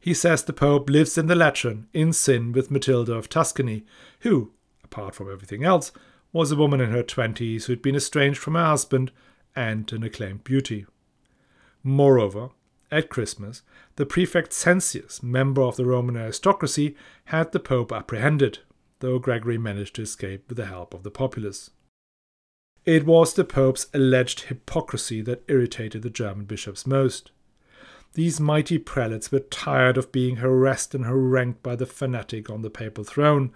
He 0.06 0.14
says 0.14 0.44
the 0.44 0.52
Pope 0.52 0.88
lives 0.88 1.18
in 1.18 1.26
the 1.26 1.34
Lateran, 1.34 1.88
in 1.92 2.12
sin 2.12 2.52
with 2.52 2.70
Matilda 2.70 3.14
of 3.14 3.28
Tuscany, 3.28 3.84
who, 4.20 4.52
apart 4.84 5.16
from 5.16 5.28
everything 5.28 5.64
else, 5.64 5.90
was 6.32 6.52
a 6.52 6.56
woman 6.56 6.80
in 6.80 6.92
her 6.92 7.02
twenties 7.02 7.66
who 7.66 7.72
had 7.72 7.82
been 7.82 7.96
estranged 7.96 8.38
from 8.38 8.54
her 8.54 8.66
husband 8.66 9.10
and 9.56 9.92
an 9.92 10.04
acclaimed 10.04 10.44
beauty. 10.44 10.86
Moreover, 11.82 12.50
at 12.88 13.08
Christmas, 13.08 13.62
the 13.96 14.06
prefect 14.06 14.52
Cencius, 14.52 15.24
member 15.24 15.62
of 15.62 15.74
the 15.74 15.84
Roman 15.84 16.16
aristocracy, 16.16 16.94
had 17.24 17.50
the 17.50 17.58
Pope 17.58 17.90
apprehended, 17.90 18.60
though 19.00 19.18
Gregory 19.18 19.58
managed 19.58 19.96
to 19.96 20.02
escape 20.02 20.44
with 20.48 20.56
the 20.56 20.66
help 20.66 20.94
of 20.94 21.02
the 21.02 21.10
populace. 21.10 21.70
It 22.84 23.04
was 23.04 23.34
the 23.34 23.44
Pope's 23.44 23.88
alleged 23.92 24.42
hypocrisy 24.42 25.20
that 25.22 25.42
irritated 25.48 26.02
the 26.02 26.10
German 26.10 26.44
bishops 26.44 26.86
most. 26.86 27.32
These 28.16 28.40
mighty 28.40 28.78
prelates 28.78 29.30
were 29.30 29.40
tired 29.40 29.98
of 29.98 30.10
being 30.10 30.36
harassed 30.36 30.94
and 30.94 31.04
harangued 31.04 31.62
by 31.62 31.76
the 31.76 31.84
fanatic 31.84 32.48
on 32.48 32.62
the 32.62 32.70
papal 32.70 33.04
throne, 33.04 33.54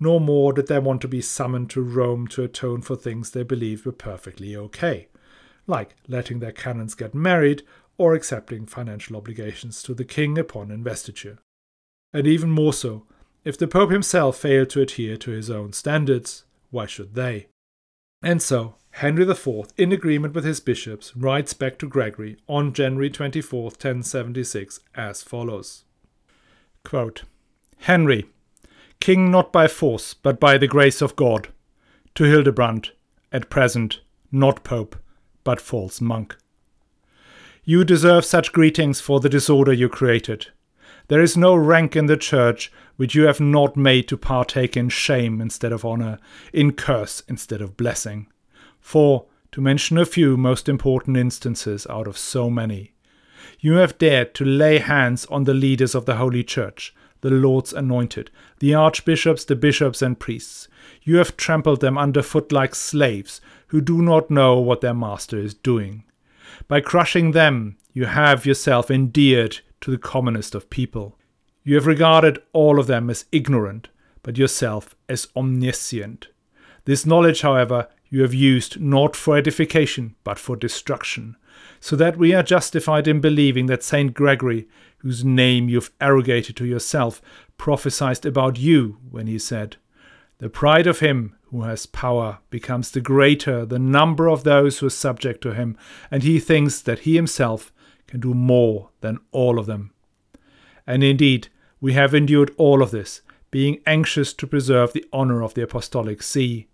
nor 0.00 0.20
more 0.20 0.52
did 0.52 0.66
they 0.66 0.80
want 0.80 1.00
to 1.02 1.08
be 1.08 1.22
summoned 1.22 1.70
to 1.70 1.80
Rome 1.80 2.26
to 2.28 2.42
atone 2.42 2.82
for 2.82 2.96
things 2.96 3.30
they 3.30 3.44
believed 3.44 3.86
were 3.86 3.92
perfectly 3.92 4.56
okay, 4.56 5.06
like 5.68 5.94
letting 6.08 6.40
their 6.40 6.50
canons 6.50 6.96
get 6.96 7.14
married 7.14 7.62
or 7.98 8.14
accepting 8.14 8.66
financial 8.66 9.16
obligations 9.16 9.80
to 9.84 9.94
the 9.94 10.04
king 10.04 10.36
upon 10.38 10.72
investiture. 10.72 11.38
And 12.12 12.26
even 12.26 12.50
more 12.50 12.72
so, 12.72 13.06
if 13.44 13.56
the 13.56 13.68
Pope 13.68 13.92
himself 13.92 14.36
failed 14.36 14.70
to 14.70 14.80
adhere 14.80 15.18
to 15.18 15.30
his 15.30 15.50
own 15.50 15.72
standards, 15.72 16.42
why 16.72 16.86
should 16.86 17.14
they? 17.14 17.46
And 18.24 18.42
so, 18.42 18.74
Henry 18.92 19.28
IV, 19.28 19.66
in 19.76 19.92
agreement 19.92 20.34
with 20.34 20.44
his 20.44 20.60
bishops, 20.60 21.16
writes 21.16 21.54
back 21.54 21.78
to 21.78 21.88
Gregory 21.88 22.36
on 22.48 22.72
January 22.72 23.08
24, 23.08 23.62
1076, 23.62 24.80
as 24.94 25.22
follows 25.22 25.84
Quote, 26.84 27.22
Henry, 27.78 28.26
king 29.00 29.30
not 29.30 29.52
by 29.52 29.68
force, 29.68 30.12
but 30.12 30.38
by 30.40 30.58
the 30.58 30.66
grace 30.66 31.00
of 31.00 31.16
God, 31.16 31.48
to 32.14 32.24
Hildebrand, 32.24 32.90
at 33.32 33.48
present 33.48 34.00
not 34.32 34.64
pope, 34.64 34.96
but 35.44 35.60
false 35.60 36.00
monk. 36.00 36.36
You 37.64 37.84
deserve 37.84 38.24
such 38.24 38.52
greetings 38.52 39.00
for 39.00 39.20
the 39.20 39.28
disorder 39.28 39.72
you 39.72 39.88
created. 39.88 40.48
There 41.08 41.20
is 41.20 41.36
no 41.36 41.54
rank 41.54 41.96
in 41.96 42.06
the 42.06 42.16
church 42.16 42.72
which 42.96 43.14
you 43.14 43.22
have 43.24 43.40
not 43.40 43.76
made 43.76 44.08
to 44.08 44.16
partake 44.16 44.76
in 44.76 44.88
shame 44.88 45.40
instead 45.40 45.72
of 45.72 45.84
honor, 45.84 46.18
in 46.52 46.72
curse 46.72 47.22
instead 47.28 47.60
of 47.60 47.76
blessing. 47.76 48.26
For, 48.80 49.26
to 49.52 49.60
mention 49.60 49.98
a 49.98 50.04
few 50.04 50.36
most 50.36 50.68
important 50.68 51.16
instances 51.16 51.86
out 51.88 52.06
of 52.06 52.18
so 52.18 52.50
many, 52.50 52.94
you 53.58 53.74
have 53.74 53.98
dared 53.98 54.34
to 54.34 54.44
lay 54.44 54.78
hands 54.78 55.26
on 55.26 55.44
the 55.44 55.54
leaders 55.54 55.94
of 55.94 56.06
the 56.06 56.16
Holy 56.16 56.42
Church, 56.42 56.94
the 57.20 57.30
Lord's 57.30 57.72
anointed, 57.72 58.30
the 58.58 58.74
archbishops, 58.74 59.44
the 59.44 59.56
bishops, 59.56 60.02
and 60.02 60.18
priests. 60.18 60.68
You 61.02 61.16
have 61.16 61.36
trampled 61.36 61.80
them 61.80 61.98
under 61.98 62.22
foot 62.22 62.52
like 62.52 62.74
slaves 62.74 63.40
who 63.68 63.80
do 63.80 64.02
not 64.02 64.30
know 64.30 64.58
what 64.58 64.80
their 64.80 64.94
master 64.94 65.38
is 65.38 65.54
doing. 65.54 66.04
By 66.68 66.80
crushing 66.80 67.32
them, 67.32 67.76
you 67.92 68.06
have 68.06 68.46
yourself 68.46 68.90
endeared 68.90 69.60
to 69.82 69.90
the 69.90 69.98
commonest 69.98 70.54
of 70.54 70.70
people. 70.70 71.18
You 71.62 71.74
have 71.74 71.86
regarded 71.86 72.40
all 72.52 72.78
of 72.78 72.86
them 72.86 73.10
as 73.10 73.26
ignorant, 73.32 73.88
but 74.22 74.38
yourself 74.38 74.94
as 75.08 75.28
omniscient. 75.36 76.28
This 76.84 77.04
knowledge, 77.04 77.42
however, 77.42 77.88
you 78.10 78.22
have 78.22 78.34
used 78.34 78.80
not 78.80 79.14
for 79.14 79.36
edification, 79.36 80.16
but 80.24 80.38
for 80.38 80.56
destruction, 80.56 81.36
so 81.78 81.96
that 81.96 82.16
we 82.16 82.34
are 82.34 82.42
justified 82.42 83.06
in 83.06 83.20
believing 83.20 83.66
that 83.66 83.82
Saint 83.82 84.12
Gregory, 84.12 84.68
whose 84.98 85.24
name 85.24 85.68
you've 85.68 85.92
arrogated 86.00 86.56
to 86.56 86.66
yourself, 86.66 87.22
prophesied 87.56 88.26
about 88.26 88.58
you 88.58 88.98
when 89.10 89.26
he 89.26 89.38
said, 89.38 89.76
The 90.38 90.50
pride 90.50 90.86
of 90.86 90.98
him 90.98 91.36
who 91.50 91.62
has 91.62 91.86
power 91.86 92.38
becomes 92.50 92.90
the 92.90 93.00
greater 93.00 93.64
the 93.64 93.78
number 93.78 94.28
of 94.28 94.44
those 94.44 94.78
who 94.78 94.86
are 94.86 94.90
subject 94.90 95.40
to 95.42 95.54
him, 95.54 95.76
and 96.10 96.22
he 96.22 96.40
thinks 96.40 96.80
that 96.82 97.00
he 97.00 97.14
himself 97.16 97.72
can 98.06 98.20
do 98.20 98.34
more 98.34 98.90
than 99.00 99.18
all 99.30 99.58
of 99.58 99.66
them. 99.66 99.92
And 100.86 101.04
indeed, 101.04 101.48
we 101.80 101.92
have 101.92 102.14
endured 102.14 102.52
all 102.56 102.82
of 102.82 102.90
this, 102.90 103.22
being 103.50 103.80
anxious 103.86 104.32
to 104.34 104.46
preserve 104.46 104.92
the 104.92 105.04
honor 105.12 105.42
of 105.42 105.54
the 105.54 105.62
apostolic 105.62 106.22
see. 106.22 106.66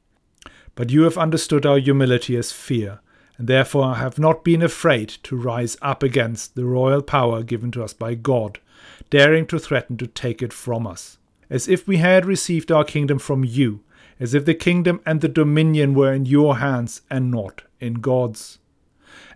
But 0.77 0.91
you 0.91 1.03
have 1.03 1.19
understood 1.19 1.67
our 1.67 1.79
humility 1.79 2.37
as 2.37 2.53
fear, 2.53 3.01
and 3.39 3.49
therefore 3.49 3.97
have 3.97 4.19
not 4.19 4.45
been 4.45 4.63
afraid 4.63 5.09
to 5.25 5.37
rise 5.37 5.77
up 5.83 6.03
against 6.03 6.55
the 6.55 6.65
royal 6.65 7.03
power 7.03 7.43
given 7.43 7.71
to 7.73 7.83
us 7.83 7.93
by 7.93 8.15
God, 8.15 8.61
daring 9.11 9.47
to 9.49 9.59
threaten 9.59 9.97
to 9.97 10.07
take 10.07 10.43
it 10.43 10.53
from 10.53 10.87
us, 10.87 11.19
as 11.51 11.67
if 11.67 11.89
we 11.89 11.97
had 11.97 12.25
received 12.25 12.71
our 12.71 12.85
kingdom 12.85 13.19
from 13.19 13.43
you, 13.45 13.81
as 14.21 14.35
if 14.35 14.45
the 14.45 14.55
kingdom 14.55 15.01
and 15.05 15.21
the 15.21 15.29
dominion 15.29 15.95
were 15.95 16.13
in 16.13 16.27
your 16.27 16.59
hands 16.59 17.03
and 17.11 17.31
not 17.31 17.63
in 17.81 17.95
God's. 17.95 18.59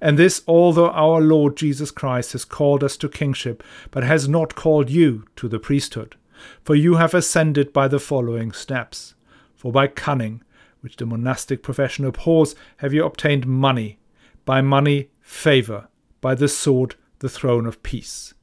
And 0.01 0.19
this 0.19 0.43
although 0.47 0.91
our 0.91 1.21
Lord 1.21 1.57
Jesus 1.57 1.91
Christ 1.91 2.33
has 2.33 2.45
called 2.45 2.85
us 2.85 2.97
to 2.99 3.09
kingship, 3.09 3.63
but 3.91 4.05
has 4.05 4.29
not 4.29 4.55
called 4.55 4.91
you 4.91 5.25
to 5.37 5.49
the 5.49 5.59
priesthood. 5.59 6.17
For 6.65 6.75
you 6.75 6.95
have 6.95 7.13
ascended 7.13 7.73
by 7.73 7.89
the 7.89 8.01
following 8.01 8.53
steps. 8.53 9.15
For 9.55 9.71
by 9.71 9.89
cunning, 9.89 10.43
which 10.81 10.97
the 10.97 11.07
monastic 11.07 11.63
profession 11.63 12.05
abhors, 12.05 12.55
have 12.79 12.93
you 12.93 13.05
obtained 13.05 13.47
money, 13.47 13.99
by 14.45 14.61
money, 14.61 15.11
favour, 15.21 15.89
by 16.21 16.35
the 16.35 16.49
sword, 16.49 16.97
the 17.21 17.29
throne 17.29 17.67
of 17.67 17.83
peace. 17.83 18.35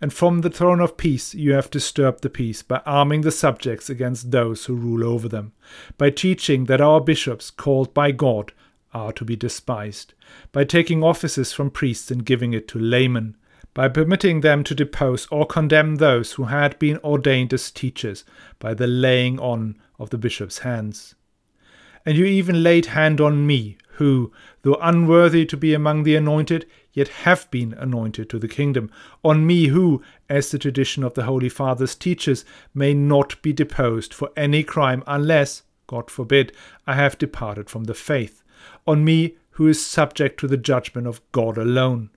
And 0.00 0.12
from 0.12 0.42
the 0.42 0.50
throne 0.50 0.80
of 0.80 0.96
peace 0.96 1.34
you 1.34 1.52
have 1.52 1.70
disturbed 1.70 2.22
the 2.22 2.28
peace 2.28 2.62
by 2.62 2.82
arming 2.84 3.22
the 3.22 3.30
subjects 3.30 3.88
against 3.88 4.30
those 4.30 4.66
who 4.66 4.74
rule 4.74 5.04
over 5.04 5.28
them, 5.28 5.52
by 5.96 6.10
teaching 6.10 6.64
that 6.64 6.80
our 6.80 7.00
bishops, 7.00 7.50
called 7.50 7.94
by 7.94 8.10
God, 8.10 8.52
are 8.92 9.12
to 9.12 9.24
be 9.24 9.36
despised, 9.36 10.14
by 10.52 10.64
taking 10.64 11.02
offices 11.02 11.52
from 11.52 11.70
priests 11.70 12.10
and 12.10 12.26
giving 12.26 12.52
it 12.52 12.68
to 12.68 12.78
laymen, 12.78 13.36
by 13.72 13.88
permitting 13.88 14.40
them 14.40 14.62
to 14.64 14.74
depose 14.74 15.26
or 15.30 15.46
condemn 15.46 15.96
those 15.96 16.32
who 16.32 16.44
had 16.44 16.78
been 16.78 16.98
ordained 16.98 17.52
as 17.52 17.70
teachers 17.70 18.24
by 18.58 18.74
the 18.74 18.86
laying 18.86 19.38
on 19.40 19.76
of 19.98 20.10
the 20.10 20.18
bishop's 20.18 20.58
hands. 20.58 21.14
And 22.06 22.18
you 22.18 22.24
even 22.24 22.62
laid 22.62 22.86
hand 22.86 23.20
on 23.20 23.46
me, 23.46 23.78
who, 23.94 24.32
though 24.62 24.78
unworthy 24.80 25.46
to 25.46 25.56
be 25.56 25.72
among 25.72 26.02
the 26.02 26.16
anointed, 26.16 26.66
yet 26.92 27.08
have 27.08 27.50
been 27.50 27.72
anointed 27.74 28.28
to 28.30 28.38
the 28.38 28.48
kingdom, 28.48 28.90
on 29.22 29.46
me 29.46 29.66
who, 29.66 30.02
as 30.28 30.50
the 30.50 30.58
tradition 30.58 31.02
of 31.02 31.14
the 31.14 31.24
Holy 31.24 31.48
Fathers 31.48 31.94
teaches, 31.94 32.44
may 32.74 32.92
not 32.92 33.40
be 33.42 33.52
deposed 33.52 34.12
for 34.12 34.30
any 34.36 34.62
crime 34.62 35.02
unless, 35.06 35.62
God 35.86 36.10
forbid, 36.10 36.52
I 36.86 36.94
have 36.94 37.18
departed 37.18 37.70
from 37.70 37.84
the 37.84 37.94
faith 37.94 38.42
on 38.86 39.04
me 39.04 39.36
who 39.50 39.68
is 39.68 39.84
subject 39.84 40.40
to 40.40 40.48
the 40.48 40.56
judgment 40.56 41.06
of 41.06 41.20
God 41.32 41.56
alone. 41.56 42.10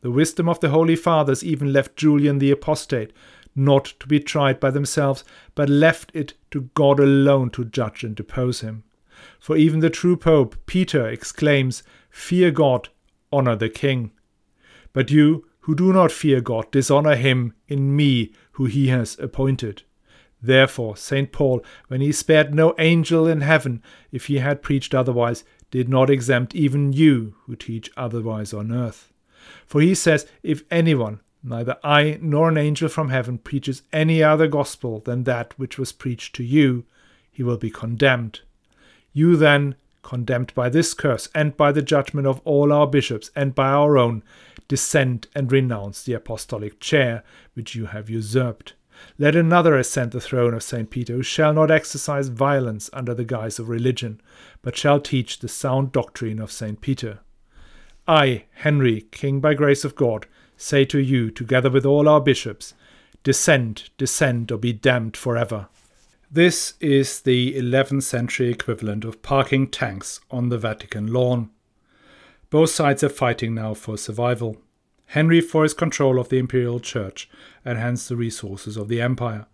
The 0.00 0.10
wisdom 0.10 0.48
of 0.48 0.60
the 0.60 0.70
Holy 0.70 0.96
Fathers 0.96 1.44
even 1.44 1.72
left 1.72 1.96
Julian 1.96 2.38
the 2.38 2.50
Apostate 2.50 3.12
not 3.54 3.94
to 3.98 4.06
be 4.06 4.20
tried 4.20 4.60
by 4.60 4.70
themselves, 4.70 5.24
but 5.54 5.68
left 5.68 6.12
it 6.14 6.34
to 6.52 6.70
God 6.74 7.00
alone 7.00 7.50
to 7.50 7.64
judge 7.64 8.04
and 8.04 8.14
depose 8.14 8.60
him. 8.60 8.84
For 9.38 9.56
even 9.56 9.80
the 9.80 9.90
true 9.90 10.16
Pope, 10.16 10.56
Peter, 10.66 11.08
exclaims, 11.08 11.82
Fear 12.10 12.50
God, 12.50 12.88
honour 13.32 13.56
the 13.56 13.68
King. 13.68 14.12
But 14.92 15.10
you, 15.10 15.46
who 15.60 15.74
do 15.74 15.92
not 15.92 16.10
fear 16.10 16.40
God, 16.40 16.70
dishonour 16.70 17.16
him 17.16 17.54
in 17.68 17.94
me, 17.94 18.32
who 18.52 18.64
he 18.64 18.88
has 18.88 19.18
appointed. 19.18 19.82
Therefore, 20.40 20.96
St. 20.96 21.32
Paul, 21.32 21.64
when 21.88 22.00
he 22.00 22.12
spared 22.12 22.54
no 22.54 22.74
angel 22.78 23.26
in 23.26 23.40
heaven, 23.40 23.82
if 24.12 24.26
he 24.26 24.38
had 24.38 24.62
preached 24.62 24.94
otherwise, 24.94 25.44
did 25.70 25.88
not 25.88 26.10
exempt 26.10 26.54
even 26.54 26.92
you 26.92 27.34
who 27.44 27.56
teach 27.56 27.90
otherwise 27.96 28.54
on 28.54 28.72
earth. 28.72 29.12
For 29.66 29.80
he 29.80 29.94
says, 29.94 30.26
If 30.42 30.62
anyone, 30.70 31.20
neither 31.42 31.76
I 31.84 32.18
nor 32.22 32.48
an 32.48 32.56
angel 32.56 32.88
from 32.88 33.10
heaven, 33.10 33.38
preaches 33.38 33.82
any 33.92 34.22
other 34.22 34.46
gospel 34.46 35.00
than 35.00 35.24
that 35.24 35.58
which 35.58 35.78
was 35.78 35.92
preached 35.92 36.34
to 36.36 36.44
you, 36.44 36.84
he 37.30 37.42
will 37.42 37.58
be 37.58 37.70
condemned. 37.70 38.40
You 39.12 39.36
then, 39.36 39.76
condemned 40.02 40.54
by 40.54 40.68
this 40.68 40.94
curse 40.94 41.28
and 41.34 41.56
by 41.56 41.72
the 41.72 41.82
judgment 41.82 42.26
of 42.26 42.40
all 42.44 42.72
our 42.72 42.86
bishops 42.86 43.30
and 43.36 43.54
by 43.54 43.68
our 43.68 43.98
own, 43.98 44.22
dissent 44.68 45.26
and 45.34 45.50
renounce 45.50 46.02
the 46.02 46.12
apostolic 46.12 46.80
chair 46.80 47.22
which 47.54 47.74
you 47.74 47.86
have 47.86 48.08
usurped. 48.08 48.74
Let 49.16 49.36
another 49.36 49.76
ascend 49.76 50.10
the 50.10 50.20
throne 50.20 50.54
of 50.54 50.62
St. 50.62 50.90
Peter, 50.90 51.14
who 51.14 51.22
shall 51.22 51.52
not 51.52 51.70
exercise 51.70 52.28
violence 52.28 52.90
under 52.92 53.14
the 53.14 53.24
guise 53.24 53.58
of 53.58 53.68
religion, 53.68 54.20
but 54.62 54.76
shall 54.76 55.00
teach 55.00 55.38
the 55.38 55.48
sound 55.48 55.92
doctrine 55.92 56.40
of 56.40 56.50
St. 56.50 56.80
Peter. 56.80 57.20
I, 58.06 58.44
Henry, 58.54 59.02
King 59.12 59.40
by 59.40 59.54
grace 59.54 59.84
of 59.84 59.94
God, 59.94 60.26
say 60.56 60.84
to 60.86 60.98
you, 60.98 61.30
together 61.30 61.70
with 61.70 61.86
all 61.86 62.08
our 62.08 62.20
bishops, 62.20 62.74
Descend, 63.22 63.90
descend, 63.98 64.50
or 64.50 64.58
be 64.58 64.72
damned 64.72 65.16
forever. 65.16 65.68
This 66.30 66.74
is 66.78 67.22
the 67.22 67.54
11th 67.54 68.02
century 68.02 68.50
equivalent 68.50 69.02
of 69.06 69.22
parking 69.22 69.66
tanks 69.66 70.20
on 70.30 70.50
the 70.50 70.58
Vatican 70.58 71.10
lawn. 71.10 71.48
Both 72.50 72.68
sides 72.68 73.02
are 73.02 73.08
fighting 73.08 73.54
now 73.54 73.72
for 73.72 73.96
survival. 73.96 74.58
Henry 75.06 75.40
for 75.40 75.62
his 75.62 75.72
control 75.72 76.18
of 76.18 76.28
the 76.28 76.36
imperial 76.36 76.80
church 76.80 77.30
and 77.64 77.78
hence 77.78 78.06
the 78.06 78.16
resources 78.16 78.76
of 78.76 78.88
the 78.88 79.00
empire. 79.00 79.46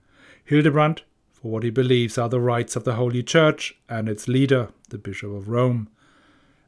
Hildebrand 0.44 1.02
for 1.32 1.52
what 1.52 1.62
he 1.62 1.70
believes 1.70 2.18
are 2.18 2.28
the 2.28 2.40
rights 2.40 2.74
of 2.74 2.82
the 2.82 2.94
Holy 2.94 3.22
Church 3.22 3.76
and 3.88 4.08
its 4.08 4.26
leader, 4.26 4.70
the 4.88 4.98
Bishop 4.98 5.30
of 5.30 5.48
Rome. 5.48 5.88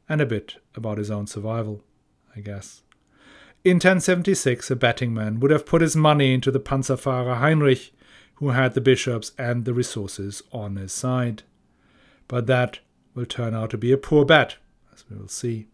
And 0.07 0.21
a 0.21 0.25
bit 0.25 0.55
about 0.73 0.99
his 0.99 1.11
own 1.11 1.27
survival, 1.27 1.83
I 2.33 2.39
guess. 2.39 2.81
In 3.65 3.75
1076, 3.75 4.71
a 4.71 4.75
betting 4.77 5.13
man 5.13 5.41
would 5.41 5.51
have 5.51 5.65
put 5.65 5.81
his 5.81 5.97
money 5.97 6.33
into 6.33 6.49
the 6.49 6.61
Panzerfahrer 6.61 7.39
Heinrich, 7.39 7.91
who 8.37 8.49
had 8.49 8.73
the 8.73 8.81
bishops 8.81 9.31
and 9.37 9.65
the 9.65 9.73
resources 9.73 10.41
on 10.51 10.75
his 10.75 10.93
side. 10.93 11.43
But 12.27 12.47
that 12.47 12.79
will 13.15 13.25
turn 13.25 13.53
out 13.53 13.71
to 13.71 13.77
be 13.77 13.91
a 13.91 13.97
poor 13.97 14.25
bet, 14.25 14.57
as 14.93 15.03
we 15.09 15.17
will 15.17 15.27
see. 15.27 15.67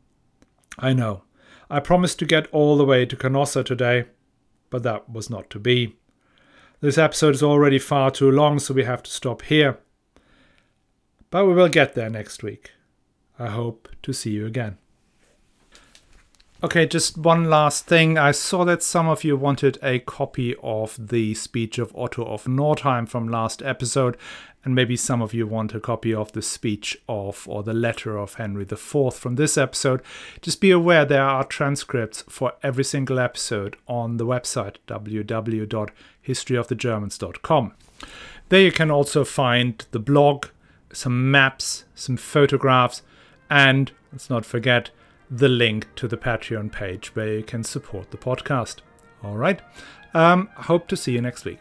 I 0.80 0.94
know 0.94 1.24
I 1.70 1.80
promised 1.80 2.20
to 2.20 2.26
get 2.26 2.48
all 2.52 2.78
the 2.78 2.86
way 2.86 3.06
to 3.06 3.16
Canossa 3.16 3.66
today, 3.66 4.06
but 4.70 4.84
that 4.84 5.10
was 5.10 5.30
not 5.30 5.50
to 5.52 5.60
be. 5.60 5.96
This 6.80 6.98
episode 6.98 7.36
is 7.36 7.44
already 7.44 7.80
far 7.80 8.12
too 8.12 8.32
long, 8.32 8.60
so 8.60 8.74
we 8.74 8.84
have 8.84 9.04
to 9.04 9.12
stop 9.12 9.42
here. 9.44 9.80
But 11.30 11.46
we 11.46 11.54
will 11.54 11.70
get 11.70 11.96
there 11.96 12.10
next 12.10 12.44
week. 12.44 12.72
I 13.40 13.48
hope 13.48 13.90
to 14.04 14.14
see 14.14 14.32
you 14.32 14.46
again. 14.46 14.78
Okay, 16.64 16.86
just 16.86 17.18
one 17.18 17.50
last 17.50 17.88
thing. 17.88 18.18
I 18.18 18.32
saw 18.32 18.64
that 18.64 18.82
some 18.82 19.10
of 19.10 19.26
you 19.26 19.36
wanted 19.36 19.78
a 19.84 20.00
copy 20.00 20.56
of 20.64 21.10
the 21.10 21.34
speech 21.34 21.78
of 21.78 21.94
Otto 21.94 22.24
of 22.24 22.46
Nordheim 22.46 23.06
from 23.06 23.28
last 23.28 23.62
episode, 23.62 24.16
and 24.64 24.74
maybe 24.74 24.96
some 24.96 25.22
of 25.22 25.34
you 25.34 25.46
want 25.46 25.74
a 25.74 25.82
copy 25.82 26.14
of 26.14 26.32
the 26.32 26.42
speech 26.42 26.98
of 27.10 27.46
or 27.50 27.64
the 27.64 27.74
letter 27.74 28.18
of 28.18 28.36
Henry 28.36 28.64
IV 28.64 29.14
from 29.14 29.36
this 29.36 29.58
episode. 29.58 30.02
Just 30.42 30.62
be 30.62 30.72
aware 30.72 31.04
there 31.04 31.26
are 31.26 31.44
transcripts 31.44 32.24
for 32.30 32.54
every 32.64 32.86
single 32.86 33.20
episode 33.20 33.76
on 33.86 34.16
the 34.16 34.26
website 34.26 34.78
www.historyofthegermans.com. 34.88 37.74
There 38.48 38.62
you 38.62 38.72
can 38.72 38.90
also 38.90 39.26
find 39.26 39.86
the 39.92 40.00
blog, 40.00 40.46
some 40.94 41.30
maps, 41.30 41.84
some 41.94 42.16
photographs, 42.16 43.02
and 43.50 43.92
let's 44.14 44.30
not 44.30 44.46
forget 44.46 44.92
the 45.30 45.50
link 45.50 45.88
to 45.96 46.08
the 46.08 46.18
Patreon 46.18 46.72
page 46.72 47.16
where 47.16 47.36
you 47.38 47.44
can 47.44 47.64
support 47.64 48.12
the 48.12 48.18
podcast. 48.18 48.78
All 49.24 49.38
right. 49.38 49.62
Um, 50.14 50.50
hope 50.56 50.88
to 50.90 50.98
see 50.98 51.14
you 51.14 51.22
next 51.22 51.46
week. 51.46 51.60